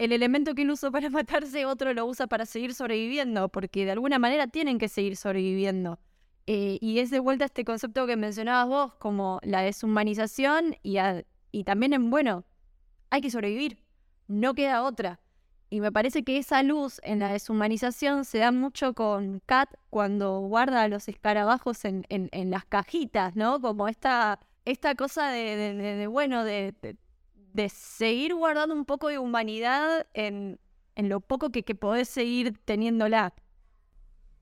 el 0.05 0.13
elemento 0.13 0.55
que 0.55 0.63
él 0.63 0.71
usó 0.71 0.91
para 0.91 1.11
matarse, 1.11 1.67
otro 1.67 1.93
lo 1.95 2.07
usa 2.07 2.27
para 2.27 2.47
seguir 2.47 2.75
sobreviviendo, 2.75 3.49
porque 3.49 3.85
de 3.85 3.93
alguna 3.93 4.19
manera 4.19 4.47
tienen 4.47 4.79
que 4.79 4.89
seguir 4.89 5.17
sobreviviendo. 5.17 5.99
Eh, 6.47 6.79
y 6.81 6.99
es 6.99 7.11
de 7.11 7.21
vuelta 7.21 7.45
este 7.45 7.65
concepto 7.65 8.07
que 8.07 8.17
mencionabas 8.17 8.69
vos, 8.69 8.95
como 8.95 9.39
la 9.43 9.63
deshumanización 9.63 10.77
y, 10.83 10.97
y 11.53 11.65
también 11.65 11.93
en, 11.93 12.11
bueno, 12.11 12.45
hay 13.11 13.21
que 13.21 13.31
sobrevivir, 13.31 13.79
no 14.27 14.55
queda 14.55 14.83
otra. 14.83 15.21
Y 15.71 15.81
me 15.81 15.91
parece 15.91 16.23
que 16.23 16.37
esa 16.37 16.63
luz 16.63 17.01
en 17.03 17.21
la 17.21 17.33
deshumanización 17.33 18.27
se 18.27 18.39
da 18.39 18.53
mucho 18.53 18.93
con 18.93 19.41
Kat 19.47 19.71
cuando 19.89 20.41
guarda 20.41 20.87
los 20.89 21.09
escarabajos 21.09 21.87
en, 21.87 22.05
en, 22.11 22.51
las 22.51 22.67
cajitas, 22.67 23.37
¿no? 23.37 23.59
Como 23.61 23.89
esta, 23.89 24.39
esta 24.67 24.95
cosa 24.95 25.31
de, 25.31 26.07
bueno, 26.09 26.45
de, 26.45 26.75
de, 27.53 27.69
seguir 27.69 28.35
guardando 28.35 28.75
un 28.75 28.85
poco 28.85 29.09
de 29.09 29.19
humanidad 29.19 30.07
en, 30.15 30.59
en 30.95 31.09
lo 31.09 31.21
poco 31.21 31.51
que, 31.51 31.63
que 31.63 31.75
podés 31.75 32.09
seguir 32.09 32.59
teniéndola. 32.65 33.35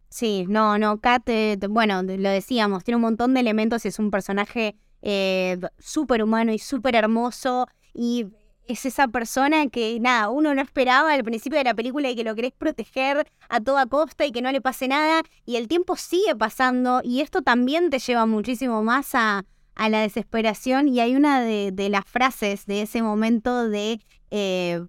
Sí, 0.08 0.44
no, 0.48 0.76
no, 0.76 1.00
Kat, 1.00 1.28
eh, 1.28 1.56
bueno, 1.68 2.02
lo 2.02 2.30
decíamos, 2.30 2.82
tiene 2.82 2.96
un 2.96 3.02
montón 3.02 3.32
de 3.32 3.40
elementos 3.40 3.86
es 3.86 4.00
un 4.00 4.10
personaje 4.10 4.76
eh, 5.02 5.56
súper 5.78 6.22
humano 6.22 6.52
y 6.52 6.58
súper 6.58 6.96
hermoso 6.96 7.68
y 7.94 8.26
es 8.66 8.86
esa 8.86 9.06
persona 9.08 9.68
que, 9.68 9.98
nada, 10.00 10.28
uno 10.28 10.52
no 10.54 10.62
esperaba 10.62 11.12
al 11.12 11.22
principio 11.24 11.58
de 11.58 11.64
la 11.64 11.74
película 11.74 12.10
y 12.10 12.16
que 12.16 12.24
lo 12.24 12.34
querés 12.34 12.52
proteger 12.52 13.26
a 13.48 13.60
toda 13.60 13.86
costa 13.86 14.26
y 14.26 14.32
que 14.32 14.42
no 14.42 14.50
le 14.50 14.60
pase 14.60 14.88
nada 14.88 15.22
y 15.46 15.56
el 15.56 15.68
tiempo 15.68 15.96
sigue 15.96 16.34
pasando 16.36 17.00
y 17.04 17.20
esto 17.20 17.42
también 17.42 17.88
te 17.90 18.00
lleva 18.00 18.26
muchísimo 18.26 18.82
más 18.82 19.14
a, 19.14 19.44
a 19.74 19.88
la 19.88 20.00
desesperación 20.00 20.88
y 20.88 21.00
hay 21.00 21.16
una 21.16 21.40
de, 21.42 21.88
las 21.88 22.04
frases 22.04 22.66
de 22.66 22.82
ese 22.82 23.02
momento 23.02 23.68
de 23.68 24.00
eh, 24.30 24.84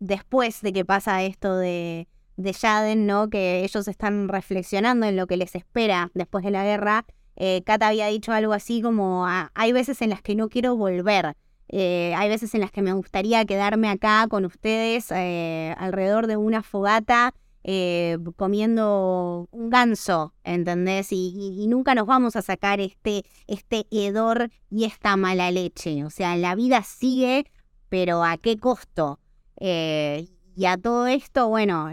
después 0.00 0.60
de 0.62 0.72
que 0.72 0.84
pasa 0.84 1.22
esto 1.22 1.56
de, 1.56 2.08
de 2.36 2.96
¿no? 2.96 3.30
Que 3.30 3.64
ellos 3.64 3.86
están 3.88 4.28
reflexionando 4.28 5.06
en 5.06 5.16
lo 5.16 5.26
que 5.26 5.36
les 5.36 5.54
espera 5.54 6.10
después 6.14 6.44
de 6.44 6.50
la 6.50 6.64
guerra. 6.64 7.04
Eh, 7.36 7.62
Kat 7.64 7.82
había 7.82 8.08
dicho 8.08 8.32
algo 8.32 8.52
así 8.52 8.82
como, 8.82 9.26
ah, 9.26 9.50
hay 9.54 9.72
veces 9.72 10.02
en 10.02 10.10
las 10.10 10.22
que 10.22 10.34
no 10.34 10.48
quiero 10.48 10.76
volver. 10.76 11.34
Eh, 11.68 12.12
hay 12.16 12.28
veces 12.28 12.54
en 12.54 12.60
las 12.60 12.70
que 12.70 12.82
me 12.82 12.92
gustaría 12.92 13.44
quedarme 13.46 13.88
acá 13.88 14.26
con 14.28 14.44
ustedes 14.44 15.10
eh, 15.10 15.74
alrededor 15.78 16.26
de 16.26 16.36
una 16.36 16.62
fogata 16.62 17.32
eh, 17.64 18.18
comiendo 18.36 19.48
un 19.50 19.70
ganso, 19.70 20.34
¿entendés? 20.44 21.08
Y, 21.12 21.66
nunca 21.68 21.94
nos 21.94 22.06
vamos 22.06 22.36
a 22.36 22.42
sacar 22.42 22.80
este, 22.80 23.24
este 23.46 23.86
hedor 23.90 24.50
y 24.70 24.84
esta 24.84 25.16
mala 25.16 25.50
leche. 25.50 26.04
O 26.04 26.10
sea, 26.10 26.36
la 26.36 26.54
vida 26.54 26.82
sigue, 26.82 27.46
pero 27.88 28.24
¿a 28.24 28.36
qué 28.36 28.58
costo? 28.58 29.18
y 29.64 30.64
a 30.66 30.76
todo 30.76 31.06
esto, 31.06 31.48
bueno, 31.48 31.88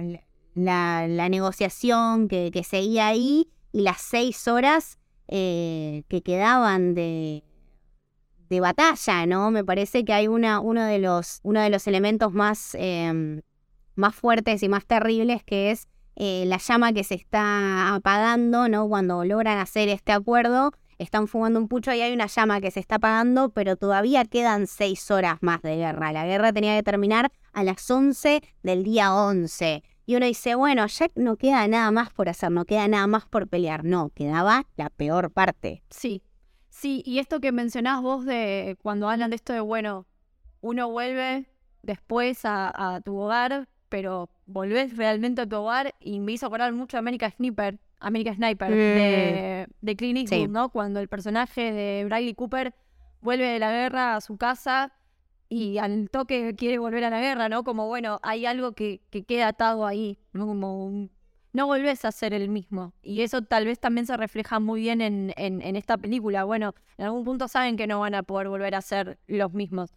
la, 0.56 1.08
negociación 1.30 2.28
que, 2.28 2.50
que, 2.52 2.64
seguía 2.64 3.08
ahí 3.08 3.48
y 3.72 3.82
las 3.82 4.02
seis 4.02 4.48
horas 4.48 4.98
que 5.28 6.22
quedaban 6.26 6.96
de, 6.96 7.44
de 8.50 8.60
batalla, 8.60 9.26
¿no? 9.28 9.52
Me 9.52 9.64
parece 9.64 10.04
que 10.04 10.14
hay 10.14 10.28
una, 10.28 10.60
uno, 10.60 10.84
de 10.84 11.00
los, 11.00 11.40
uno 11.44 11.62
de 11.62 11.70
los 11.70 11.88
elementos 11.88 12.34
más, 12.34 12.76
em, 12.76 13.42
más 13.96 14.16
fuertes 14.16 14.64
y 14.64 14.70
más 14.70 14.86
terribles 14.86 15.44
que 15.44 15.72
es 15.72 15.88
eh, 16.16 16.44
la 16.48 16.58
llama 16.58 16.94
que 16.94 17.04
se 17.04 17.16
está 17.16 17.96
apagando, 17.96 18.68
¿no? 18.68 18.88
Cuando 18.88 19.24
logran 19.24 19.58
hacer 19.58 19.90
este 19.90 20.12
acuerdo, 20.12 20.72
están 20.98 21.28
fumando 21.28 21.60
un 21.60 21.68
pucho 21.68 21.94
y 21.94 22.02
hay 22.02 22.14
una 22.14 22.28
llama 22.28 22.60
que 22.60 22.72
se 22.72 22.80
está 22.80 22.96
apagando, 22.96 23.50
pero 23.50 23.78
todavía 23.78 24.26
quedan 24.26 24.68
seis 24.68 25.10
horas 25.12 25.38
más 25.42 25.62
de 25.62 25.78
guerra. 25.78 26.12
La 26.12 26.26
guerra 26.26 26.52
tenía 26.52 26.76
que 26.76 26.84
terminar 26.84 27.32
a 27.54 27.64
las 27.64 27.90
11 27.90 28.42
del 28.64 28.84
día 28.84 29.14
11. 29.16 29.84
Y 30.06 30.16
uno 30.16 30.26
dice, 30.26 30.56
bueno, 30.56 30.86
ya 30.88 31.08
no 31.16 31.38
queda 31.38 31.68
nada 31.68 31.92
más 31.92 32.12
por 32.12 32.28
hacer, 32.28 32.52
no 32.52 32.66
queda 32.66 32.88
nada 32.88 33.08
más 33.08 33.26
por 33.28 33.48
pelear. 33.48 33.86
No, 33.86 34.10
quedaba 34.10 34.66
la 34.76 34.90
peor 34.90 35.32
parte. 35.32 35.84
Sí, 35.90 36.24
Sí, 36.80 37.04
y 37.06 37.20
esto 37.20 37.42
que 37.42 37.52
mencionás 37.52 38.02
vos 38.02 38.24
de 38.24 38.78
cuando 38.82 39.10
hablan 39.10 39.32
de 39.32 39.36
esto 39.36 39.52
de, 39.52 39.60
bueno, 39.60 40.08
uno 40.62 40.90
vuelve 40.90 41.46
después 41.82 42.40
a, 42.44 43.02
tu 43.04 43.18
hogar, 43.18 43.68
pero 43.90 44.30
volvés 44.46 44.96
realmente 44.96 45.42
a 45.42 45.46
tu 45.48 45.58
hogar 45.58 45.96
y 46.00 46.20
me 46.20 46.34
hizo 46.34 46.46
acordar 46.46 46.72
mucho 46.74 46.98
a 46.98 47.00
America 47.00 47.30
Sniper, 47.30 47.80
America 48.00 48.34
Sniper 48.34 48.72
de, 48.72 49.68
mm. 49.68 49.86
de 49.86 49.96
Clint 49.96 50.20
Eastwood, 50.20 50.50
¿no? 50.50 50.70
Cuando 50.70 51.00
el 51.00 51.08
personaje 51.08 51.74
de 51.74 52.06
Bradley 52.06 52.34
Cooper 52.34 52.74
vuelve 53.22 53.46
de 53.46 53.60
la 53.60 53.72
guerra 53.72 54.16
a 54.16 54.22
su 54.22 54.38
casa 54.38 54.94
y 55.50 55.80
al 55.80 56.10
toque 56.10 56.56
quiere 56.56 56.78
volver 56.78 57.04
a 57.04 57.10
la 57.10 57.20
guerra, 57.20 57.50
¿no? 57.50 57.64
Como, 57.64 57.88
bueno, 57.88 58.20
hay 58.24 58.46
algo 58.46 58.74
que, 58.74 59.02
que 59.10 59.24
queda 59.24 59.50
atado 59.50 59.86
ahí, 59.86 60.20
¿no? 60.32 60.46
Como 60.46 60.86
un 60.86 61.12
no 61.52 61.66
volvés 61.66 62.06
a 62.06 62.12
ser 62.12 62.34
el 62.34 62.50
mismo. 62.50 62.94
Y 63.02 63.22
eso 63.22 63.42
tal 63.42 63.66
vez 63.66 63.80
también 63.80 64.06
se 64.06 64.16
refleja 64.18 64.60
muy 64.60 64.82
bien 64.82 65.02
en, 65.02 65.34
en, 65.36 65.76
esta 65.76 65.98
película. 65.98 66.44
Bueno, 66.44 66.76
en 66.98 67.06
algún 67.06 67.24
punto 67.24 67.48
saben 67.48 67.76
que 67.76 67.88
no 67.88 68.00
van 68.00 68.16
a 68.16 68.24
poder 68.24 68.50
volver 68.50 68.76
a 68.76 68.82
ser 68.82 69.20
los 69.28 69.54
mismos. 69.54 69.96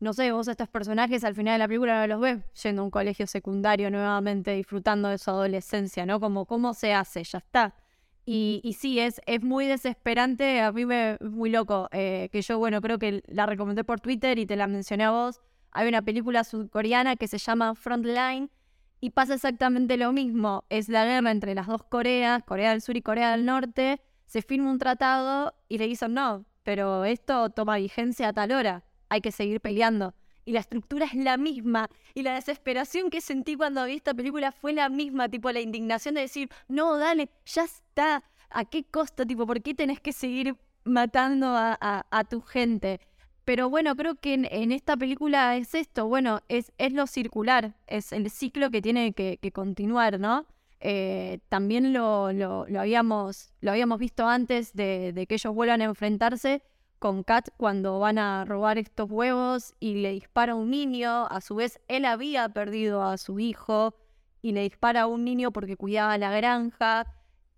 No 0.00 0.12
sé, 0.12 0.30
vos 0.32 0.46
estos 0.48 0.68
personajes 0.68 1.24
al 1.24 1.34
final 1.34 1.54
de 1.54 1.58
la 1.58 1.66
película 1.66 2.00
no 2.00 2.06
los 2.06 2.20
ves 2.20 2.38
yendo 2.62 2.82
a 2.82 2.84
un 2.84 2.90
colegio 2.90 3.26
secundario 3.26 3.90
nuevamente, 3.90 4.52
disfrutando 4.54 5.08
de 5.08 5.18
su 5.18 5.30
adolescencia, 5.30 6.06
¿no? 6.06 6.20
Como 6.20 6.46
cómo 6.46 6.72
se 6.74 6.94
hace, 6.94 7.24
ya 7.24 7.38
está. 7.38 7.74
Y, 8.24 8.60
y 8.62 8.74
sí, 8.74 9.00
es, 9.00 9.20
es 9.26 9.42
muy 9.42 9.66
desesperante, 9.66 10.60
a 10.60 10.70
mí 10.70 10.84
me 10.86 11.12
es 11.14 11.20
muy 11.22 11.50
loco, 11.50 11.88
eh, 11.92 12.28
que 12.30 12.42
yo, 12.42 12.58
bueno, 12.58 12.80
creo 12.80 12.98
que 12.98 13.22
la 13.26 13.46
recomendé 13.46 13.84
por 13.84 14.00
Twitter 14.00 14.38
y 14.38 14.46
te 14.46 14.54
la 14.56 14.66
mencioné 14.66 15.04
a 15.04 15.10
vos. 15.10 15.40
Hay 15.72 15.88
una 15.88 16.02
película 16.02 16.44
sudcoreana 16.44 17.16
que 17.16 17.26
se 17.26 17.38
llama 17.38 17.74
Frontline, 17.74 18.50
y 19.00 19.10
pasa 19.10 19.34
exactamente 19.34 19.96
lo 19.96 20.12
mismo. 20.12 20.64
Es 20.68 20.88
la 20.88 21.04
guerra 21.04 21.30
entre 21.30 21.54
las 21.54 21.66
dos 21.66 21.82
Coreas, 21.84 22.42
Corea 22.44 22.70
del 22.70 22.82
Sur 22.82 22.96
y 22.96 23.02
Corea 23.02 23.30
del 23.32 23.44
Norte. 23.44 24.00
Se 24.26 24.42
firma 24.42 24.70
un 24.70 24.78
tratado 24.78 25.54
y 25.68 25.78
le 25.78 25.86
dicen, 25.86 26.14
no, 26.14 26.44
pero 26.64 27.04
esto 27.04 27.50
toma 27.50 27.76
vigencia 27.76 28.28
a 28.28 28.32
tal 28.32 28.52
hora. 28.52 28.84
Hay 29.08 29.20
que 29.20 29.32
seguir 29.32 29.60
peleando. 29.60 30.14
Y 30.44 30.52
la 30.52 30.60
estructura 30.60 31.04
es 31.04 31.14
la 31.14 31.36
misma. 31.36 31.90
Y 32.14 32.22
la 32.22 32.34
desesperación 32.34 33.10
que 33.10 33.20
sentí 33.20 33.54
cuando 33.54 33.84
vi 33.84 33.96
esta 33.96 34.14
película 34.14 34.50
fue 34.50 34.72
la 34.72 34.88
misma. 34.88 35.28
Tipo, 35.28 35.52
la 35.52 35.60
indignación 35.60 36.14
de 36.14 36.22
decir, 36.22 36.48
no, 36.68 36.96
dale, 36.96 37.28
ya 37.44 37.64
está. 37.64 38.24
¿A 38.50 38.64
qué 38.64 38.84
costo? 38.84 39.26
Tipo, 39.26 39.46
¿por 39.46 39.62
qué 39.62 39.74
tenés 39.74 40.00
que 40.00 40.12
seguir 40.12 40.56
matando 40.84 41.54
a, 41.54 42.24
tu 42.30 42.40
gente? 42.40 43.00
Pero 43.44 43.70
bueno, 43.70 43.94
creo 43.96 44.14
que 44.14 44.34
en, 44.34 44.72
esta 44.72 44.96
película 44.96 45.56
es 45.56 45.74
esto, 45.74 46.06
bueno, 46.06 46.40
es, 46.48 46.72
es 46.76 46.92
lo 46.92 47.06
circular, 47.06 47.74
es 47.86 48.12
el 48.12 48.28
ciclo 48.30 48.70
que 48.70 48.82
tiene 48.82 49.12
que, 49.12 49.38
continuar, 49.52 50.20
¿no? 50.20 50.46
Eh, 50.80 51.40
también 51.48 51.92
lo, 51.92 52.32
lo, 52.32 52.66
habíamos, 52.78 53.52
lo 53.60 53.70
habíamos 53.70 53.98
visto 53.98 54.26
antes 54.26 54.74
de, 54.74 55.26
que 55.28 55.34
ellos 55.34 55.54
vuelvan 55.54 55.80
a 55.80 55.84
enfrentarse 55.84 56.62
con 56.98 57.22
Kat 57.22 57.48
cuando 57.56 57.98
van 57.98 58.18
a 58.18 58.44
robar 58.44 58.78
estos 58.78 59.10
huevos 59.10 59.74
y 59.80 59.94
le 59.94 60.12
dispara 60.12 60.54
un 60.54 60.70
niño, 60.70 61.26
a 61.26 61.40
su 61.40 61.54
vez 61.56 61.80
él 61.88 62.04
había 62.04 62.48
perdido 62.48 63.02
a 63.02 63.16
su 63.18 63.38
hijo 63.38 63.94
y 64.42 64.52
le 64.52 64.62
dispara 64.62 65.02
a 65.02 65.06
un 65.06 65.24
niño 65.24 65.52
porque 65.52 65.76
cuidaba 65.76 66.18
la 66.18 66.30
granja 66.30 67.06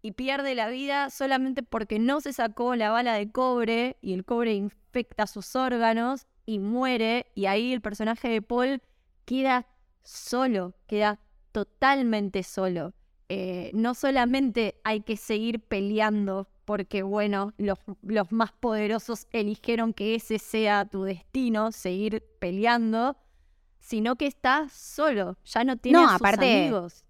y 0.03 0.13
pierde 0.13 0.55
la 0.55 0.69
vida 0.69 1.11
solamente 1.11 1.63
porque 1.63 1.99
no 1.99 2.21
se 2.21 2.33
sacó 2.33 2.75
la 2.75 2.91
bala 2.91 3.15
de 3.15 3.31
cobre 3.31 3.97
y 4.01 4.15
el 4.15 4.25
cobre 4.25 4.55
infecta 4.55 5.27
sus 5.27 5.57
órganos 5.57 6.27
y 6.47 6.59
muere 6.59 7.27
y 7.35 7.47
ahí 7.47 7.73
el 7.73 7.81
personaje 7.81 8.29
de 8.29 8.43
Paul 8.43 8.83
queda 9.25 9.67
solo, 10.03 10.75
queda 10.87 11.21
totalmente 11.53 12.43
solo. 12.43 12.95
Eh, 13.33 13.71
no 13.75 13.95
solamente 13.95 14.81
hay 14.83 15.03
que 15.03 15.17
seguir 15.17 15.61
peleando 15.61 16.49
porque, 16.65 17.05
bueno, 17.05 17.53
los, 17.59 17.79
los, 18.03 18.33
más 18.33 18.51
poderosos 18.51 19.29
eligieron 19.31 19.93
que 19.93 20.17
ese 20.17 20.41
sea 20.41 20.85
tu 20.85 21.05
destino, 21.05 21.71
seguir 21.71 22.25
peleando, 22.41 23.17
sino 23.79 24.17
que 24.17 24.27
estás 24.27 24.73
solo, 24.73 25.37
ya 25.45 25.63
no 25.63 25.77
tienes 25.77 26.03
no, 26.03 26.29
amigos. 26.29 27.05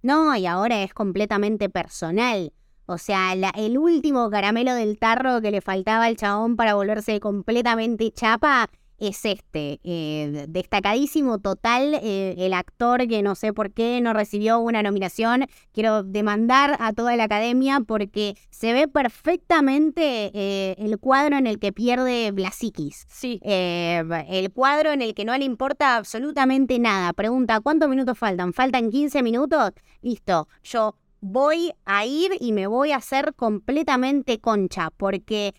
No, 0.00 0.34
y 0.34 0.46
ahora 0.46 0.82
es 0.82 0.94
completamente 0.94 1.68
personal. 1.68 2.54
O 2.86 2.96
sea, 2.96 3.34
el 3.34 3.76
último 3.76 4.30
caramelo 4.30 4.72
del 4.72 4.98
tarro 4.98 5.42
que 5.42 5.50
le 5.50 5.60
faltaba 5.60 6.06
al 6.06 6.16
chabón 6.16 6.56
para 6.56 6.74
volverse 6.74 7.20
completamente 7.20 8.12
chapa 8.12 8.70
es 8.98 9.24
este. 9.24 9.80
Eh, 9.84 10.46
destacadísimo 10.48 11.38
total 11.38 11.94
eh, 12.02 12.34
el 12.38 12.52
actor 12.52 13.06
que 13.08 13.22
no 13.22 13.34
sé 13.34 13.52
por 13.52 13.72
qué 13.72 14.00
no 14.00 14.12
recibió 14.12 14.58
una 14.58 14.82
nominación. 14.82 15.46
Quiero 15.72 16.02
demandar 16.02 16.76
a 16.80 16.92
toda 16.92 17.16
la 17.16 17.24
academia 17.24 17.80
porque 17.80 18.36
se 18.50 18.72
ve 18.72 18.88
perfectamente 18.88 20.30
eh, 20.34 20.74
el 20.78 20.98
cuadro 20.98 21.36
en 21.36 21.46
el 21.46 21.58
que 21.58 21.72
pierde 21.72 22.30
Blasikis. 22.32 23.06
Sí. 23.08 23.40
el 23.42 24.52
cuadro 24.52 24.92
en 24.92 25.02
el 25.02 25.14
que 25.14 25.24
no 25.24 25.36
le 25.36 25.44
importa 25.44 25.96
absolutamente 25.96 26.78
nada. 26.78 27.12
Pregunta, 27.12 27.60
¿cuántos 27.60 27.88
minutos 27.88 28.18
faltan? 28.18 28.52
¿Faltan 28.52 28.90
15 28.90 29.22
minutos? 29.22 29.72
Listo. 30.02 30.48
Yo 30.62 30.94
voy 31.20 31.72
a 31.84 32.06
ir 32.06 32.32
y 32.40 32.52
me 32.52 32.66
voy 32.66 32.92
a 32.92 32.96
hacer 32.96 33.34
completamente 33.34 34.38
concha 34.40 34.90
porque 34.96 35.54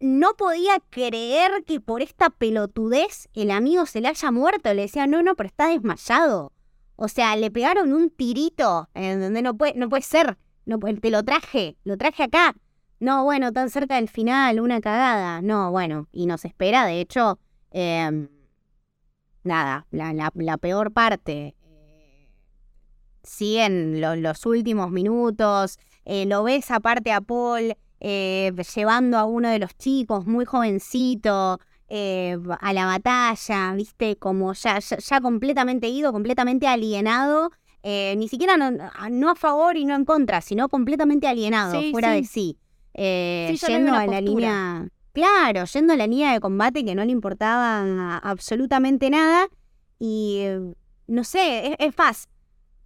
no 0.00 0.34
podía 0.34 0.80
creer 0.90 1.64
que 1.64 1.80
por 1.80 2.02
esta 2.02 2.30
pelotudez 2.30 3.28
el 3.34 3.50
amigo 3.50 3.86
se 3.86 4.00
le 4.00 4.08
haya 4.08 4.30
muerto. 4.30 4.72
Le 4.74 4.82
decía, 4.82 5.06
no, 5.06 5.22
no, 5.22 5.34
pero 5.34 5.48
está 5.48 5.68
desmayado. 5.68 6.52
O 6.96 7.08
sea, 7.08 7.36
le 7.36 7.50
pegaron 7.50 7.92
un 7.92 8.10
tirito 8.10 8.88
en 8.94 9.20
donde 9.20 9.42
no 9.42 9.56
puede, 9.56 9.74
no 9.74 9.88
puede 9.88 10.02
ser. 10.02 10.38
no, 10.64 10.78
te 10.78 11.10
lo 11.10 11.22
traje, 11.22 11.76
lo 11.84 11.96
traje 11.96 12.24
acá. 12.24 12.54
No, 12.98 13.24
bueno, 13.24 13.52
tan 13.52 13.68
cerca 13.68 13.96
del 13.96 14.08
final, 14.08 14.60
una 14.60 14.80
cagada. 14.80 15.42
No, 15.42 15.70
bueno, 15.70 16.08
y 16.12 16.26
nos 16.26 16.44
espera, 16.44 16.86
de 16.86 17.00
hecho, 17.00 17.38
em, 17.70 18.28
nada, 19.44 19.86
la, 19.90 20.58
peor 20.58 20.92
parte. 20.92 21.54
Siguen 23.22 24.00
los 24.00 24.46
últimos 24.46 24.90
minutos, 24.90 25.78
eh, 26.04 26.26
lo 26.26 26.44
ves 26.44 26.70
aparte 26.70 27.12
a 27.12 27.20
Paul 27.20 27.76
eh, 28.00 28.52
llevando 28.74 29.18
a 29.18 29.24
uno 29.24 29.48
de 29.48 29.58
los 29.58 29.76
chicos 29.76 30.26
muy 30.26 30.44
jovencito 30.44 31.60
eh, 31.88 32.36
a 32.60 32.72
la 32.72 32.86
batalla, 32.86 33.72
viste, 33.74 34.16
como 34.16 34.52
ya, 34.52 34.78
ya, 34.78 35.20
completamente 35.20 35.88
ido, 35.88 36.12
completamente 36.12 36.66
alienado, 36.66 37.50
ni 37.84 38.26
siquiera 38.28 38.56
no, 38.56 39.30
a 39.30 39.36
favor 39.36 39.76
y 39.76 39.84
no 39.84 39.94
en 39.94 40.04
contra, 40.04 40.40
sino 40.40 40.68
completamente 40.68 41.28
alienado, 41.28 41.80
fuera 41.92 42.10
de 42.10 42.24
sí. 42.24 42.58
yendo 42.94 43.94
a 43.94 44.06
la 44.06 44.20
línea, 44.20 44.88
claro, 45.12 45.64
yendo 45.64 45.92
a 45.92 45.96
la 45.96 46.08
línea 46.08 46.32
de 46.32 46.40
combate 46.40 46.84
que 46.84 46.96
no 46.96 47.04
le 47.04 47.12
importaba 47.12 48.16
absolutamente 48.18 49.08
nada 49.08 49.46
y 50.00 50.46
no 51.06 51.24
sé, 51.24 51.76
es, 51.78 51.94
es 51.94 52.28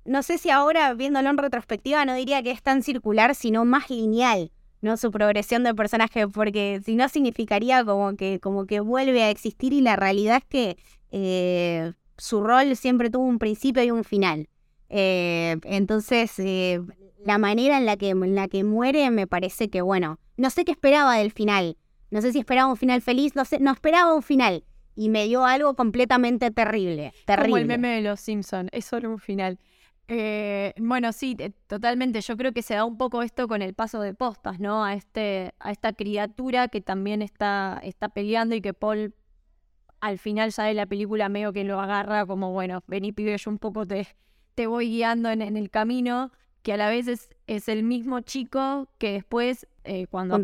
No 0.04 0.22
sé 0.22 0.38
si 0.38 0.50
ahora, 0.50 0.92
viéndolo 0.94 1.30
en 1.30 1.38
retrospectiva, 1.38 2.04
no 2.04 2.14
diría 2.14 2.42
que 2.42 2.50
es 2.50 2.62
tan 2.62 2.82
circular, 2.82 3.34
sino 3.34 3.64
más 3.64 3.90
lineal, 3.90 4.50
¿no? 4.80 4.96
Su 4.96 5.10
progresión 5.10 5.62
de 5.64 5.74
personaje, 5.74 6.28
porque 6.28 6.80
si 6.84 6.94
no 6.94 7.08
significaría 7.08 7.84
como 7.84 8.16
que, 8.16 8.40
como 8.40 8.66
que 8.66 8.80
vuelve 8.80 9.22
a 9.22 9.30
existir 9.30 9.72
y 9.72 9.80
la 9.80 9.96
realidad 9.96 10.38
es 10.38 10.44
que 10.44 10.76
eh, 11.10 11.92
su 12.16 12.42
rol 12.42 12.76
siempre 12.76 13.10
tuvo 13.10 13.24
un 13.24 13.38
principio 13.38 13.82
y 13.82 13.90
un 13.90 14.04
final. 14.04 14.48
Eh, 14.88 15.56
entonces, 15.64 16.38
eh, 16.38 16.80
la 17.24 17.38
manera 17.38 17.78
en 17.78 17.86
la, 17.86 17.96
que, 17.96 18.10
en 18.10 18.34
la 18.34 18.48
que 18.48 18.64
muere 18.64 19.10
me 19.10 19.26
parece 19.26 19.70
que, 19.70 19.82
bueno, 19.82 20.18
no 20.36 20.50
sé 20.50 20.64
qué 20.64 20.72
esperaba 20.72 21.16
del 21.16 21.32
final. 21.32 21.76
No 22.10 22.20
sé 22.22 22.32
si 22.32 22.40
esperaba 22.40 22.68
un 22.68 22.76
final 22.76 23.02
feliz, 23.02 23.36
no 23.36 23.44
sé, 23.44 23.60
no 23.60 23.70
esperaba 23.70 24.14
un 24.14 24.22
final 24.22 24.64
y 24.96 25.08
me 25.08 25.24
dio 25.26 25.44
algo 25.44 25.74
completamente 25.74 26.50
terrible. 26.50 27.12
terrible. 27.24 27.48
Como 27.48 27.56
el 27.58 27.66
meme 27.66 27.88
de 27.88 28.00
los 28.02 28.20
Simpsons, 28.20 28.68
es 28.72 28.84
solo 28.84 29.10
un 29.10 29.18
final. 29.18 29.58
Eh, 30.12 30.74
bueno, 30.76 31.12
sí, 31.12 31.36
totalmente. 31.68 32.20
Yo 32.20 32.36
creo 32.36 32.52
que 32.52 32.62
se 32.62 32.74
da 32.74 32.84
un 32.84 32.98
poco 32.98 33.22
esto 33.22 33.46
con 33.46 33.62
el 33.62 33.74
paso 33.74 34.00
de 34.00 34.12
postas, 34.12 34.58
¿no? 34.58 34.84
A 34.84 34.94
este, 34.94 35.54
a 35.60 35.70
esta 35.70 35.92
criatura 35.92 36.66
que 36.66 36.80
también 36.80 37.22
está, 37.22 37.80
está 37.84 38.08
peleando 38.08 38.56
y 38.56 38.60
que 38.60 38.74
Paul 38.74 39.14
al 40.00 40.18
final 40.18 40.50
ya 40.50 40.64
de 40.64 40.74
la 40.74 40.86
película 40.86 41.28
medio 41.28 41.52
que 41.52 41.62
lo 41.62 41.78
agarra 41.78 42.26
como, 42.26 42.50
bueno, 42.50 42.82
vení 42.88 43.12
pibe, 43.12 43.38
yo 43.38 43.52
un 43.52 43.58
poco 43.58 43.86
te, 43.86 44.08
te 44.56 44.66
voy 44.66 44.88
guiando 44.88 45.30
en, 45.30 45.42
el 45.42 45.70
camino, 45.70 46.32
que 46.62 46.72
a 46.72 46.76
la 46.76 46.88
vez 46.88 47.06
es, 47.06 47.28
es 47.46 47.68
el 47.68 47.84
mismo 47.84 48.20
chico 48.20 48.88
que 48.98 49.12
después, 49.12 49.68
eh, 49.84 50.08
cuando 50.08 50.34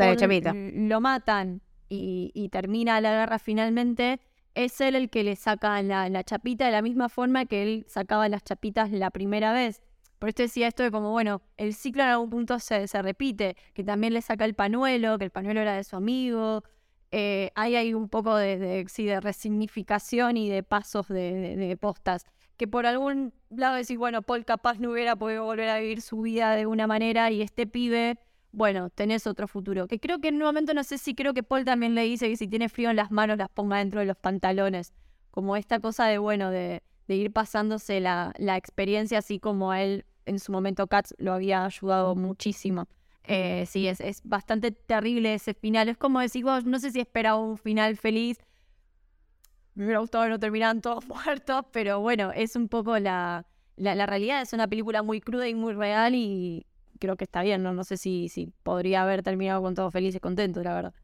lo 0.89 1.01
matan 1.01 1.61
y, 1.89 2.31
y 2.35 2.51
termina 2.51 3.01
la 3.01 3.11
guerra 3.11 3.41
finalmente, 3.41 4.21
es 4.57 4.81
él 4.81 4.97
el 4.97 5.11
que 5.11 5.23
le 5.23 5.37
saca 5.37 5.81
la, 5.83 6.25
chapita 6.25 6.65
de 6.65 6.73
la 6.73 6.83
misma 6.83 7.09
forma 7.11 7.45
que 7.45 7.63
él 7.63 7.85
sacaba 7.89 8.29
las 8.29 8.43
chapitas 8.43 8.91
la 8.91 9.11
primera 9.11 9.53
vez. 9.53 9.83
Por 10.19 10.31
eso 10.31 10.43
decía 10.43 10.67
esto 10.67 10.83
de 10.83 10.91
como, 10.91 11.11
bueno, 11.11 11.43
el 11.59 11.75
ciclo 11.75 12.03
en 12.03 12.09
algún 12.09 12.31
punto 12.31 12.59
se, 12.59 12.89
se 12.89 13.03
repite, 13.03 13.55
que 13.75 13.85
también 13.85 14.15
le 14.15 14.23
saca 14.23 14.47
el 14.47 14.55
panuelo, 14.55 15.19
que 15.19 15.27
el 15.27 15.31
panuelo 15.31 15.61
era 15.61 15.75
de 15.77 15.85
su 15.85 15.95
amigo. 15.95 16.65
Eh, 17.11 17.51
ahí 17.55 17.77
hay 17.77 17.93
un 17.93 18.09
poco 18.09 18.35
de, 18.35 18.57
de, 18.57 19.21
resignificación 19.21 20.39
y 20.39 20.49
de 20.49 20.63
pasos 20.63 21.07
de, 21.09 21.77
postas. 21.79 22.25
Que 22.57 22.67
por 22.67 22.87
algún 22.87 23.35
lado 23.51 23.77
decís, 23.77 23.99
bueno, 23.99 24.23
Paul 24.23 24.47
capaz 24.47 24.79
no 24.79 24.91
hubiera 24.91 25.17
podido 25.17 25.45
volver 25.45 25.69
a 25.69 25.79
vivir 25.81 26.01
su 26.01 26.23
vida 26.23 26.57
de 26.57 26.65
una 26.65 26.87
manera 26.87 27.31
y 27.31 27.43
este 27.43 27.67
pibe 27.67 28.19
bueno, 28.57 28.89
tenés 28.89 29.27
otro 29.27 29.47
futuro. 29.47 29.87
Que 29.87 30.01
creo 30.01 30.19
que 30.19 30.29
en 30.29 30.37
un 30.37 30.45
momento, 30.45 30.73
no 30.73 30.83
sé 30.83 30.97
si 30.97 31.15
creo 31.15 31.35
que 31.35 31.43
Paul 31.43 31.67
también 31.67 31.95
le 31.95 32.05
dice 32.05 32.27
que 32.31 32.39
si 32.39 32.49
tiene 32.49 32.71
frío 32.71 32.89
en 32.89 32.97
las 32.97 33.11
manos 33.11 33.37
las 33.37 33.51
ponga 33.51 33.77
dentro 33.77 34.01
de 34.01 34.07
los 34.07 34.17
pantalones. 34.17 34.95
Como 35.31 35.59
esta 35.59 35.79
cosa 35.79 36.07
de, 36.07 36.17
bueno, 36.17 36.51
de, 36.51 36.83
ir 37.07 37.33
pasándose 37.35 38.01
la, 38.01 38.33
experiencia 38.57 39.19
así 39.19 39.39
como 39.41 39.73
a 39.73 39.83
él 39.83 40.07
en 40.25 40.39
su 40.39 40.53
momento 40.53 40.87
Katz 40.87 41.13
lo 41.19 41.35
había 41.35 41.67
ayudado 41.67 42.17
muchísimo. 42.17 42.89
Eh, 43.25 43.67
sí, 43.67 43.89
es, 43.89 44.01
es 44.01 44.23
bastante 44.25 44.71
terrible 44.71 45.35
ese 45.35 45.53
final. 45.53 45.91
Es 45.91 45.99
como 45.99 46.21
decir, 46.21 46.43
vos, 46.43 46.65
no 46.65 46.79
sé 46.79 46.93
si 46.93 47.01
esperaba 47.01 47.37
un 47.37 47.59
final 47.59 47.99
feliz. 47.99 48.39
Me 49.75 49.85
hubiera 49.85 50.01
gustado 50.01 50.25
que 50.25 50.31
no 50.31 50.41
terminaran 50.41 50.81
todos 50.81 51.07
muertos, 51.27 51.67
pero 51.73 52.01
bueno, 52.01 52.33
es 52.33 52.57
un 52.57 52.69
poco 52.69 52.99
la, 52.99 53.45
la, 53.77 53.95
la 53.95 54.07
realidad. 54.07 54.41
Es 54.41 54.55
una 54.55 54.67
película 54.67 55.03
muy 55.03 55.21
cruda 55.21 55.47
y 55.47 55.55
muy 55.55 55.75
real 55.75 56.15
y, 56.15 56.65
creo 56.99 57.17
que 57.17 57.25
está 57.25 57.43
bien, 57.43 57.63
¿no? 57.63 57.73
No 57.73 57.85
sé 57.85 57.97
si, 57.97 58.29
si 58.29 58.53
podría 58.63 59.03
haber 59.03 59.23
terminado 59.23 59.63
con 59.63 59.75
todos 59.75 59.93
felices 59.93 60.21
contentos, 60.21 60.65
la 60.65 60.75
verdad. 60.75 60.95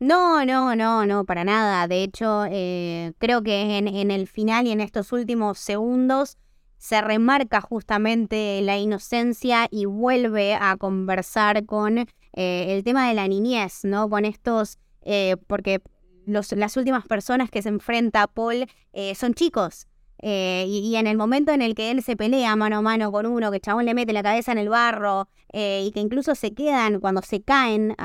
No, 0.00 0.46
no, 0.46 0.74
no, 0.74 1.04
no, 1.04 1.24
para 1.26 1.44
nada. 1.44 1.86
De 1.86 2.02
hecho, 2.02 2.46
eh, 2.50 3.12
creo 3.18 3.42
que 3.42 3.76
en, 3.76 3.86
en, 3.86 4.10
el 4.10 4.26
final 4.26 4.66
y 4.66 4.70
en 4.70 4.80
estos 4.80 5.12
últimos 5.12 5.58
segundos 5.58 6.38
se 6.78 7.02
remarca 7.02 7.60
justamente 7.60 8.62
la 8.62 8.78
inocencia 8.78 9.68
y 9.70 9.84
vuelve 9.84 10.54
a 10.54 10.78
conversar 10.78 11.66
con 11.66 11.98
eh, 11.98 12.06
el 12.32 12.82
tema 12.82 13.08
de 13.08 13.14
la 13.14 13.28
niñez, 13.28 13.84
¿no? 13.84 14.08
Con 14.08 14.24
estos, 14.24 14.78
eh, 15.02 15.36
porque 15.46 15.82
los, 16.24 16.52
las 16.52 16.78
últimas 16.78 17.06
personas 17.06 17.50
que 17.50 17.60
se 17.60 17.68
enfrenta 17.68 18.22
a 18.22 18.26
Paul 18.26 18.66
son 19.14 19.34
chicos, 19.34 19.86
eh, 20.22 20.66
y, 20.68 20.96
en 20.96 21.06
el 21.06 21.16
momento 21.16 21.52
en 21.52 21.62
el 21.62 21.74
que 21.74 21.90
él 21.90 22.02
se 22.02 22.14
pelea 22.14 22.54
mano 22.54 22.78
a 22.78 22.82
mano 22.82 23.10
con 23.10 23.24
uno, 23.24 23.50
que 23.50 23.56
el 23.56 23.62
chabón 23.62 23.86
le 23.86 23.94
mete 23.94 24.12
la 24.12 24.22
cabeza 24.22 24.52
en 24.52 24.58
el 24.58 24.68
barro, 24.68 25.28
eh, 25.52 25.84
y 25.86 25.92
que 25.92 26.00
incluso 26.00 26.34
se 26.34 26.52
quedan 26.52 27.00
cuando 27.00 27.22
se 27.22 27.42
caen, 27.42 27.96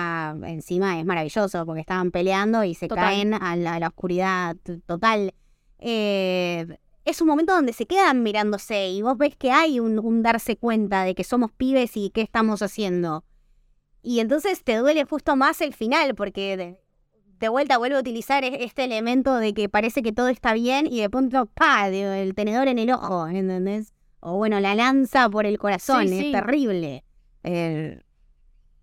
encima 0.45 0.99
es 0.99 1.05
maravilloso 1.05 1.65
porque 1.65 1.81
estaban 1.81 2.11
peleando 2.11 2.63
y 2.63 2.73
se 2.73 2.87
caen 2.87 3.33
a 3.33 3.55
la, 3.55 3.87
oscuridad 3.87 4.55
total. 4.85 5.33
Eh, 5.79 6.77
es 7.03 7.21
un 7.21 7.27
momento 7.27 7.53
donde 7.53 7.73
se 7.73 7.85
quedan 7.85 8.23
mirándose 8.23 8.89
y 8.89 9.01
vos 9.01 9.17
ves 9.17 9.35
que 9.35 9.51
hay 9.51 9.79
un, 9.79 9.99
un 9.99 10.23
darse 10.23 10.57
cuenta 10.57 11.03
de 11.03 11.15
que 11.15 11.23
somos 11.23 11.51
pibes 11.51 11.97
y 11.97 12.09
qué 12.11 12.21
estamos 12.21 12.61
haciendo. 12.61 13.25
Y 14.01 14.19
entonces 14.19 14.63
te 14.63 14.77
duele 14.77 15.03
justo 15.03 15.35
más 15.35 15.61
el 15.61 15.73
final, 15.73 16.15
porque 16.15 16.79
de 17.39 17.49
vuelta 17.49 17.77
vuelvo 17.77 17.97
a 17.97 17.99
utilizar 17.99 18.43
este 18.43 18.85
elemento 18.85 19.35
de 19.35 19.53
que 19.53 19.69
parece 19.69 20.01
que 20.01 20.13
todo 20.13 20.27
está 20.29 20.53
bien 20.53 20.87
y 20.87 21.01
de 21.01 21.09
pronto, 21.09 21.45
pa, 21.47 21.87
el 21.89 22.33
tenedor 22.35 22.67
en 22.67 22.79
el 22.79 22.91
ojo, 22.91 23.27
¿entendés? 23.27 23.93
O 24.19 24.37
bueno, 24.37 24.59
la 24.59 24.75
lanza 24.75 25.29
por 25.29 25.45
el 25.45 25.57
corazón, 25.57 26.11
es 26.11 26.31
terrible. 26.31 27.03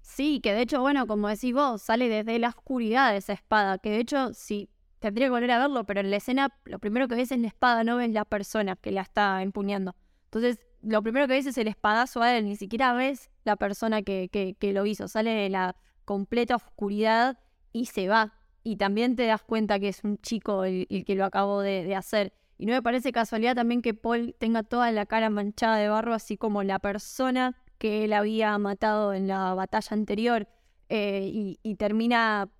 Sí, 0.00 0.40
que 0.40 0.52
de 0.52 0.62
hecho, 0.62 0.80
bueno, 0.80 1.06
como 1.06 1.28
decís 1.28 1.54
vos, 1.54 1.82
sale 1.82 2.08
desde 2.08 2.38
la 2.38 2.48
oscuridad 2.48 3.16
esa 3.16 3.32
espada, 3.32 3.78
que 3.78 3.90
de 3.90 4.00
hecho, 4.00 4.34
sí, 4.34 4.68
tendría 4.98 5.26
que 5.26 5.30
volver 5.30 5.50
a 5.52 5.58
verlo, 5.58 5.84
pero 5.84 6.00
en 6.00 6.10
la 6.10 6.18
escena 6.18 6.54
lo 6.64 6.78
primero 6.78 7.08
que 7.08 7.14
ves 7.14 7.32
es 7.32 7.38
la 7.38 7.48
espada, 7.48 7.82
no 7.82 7.96
ves 7.96 8.10
la 8.10 8.24
persona 8.24 8.76
que 8.76 8.92
la 8.92 9.00
está 9.00 9.42
empuñando. 9.42 9.96
Entonces, 10.24 10.60
lo 10.82 11.02
primero 11.02 11.26
que 11.26 11.34
ves 11.34 11.46
es 11.46 11.56
el 11.58 11.68
espadazo 11.68 12.22
a 12.22 12.36
él, 12.36 12.44
ni 12.44 12.56
siquiera 12.56 12.92
ves 12.92 13.30
la 13.44 13.56
persona 13.56 14.02
que, 14.02 14.28
que 14.30 14.72
lo 14.72 14.84
hizo, 14.84 15.08
sale 15.08 15.30
de 15.30 15.48
la 15.48 15.76
completa 16.04 16.56
oscuridad 16.56 17.38
y 17.72 17.86
se 17.86 18.08
va 18.08 18.34
y 18.64 18.76
también 18.76 19.16
te 19.16 19.26
das 19.26 19.42
cuenta 19.42 19.78
que 19.78 19.88
es 19.88 20.04
un 20.04 20.18
chico 20.18 20.64
el, 20.64 20.86
que 20.88 21.14
lo 21.14 21.24
acabó 21.24 21.60
de, 21.60 21.94
hacer. 21.94 22.32
Y 22.58 22.66
no 22.66 22.72
me 22.72 22.82
parece 22.82 23.12
casualidad 23.12 23.56
también 23.56 23.82
que 23.82 23.94
Paul 23.94 24.34
tenga 24.38 24.62
toda 24.62 24.90
la 24.92 25.06
cara 25.06 25.30
manchada 25.30 25.76
de 25.76 25.88
barro, 25.88 26.14
así 26.14 26.36
como 26.36 26.62
la 26.62 26.78
persona 26.78 27.56
que 27.78 28.04
él 28.04 28.12
había 28.12 28.56
matado 28.58 29.14
en 29.14 29.26
la 29.26 29.54
batalla 29.54 29.94
anterior. 29.94 30.48
Eh, 30.88 31.56
y, 31.62 31.74
termina 31.76 32.50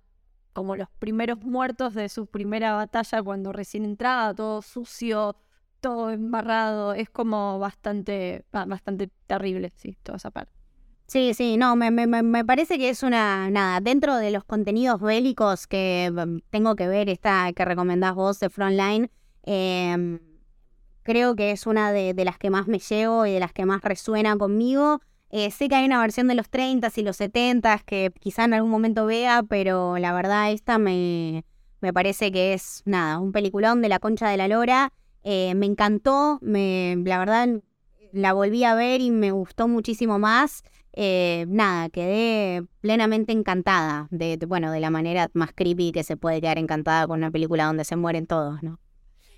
como 0.53 0.75
los 0.75 0.89
primeros 0.99 1.39
muertos 1.43 1.93
de 1.93 2.09
su 2.09 2.27
primera 2.27 2.73
batalla 2.73 3.21
cuando 3.23 3.51
recién 3.53 3.85
entraba, 3.85 4.33
todo 4.33 4.61
sucio, 4.61 5.35
todo 5.79 6.09
embarrado. 6.11 6.93
Es 6.93 7.09
como 7.09 7.59
bastante, 7.59 8.45
bastante 8.51 9.09
terrible, 9.27 9.71
sí, 9.75 9.97
toda 10.03 10.17
esa 10.17 10.31
parte. 10.31 10.62
Sí, 11.13 11.35
sí, 11.35 11.57
no, 11.57 11.75
me, 11.75 11.91
me, 11.91 12.07
me, 12.07 12.43
parece 12.43 12.79
que 12.79 12.89
es 12.89 13.03
una, 13.03 13.51
nada, 13.51 13.81
dentro 13.81 14.15
de 14.15 14.31
los 14.31 14.43
contenidos 14.45 14.99
bélicos 14.99 15.67
que 15.67 16.11
mm, 16.11 16.39
tengo 16.49 16.75
que 16.75 16.87
ver, 16.87 17.07
esta 17.07 17.53
que 17.53 17.65
recomendás 17.65 18.15
vos 18.15 18.39
de 18.39 18.49
Frontline, 18.49 19.11
em, 19.43 20.19
creo 21.03 21.35
que 21.35 21.51
es 21.51 21.67
una 21.67 21.91
de, 21.91 22.15
las 22.25 22.39
que 22.39 22.49
más 22.49 22.67
me 22.67 22.79
llevo 22.79 23.27
y 23.27 23.33
de 23.33 23.39
las 23.39 23.53
que 23.53 23.63
más 23.63 23.83
resuena 23.83 24.35
conmigo. 24.37 25.01
Eh, 25.29 25.51
sé 25.51 25.69
que 25.69 25.75
hay 25.75 25.85
una 25.85 26.01
versión 26.01 26.27
de 26.27 26.33
los 26.33 26.49
30 26.49 26.91
y 26.95 27.03
los 27.03 27.17
70 27.17 27.77
que 27.85 28.11
quizá 28.19 28.45
en 28.45 28.55
algún 28.55 28.71
momento 28.71 29.05
vea, 29.05 29.43
pero 29.47 29.99
la 29.99 30.13
verdad 30.13 30.51
esta 30.51 30.79
me, 30.79 31.45
me 31.79 31.93
parece 31.93 32.31
que 32.31 32.53
es, 32.55 32.81
nada, 32.85 33.19
un 33.19 33.31
peliculón 33.31 33.83
de 33.83 33.89
la 33.89 33.99
concha 33.99 34.29
de 34.29 34.37
la 34.37 34.47
lora. 34.47 34.91
Eh, 35.21 35.53
me 35.53 35.67
encantó, 35.67 36.39
me, 36.41 36.95
la 37.05 37.19
verdad 37.19 37.61
la 38.13 38.33
volví 38.33 38.63
a 38.63 38.73
ver 38.73 38.99
y 39.01 39.11
me 39.11 39.29
gustó 39.29 39.67
muchísimo 39.67 40.17
más. 40.17 40.63
Eh, 40.93 41.45
nada, 41.47 41.89
quedé 41.89 42.65
plenamente 42.81 43.31
encantada 43.31 44.07
de, 44.11 44.37
bueno, 44.47 44.71
de 44.71 44.79
la 44.79 44.91
manera 44.91 45.29
más 45.33 45.51
creepy 45.53 45.91
que 45.91 46.03
se 46.03 46.17
puede 46.17 46.39
quedar 46.39 46.59
encantada 46.59 47.07
con 47.07 47.19
una 47.19 47.31
película 47.31 47.65
donde 47.65 47.83
se 47.83 47.95
mueren 47.95 48.27
todos, 48.27 48.61
¿no? 48.61 48.79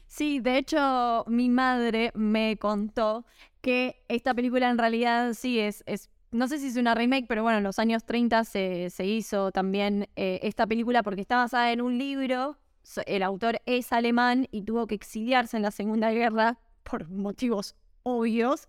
Sí, 0.07 0.39
de 0.39 0.57
hecho, 0.57 1.23
mi 1.27 1.49
madre 1.49 2.11
me 2.13 2.57
contó 2.57 3.25
que 3.61 4.03
esta 4.07 4.33
película 4.33 4.69
en 4.69 4.77
realidad 4.77 5.33
sí 5.33 5.59
es, 5.59 5.83
es 5.87 6.09
no 6.31 6.47
sé 6.47 6.59
si 6.59 6.67
es 6.67 6.75
una 6.75 6.93
remake, 6.93 7.25
pero 7.27 7.43
bueno, 7.43 7.59
en 7.59 7.63
los 7.63 7.79
años 7.79 8.03
30 8.03 8.43
se, 8.43 9.05
hizo 9.05 9.51
también 9.51 10.09
eh, 10.15 10.39
esta 10.43 10.67
película 10.67 11.01
porque 11.01 11.21
está 11.21 11.37
basada 11.37 11.71
en 11.71 11.81
un 11.81 11.97
libro. 11.97 12.57
El 13.05 13.23
autor 13.23 13.61
es 13.65 13.91
alemán 13.93 14.47
y 14.51 14.63
tuvo 14.63 14.85
que 14.85 14.95
exiliarse 14.95 15.55
en 15.57 15.63
la 15.63 15.71
Segunda 15.71 16.11
Guerra 16.11 16.59
por 16.83 17.09
motivos 17.09 17.75
obvios. 18.03 18.67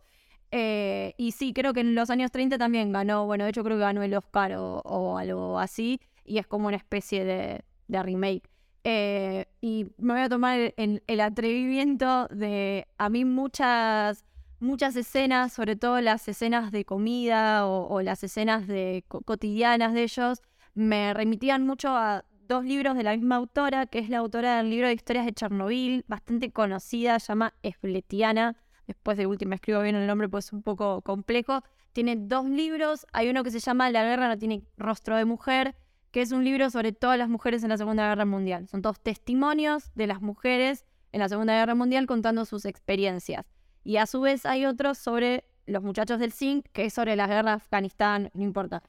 Eh, 0.51 1.15
y 1.17 1.33
sí, 1.33 1.53
creo 1.53 1.73
que 1.73 1.81
en 1.81 1.95
los 1.95 2.11
años 2.11 2.31
30 2.31 2.59
también 2.59 2.93
ganó, 2.93 3.27
bueno, 3.27 3.45
de 3.45 3.51
hecho 3.51 3.65
creo 3.65 3.77
que 3.77 3.83
ganó 3.83 4.03
el 4.03 4.15
Oscar 4.15 4.55
o, 4.57 5.19
algo 5.19 5.59
así, 5.59 6.01
y 6.25 6.39
es 6.39 6.47
como 6.47 6.69
una 6.69 6.77
especie 6.77 7.25
de, 7.25 7.63
remake. 7.89 8.49
Eh, 8.85 9.47
y 9.61 9.87
me 9.99 10.15
voy 10.15 10.23
a 10.23 10.29
tomar 10.29 10.75
el, 10.77 11.21
atrevimiento 11.21 12.29
de, 12.29 12.87
a 12.99 13.09
mí 13.09 13.25
muchas, 13.25 14.25
muchas 14.61 14.95
escenas, 14.97 15.53
sobre 15.53 15.75
todo 15.77 16.01
las 16.01 16.29
escenas 16.29 16.71
de 16.71 16.85
comida 16.85 17.67
o, 17.67 18.01
las 18.03 18.23
escenas 18.23 18.67
de 18.69 19.05
cotidianas 19.09 19.93
de 19.95 20.05
ellos, 20.05 20.43
me 20.75 21.15
remitían 21.15 21.67
mucho 21.67 21.89
a 21.97 22.25
dos 22.47 22.65
libros 22.65 22.97
de 22.97 23.03
la 23.03 23.17
misma 23.17 23.37
autora, 23.37 23.87
que 23.87 23.99
es 23.99 24.09
la 24.09 24.19
autora 24.19 24.59
del 24.59 24.71
libro 24.71 24.87
de 24.87 24.95
historias 24.95 25.27
de 25.27 25.33
Chernobyl, 25.33 26.05
bastante 26.07 26.53
conocida, 26.53 27.19
llama 27.19 27.55
Espletiana 27.63 28.57
después 28.87 29.17
de 29.17 29.27
última 29.27 29.55
escribo 29.55 29.83
bien 29.83 29.97
el 29.97 30.07
nombre, 30.07 30.29
pues 30.29 30.47
es 30.47 30.53
un 30.53 30.63
poco 30.63 31.03
complejo. 31.03 31.63
Tiene 31.93 32.17
dos 32.17 32.47
libros, 32.47 33.07
hay 33.13 33.29
uno 33.29 33.43
que 33.43 33.51
se 33.51 33.61
llama 33.61 33.91
La 33.91 34.05
guerra 34.05 34.29
no 34.29 34.39
tiene 34.39 34.63
rostro 34.77 35.17
de 35.17 35.25
mujer, 35.25 35.75
que 36.11 36.23
es 36.23 36.33
un 36.33 36.45
libro 36.45 36.71
sobre 36.71 36.93
todas 36.93 37.19
las 37.19 37.29
mujeres 37.29 37.63
en 37.63 37.71
la 37.71 37.77
Segunda 37.77 38.09
Guerra 38.09 38.25
Mundial. 38.25 38.69
Son 38.69 38.83
todos 38.83 39.01
testimonios 39.01 39.93
de 39.95 40.07
las 40.07 40.21
mujeres 40.21 40.85
en 41.13 41.21
la 41.21 41.29
Segunda 41.29 41.55
Guerra 41.55 41.75
Mundial 41.75 42.07
contando 42.07 42.45
sus 42.45 42.65
experiencias. 42.65 43.47
Y 43.85 43.99
a 43.99 44.07
su 44.07 44.21
vez 44.21 44.47
hay 44.47 44.67
otro 44.67 44.95
sobre 44.95 45.45
los 45.67 45.83
muchachos 45.83 46.19
del 46.19 46.33
zinc, 46.33 46.67
que 46.73 46.87
es 46.87 46.95
sobre 46.95 47.17
la 47.17 47.27
guerra 47.27 47.51
de 47.51 47.57
Afganistán, 47.57 48.31
no 48.35 48.43
importa. 48.43 48.83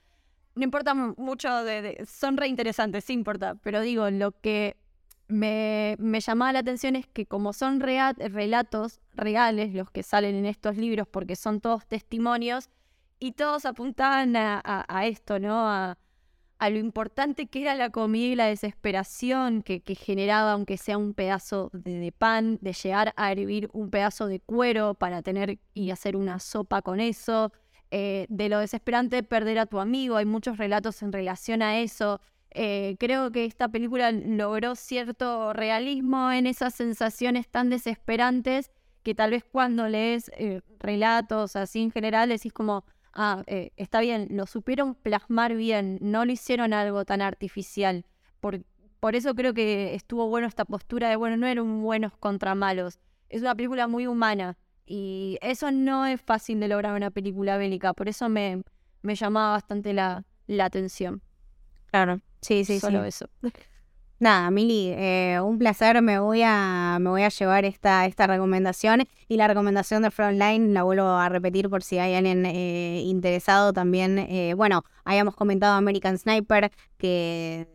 No 0.55 0.63
importa 0.63 0.93
mucho, 0.93 1.63
de, 1.63 2.03
son 2.07 2.35
re 2.37 2.47
interesantes, 2.47 3.05
sí 3.05 3.13
importa, 3.13 3.55
pero 3.61 3.81
digo, 3.81 4.09
lo 4.09 4.31
que 4.31 4.75
me, 5.27 5.97
llamaba 6.19 6.53
la 6.53 6.59
atención 6.59 6.95
es 6.95 7.07
que 7.07 7.25
como 7.25 7.53
son 7.53 7.79
relatos 7.79 9.01
reales 9.13 9.73
los 9.73 9.91
que 9.91 10.03
salen 10.03 10.35
en 10.35 10.45
estos 10.45 10.77
libros, 10.77 11.07
porque 11.07 11.35
son 11.35 11.61
todos 11.61 11.85
testimonios, 11.85 12.69
y 13.19 13.31
todos 13.31 13.65
apuntaban 13.65 14.35
a, 14.35 15.05
esto, 15.05 15.39
¿no? 15.39 15.67
A, 15.67 15.97
lo 16.59 16.77
importante 16.77 17.47
que 17.47 17.61
era 17.61 17.75
la 17.75 17.91
comida 17.91 18.27
y 18.27 18.35
la 18.35 18.45
desesperación 18.45 19.61
que, 19.61 19.81
generaba, 19.95 20.53
aunque 20.53 20.77
sea 20.77 20.97
un 20.97 21.13
pedazo 21.13 21.69
de, 21.73 22.11
pan, 22.11 22.57
de 22.61 22.73
llegar 22.73 23.13
a 23.15 23.31
hervir 23.31 23.69
un 23.73 23.89
pedazo 23.89 24.27
de 24.27 24.39
cuero 24.39 24.93
para 24.93 25.21
tener 25.21 25.59
y 25.73 25.91
hacer 25.91 26.15
una 26.15 26.39
sopa 26.39 26.81
con 26.81 26.99
eso, 26.99 27.51
eh, 27.89 28.25
de 28.29 28.49
lo 28.49 28.59
desesperante 28.59 29.17
de 29.17 29.23
perder 29.23 29.59
a 29.59 29.65
tu 29.65 29.79
amigo, 29.79 30.17
hay 30.17 30.25
muchos 30.25 30.57
relatos 30.57 31.01
en 31.01 31.11
relación 31.11 31.61
a 31.61 31.79
eso. 31.79 32.19
Eh, 32.59 32.95
creo 32.99 33.31
que 33.31 33.45
esta 33.45 33.67
película 33.69 34.11
logró 34.11 34.73
cierto 34.73 35.53
realismo 35.53 36.31
en 36.31 36.47
esas 36.47 36.73
sensaciones 36.73 37.47
tan 37.47 37.69
desesperantes 37.69 38.71
que 39.03 39.13
tal 39.13 39.29
vez 39.29 39.43
cuando 39.43 39.87
lees 39.87 40.31
eh, 40.35 40.61
relatos 40.79 41.55
así 41.55 41.83
en 41.83 41.91
general 41.91 42.29
decís 42.29 42.51
como, 42.51 42.83
ah, 43.13 43.43
eh, 43.45 43.73
está 43.75 44.01
bien, 44.01 44.29
lo 44.31 44.47
supieron 44.47 44.95
plasmar 44.95 45.53
bien, 45.55 45.99
no 46.01 46.25
lo 46.25 46.31
hicieron 46.31 46.73
algo 46.73 47.05
tan 47.05 47.21
artificial. 47.21 48.05
Por, 48.39 48.63
por 48.99 49.15
eso 49.15 49.35
creo 49.35 49.53
que 49.53 49.93
estuvo 49.93 50.27
bueno 50.27 50.47
esta 50.47 50.65
postura 50.65 51.09
de, 51.09 51.15
bueno, 51.15 51.37
no 51.37 51.45
eran 51.45 51.83
buenos 51.83 52.17
contra 52.17 52.55
malos. 52.55 52.97
Es 53.29 53.41
una 53.41 53.53
película 53.53 53.87
muy 53.87 54.07
humana 54.07 54.57
y 54.83 55.37
eso 55.41 55.69
no 55.71 56.07
es 56.07 56.19
fácil 56.19 56.59
de 56.59 56.69
lograr 56.69 56.93
en 56.93 57.03
una 57.03 57.11
película 57.11 57.57
bélica, 57.57 57.93
por 57.93 58.09
eso 58.09 58.29
me, 58.29 58.63
me 59.03 59.13
llamaba 59.13 59.51
bastante 59.51 59.93
la, 59.93 60.25
la 60.47 60.65
atención. 60.65 61.21
Claro. 61.91 62.19
Sí, 62.41 62.65
sí, 62.65 62.79
Solo 62.79 63.03
eso. 63.03 63.29
Nada, 64.19 64.49
Mili, 64.49 64.93
eh, 64.95 65.39
un 65.43 65.59
placer. 65.59 66.01
Me 66.01 66.19
voy 66.19 66.41
a, 66.43 66.97
me 66.99 67.09
voy 67.09 67.21
a 67.21 67.29
llevar 67.29 67.65
esta, 67.65 68.05
esta 68.07 68.25
recomendación 68.25 69.03
y 69.27 69.37
la 69.37 69.47
recomendación 69.47 70.01
de 70.01 70.09
Frontline 70.09 70.73
la 70.73 70.83
vuelvo 70.83 71.07
a 71.07 71.29
repetir 71.29 71.69
por 71.69 71.83
si 71.83 71.99
hay 71.99 72.15
alguien 72.15 72.45
eh, 72.47 73.01
interesado 73.05 73.73
también. 73.73 74.17
Eh, 74.17 74.55
bueno, 74.55 74.83
habíamos 75.05 75.35
comentado 75.35 75.75
American 75.75 76.17
Sniper 76.17 76.71
que 76.97 77.67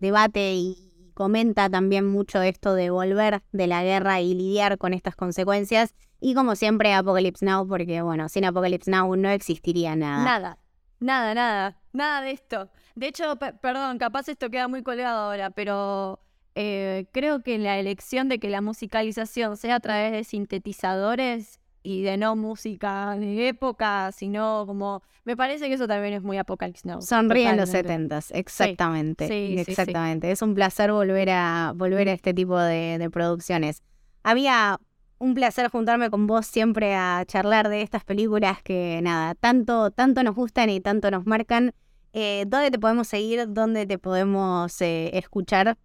debate 0.00 0.54
y 0.54 1.12
comenta 1.14 1.70
también 1.70 2.06
mucho 2.06 2.42
esto 2.42 2.74
de 2.74 2.90
volver 2.90 3.42
de 3.52 3.66
la 3.68 3.84
guerra 3.84 4.20
y 4.20 4.34
lidiar 4.34 4.78
con 4.78 4.94
estas 4.94 5.14
consecuencias. 5.14 5.94
Y 6.20 6.34
como 6.34 6.56
siempre, 6.56 6.92
Apocalypse 6.92 7.44
Now, 7.44 7.68
porque 7.68 8.02
bueno, 8.02 8.28
sin 8.28 8.44
Apocalypse 8.44 8.90
Now 8.90 9.14
no 9.14 9.28
existiría 9.28 9.94
nada. 9.94 10.24
Nada, 10.24 10.58
nada, 10.98 11.34
nada, 11.34 11.80
nada 11.92 12.20
de 12.20 12.32
esto. 12.32 12.68
De 12.94 13.08
hecho, 13.08 13.36
perdón, 13.36 13.98
capaz 13.98 14.28
esto 14.28 14.50
queda 14.50 14.68
muy 14.68 14.82
colgado 14.82 15.18
ahora, 15.18 15.50
pero 15.50 16.20
eh, 16.54 17.06
creo 17.12 17.42
que 17.42 17.58
la 17.58 17.78
elección 17.78 18.28
de 18.28 18.38
que 18.38 18.48
la 18.50 18.60
musicalización 18.60 19.56
sea 19.56 19.76
a 19.76 19.80
través 19.80 20.12
de 20.12 20.22
sintetizadores 20.24 21.58
y 21.82 22.02
de 22.02 22.16
no 22.16 22.34
música 22.34 23.16
de 23.16 23.48
época, 23.48 24.10
sino 24.12 24.64
como... 24.66 25.02
Me 25.24 25.36
parece 25.36 25.68
que 25.68 25.74
eso 25.74 25.86
también 25.86 26.14
es 26.14 26.22
muy 26.22 26.38
Apocalypse 26.38 26.88
Now. 26.88 27.02
Sonríen 27.02 27.56
los 27.56 27.70
setentas, 27.70 28.30
exactamente. 28.30 29.28
Sí, 29.28 29.56
exactamente. 29.58 30.30
es 30.30 30.40
un 30.40 30.54
placer 30.54 30.92
volver 30.92 31.30
a, 31.30 31.72
volver 31.74 32.08
a 32.08 32.12
este 32.12 32.32
tipo 32.32 32.58
de, 32.58 32.96
de 32.98 33.10
producciones. 33.10 33.82
Había 34.22 34.78
un 35.18 35.34
placer 35.34 35.68
juntarme 35.70 36.10
con 36.10 36.26
vos 36.26 36.46
siempre 36.46 36.94
a 36.94 37.24
charlar 37.26 37.68
de 37.68 37.82
estas 37.82 38.04
películas 38.04 38.62
que 38.62 39.00
nada, 39.02 39.34
tanto, 39.34 39.90
tanto 39.90 40.22
nos 40.22 40.34
gustan 40.34 40.70
y 40.70 40.80
tanto 40.80 41.10
nos 41.10 41.26
marcan. 41.26 41.74
Eh, 42.16 42.44
¿Dónde 42.46 42.70
te 42.70 42.78
podemos 42.78 43.08
seguir? 43.08 43.44
¿Dónde 43.48 43.86
te 43.86 43.98
podemos 43.98 44.80
eh, 44.80 45.10
escuchar? 45.14 45.76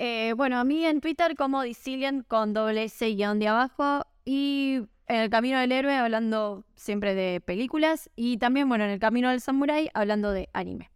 Eh, 0.00 0.34
bueno, 0.36 0.58
a 0.58 0.64
mí 0.64 0.84
en 0.84 1.00
Twitter 1.00 1.36
como 1.36 1.62
Dicilian 1.62 2.24
con 2.24 2.52
doble 2.52 2.82
S 2.84 3.08
guion 3.14 3.38
de 3.38 3.46
abajo 3.46 4.04
y 4.24 4.80
en 5.06 5.16
el 5.16 5.30
Camino 5.30 5.60
del 5.60 5.70
Héroe 5.70 5.94
hablando 5.94 6.64
siempre 6.74 7.14
de 7.14 7.40
películas 7.40 8.10
y 8.16 8.38
también, 8.38 8.68
bueno, 8.68 8.84
en 8.84 8.90
el 8.90 8.98
Camino 8.98 9.30
del 9.30 9.40
Samurai 9.40 9.88
hablando 9.94 10.32
de 10.32 10.48
anime. 10.52 10.90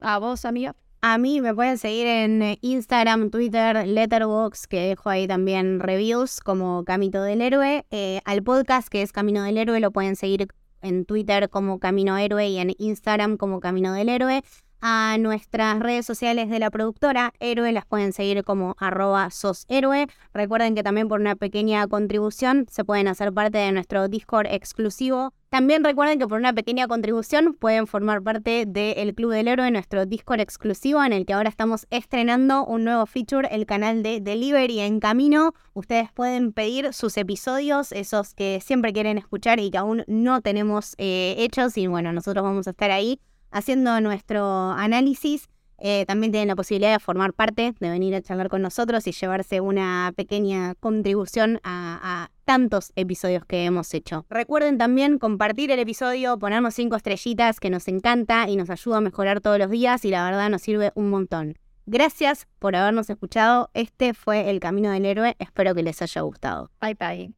¿A 0.00 0.18
vos, 0.18 0.44
amiga? 0.44 0.76
A 1.00 1.16
mí 1.16 1.40
me 1.40 1.54
pueden 1.54 1.78
seguir 1.78 2.06
en 2.06 2.58
Instagram, 2.60 3.30
Twitter, 3.30 3.86
Letterboxd, 3.88 4.66
que 4.66 4.88
dejo 4.88 5.08
ahí 5.08 5.26
también 5.26 5.80
reviews 5.80 6.40
como 6.40 6.84
Camino 6.84 7.22
del 7.22 7.40
Héroe. 7.40 7.86
al 8.26 8.42
podcast 8.42 8.88
que 8.88 9.00
es 9.00 9.10
Camino 9.10 9.42
del 9.42 9.56
Héroe 9.56 9.80
lo 9.80 9.90
pueden 9.90 10.16
seguir 10.16 10.48
en 10.82 11.04
Twitter 11.04 11.48
como 11.50 11.78
Camino 11.78 12.16
Héroe 12.16 12.48
y 12.48 12.58
en 12.58 12.74
Instagram 12.78 13.36
como 13.36 13.60
Camino 13.60 13.92
del 13.92 14.08
Héroe. 14.08 14.42
A 14.80 15.16
nuestras 15.18 15.78
redes 15.78 16.06
sociales 16.06 16.48
de 16.48 16.58
la 16.58 16.70
productora 16.70 17.32
Héroe 17.38 17.72
las 17.72 17.84
pueden 17.84 18.12
seguir 18.12 18.44
como 18.44 18.76
arroba 18.78 19.30
sos 19.30 19.66
héroe. 19.68 20.06
Recuerden 20.32 20.74
que 20.74 20.82
también 20.82 21.08
por 21.08 21.20
una 21.20 21.36
pequeña 21.36 21.86
contribución 21.86 22.66
se 22.70 22.84
pueden 22.84 23.08
hacer 23.08 23.32
parte 23.32 23.58
de 23.58 23.72
nuestro 23.72 24.08
Discord 24.08 24.46
exclusivo 24.46 25.34
también 25.50 25.82
recuerden 25.82 26.20
que 26.20 26.28
por 26.28 26.38
una 26.38 26.52
pequeña 26.52 26.86
contribución 26.86 27.54
pueden 27.54 27.88
formar 27.88 28.22
parte 28.22 28.66
del 28.68 29.14
Club 29.16 29.32
del 29.32 29.48
Héroe, 29.48 29.68
nuestro 29.72 30.06
Discord 30.06 30.38
exclusivo, 30.38 31.02
en 31.02 31.12
el 31.12 31.26
que 31.26 31.32
ahora 31.32 31.48
estamos 31.48 31.88
estrenando 31.90 32.64
un 32.64 32.84
nuevo 32.84 33.04
feature, 33.04 33.48
el 33.50 33.66
canal 33.66 34.04
de 34.04 34.20
Delivery 34.20 34.78
en 34.78 35.00
camino. 35.00 35.52
Ustedes 35.74 36.12
pueden 36.12 36.52
pedir 36.52 36.92
sus 36.92 37.16
episodios, 37.16 37.90
esos 37.90 38.32
que 38.32 38.60
siempre 38.62 38.92
quieren 38.92 39.18
escuchar 39.18 39.58
y 39.58 39.72
que 39.72 39.78
aún 39.78 40.04
no 40.06 40.40
tenemos 40.40 40.94
eh, 40.98 41.34
hechos. 41.38 41.76
Y 41.76 41.88
bueno, 41.88 42.12
nosotros 42.12 42.44
vamos 42.44 42.68
a 42.68 42.70
estar 42.70 42.92
ahí 42.92 43.18
haciendo 43.50 44.00
nuestro 44.00 44.70
análisis 44.72 45.48
eh, 45.80 46.04
también 46.06 46.30
tienen 46.30 46.48
la 46.48 46.56
posibilidad 46.56 46.92
de 46.92 46.98
formar 46.98 47.32
parte, 47.32 47.74
de 47.78 47.90
venir 47.90 48.14
a 48.14 48.20
charlar 48.20 48.48
con 48.48 48.60
nosotros 48.60 49.06
y 49.06 49.12
llevarse 49.12 49.60
una 49.60 50.12
pequeña 50.14 50.74
contribución 50.74 51.58
a, 51.64 52.28
tantos 52.44 52.92
episodios 52.96 53.44
que 53.44 53.64
hemos 53.64 53.94
hecho. 53.94 54.26
Recuerden 54.28 54.76
también 54.76 55.20
compartir 55.20 55.70
el 55.70 55.78
episodio, 55.78 56.36
ponernos 56.36 56.74
cinco 56.74 56.96
estrellitas 56.96 57.60
que 57.60 57.70
nos 57.70 57.86
encanta 57.86 58.48
y 58.48 58.56
nos 58.56 58.70
ayuda 58.70 58.96
a 58.96 59.00
mejorar 59.00 59.40
todos 59.40 59.56
los 59.56 59.70
días 59.70 60.04
y 60.04 60.10
la 60.10 60.24
verdad 60.24 60.50
nos 60.50 60.60
sirve 60.60 60.90
un 60.96 61.10
montón. 61.10 61.56
Gracias 61.86 62.48
por 62.58 62.74
habernos 62.74 63.08
escuchado. 63.08 63.70
Este 63.72 64.14
fue 64.14 64.50
El 64.50 64.58
Camino 64.58 64.90
del 64.90 65.06
Héroe. 65.06 65.36
Espero 65.38 65.76
que 65.76 65.84
les 65.84 66.02
haya 66.02 66.22
gustado. 66.22 66.72
Bye 66.80 66.94
bye. 66.94 67.34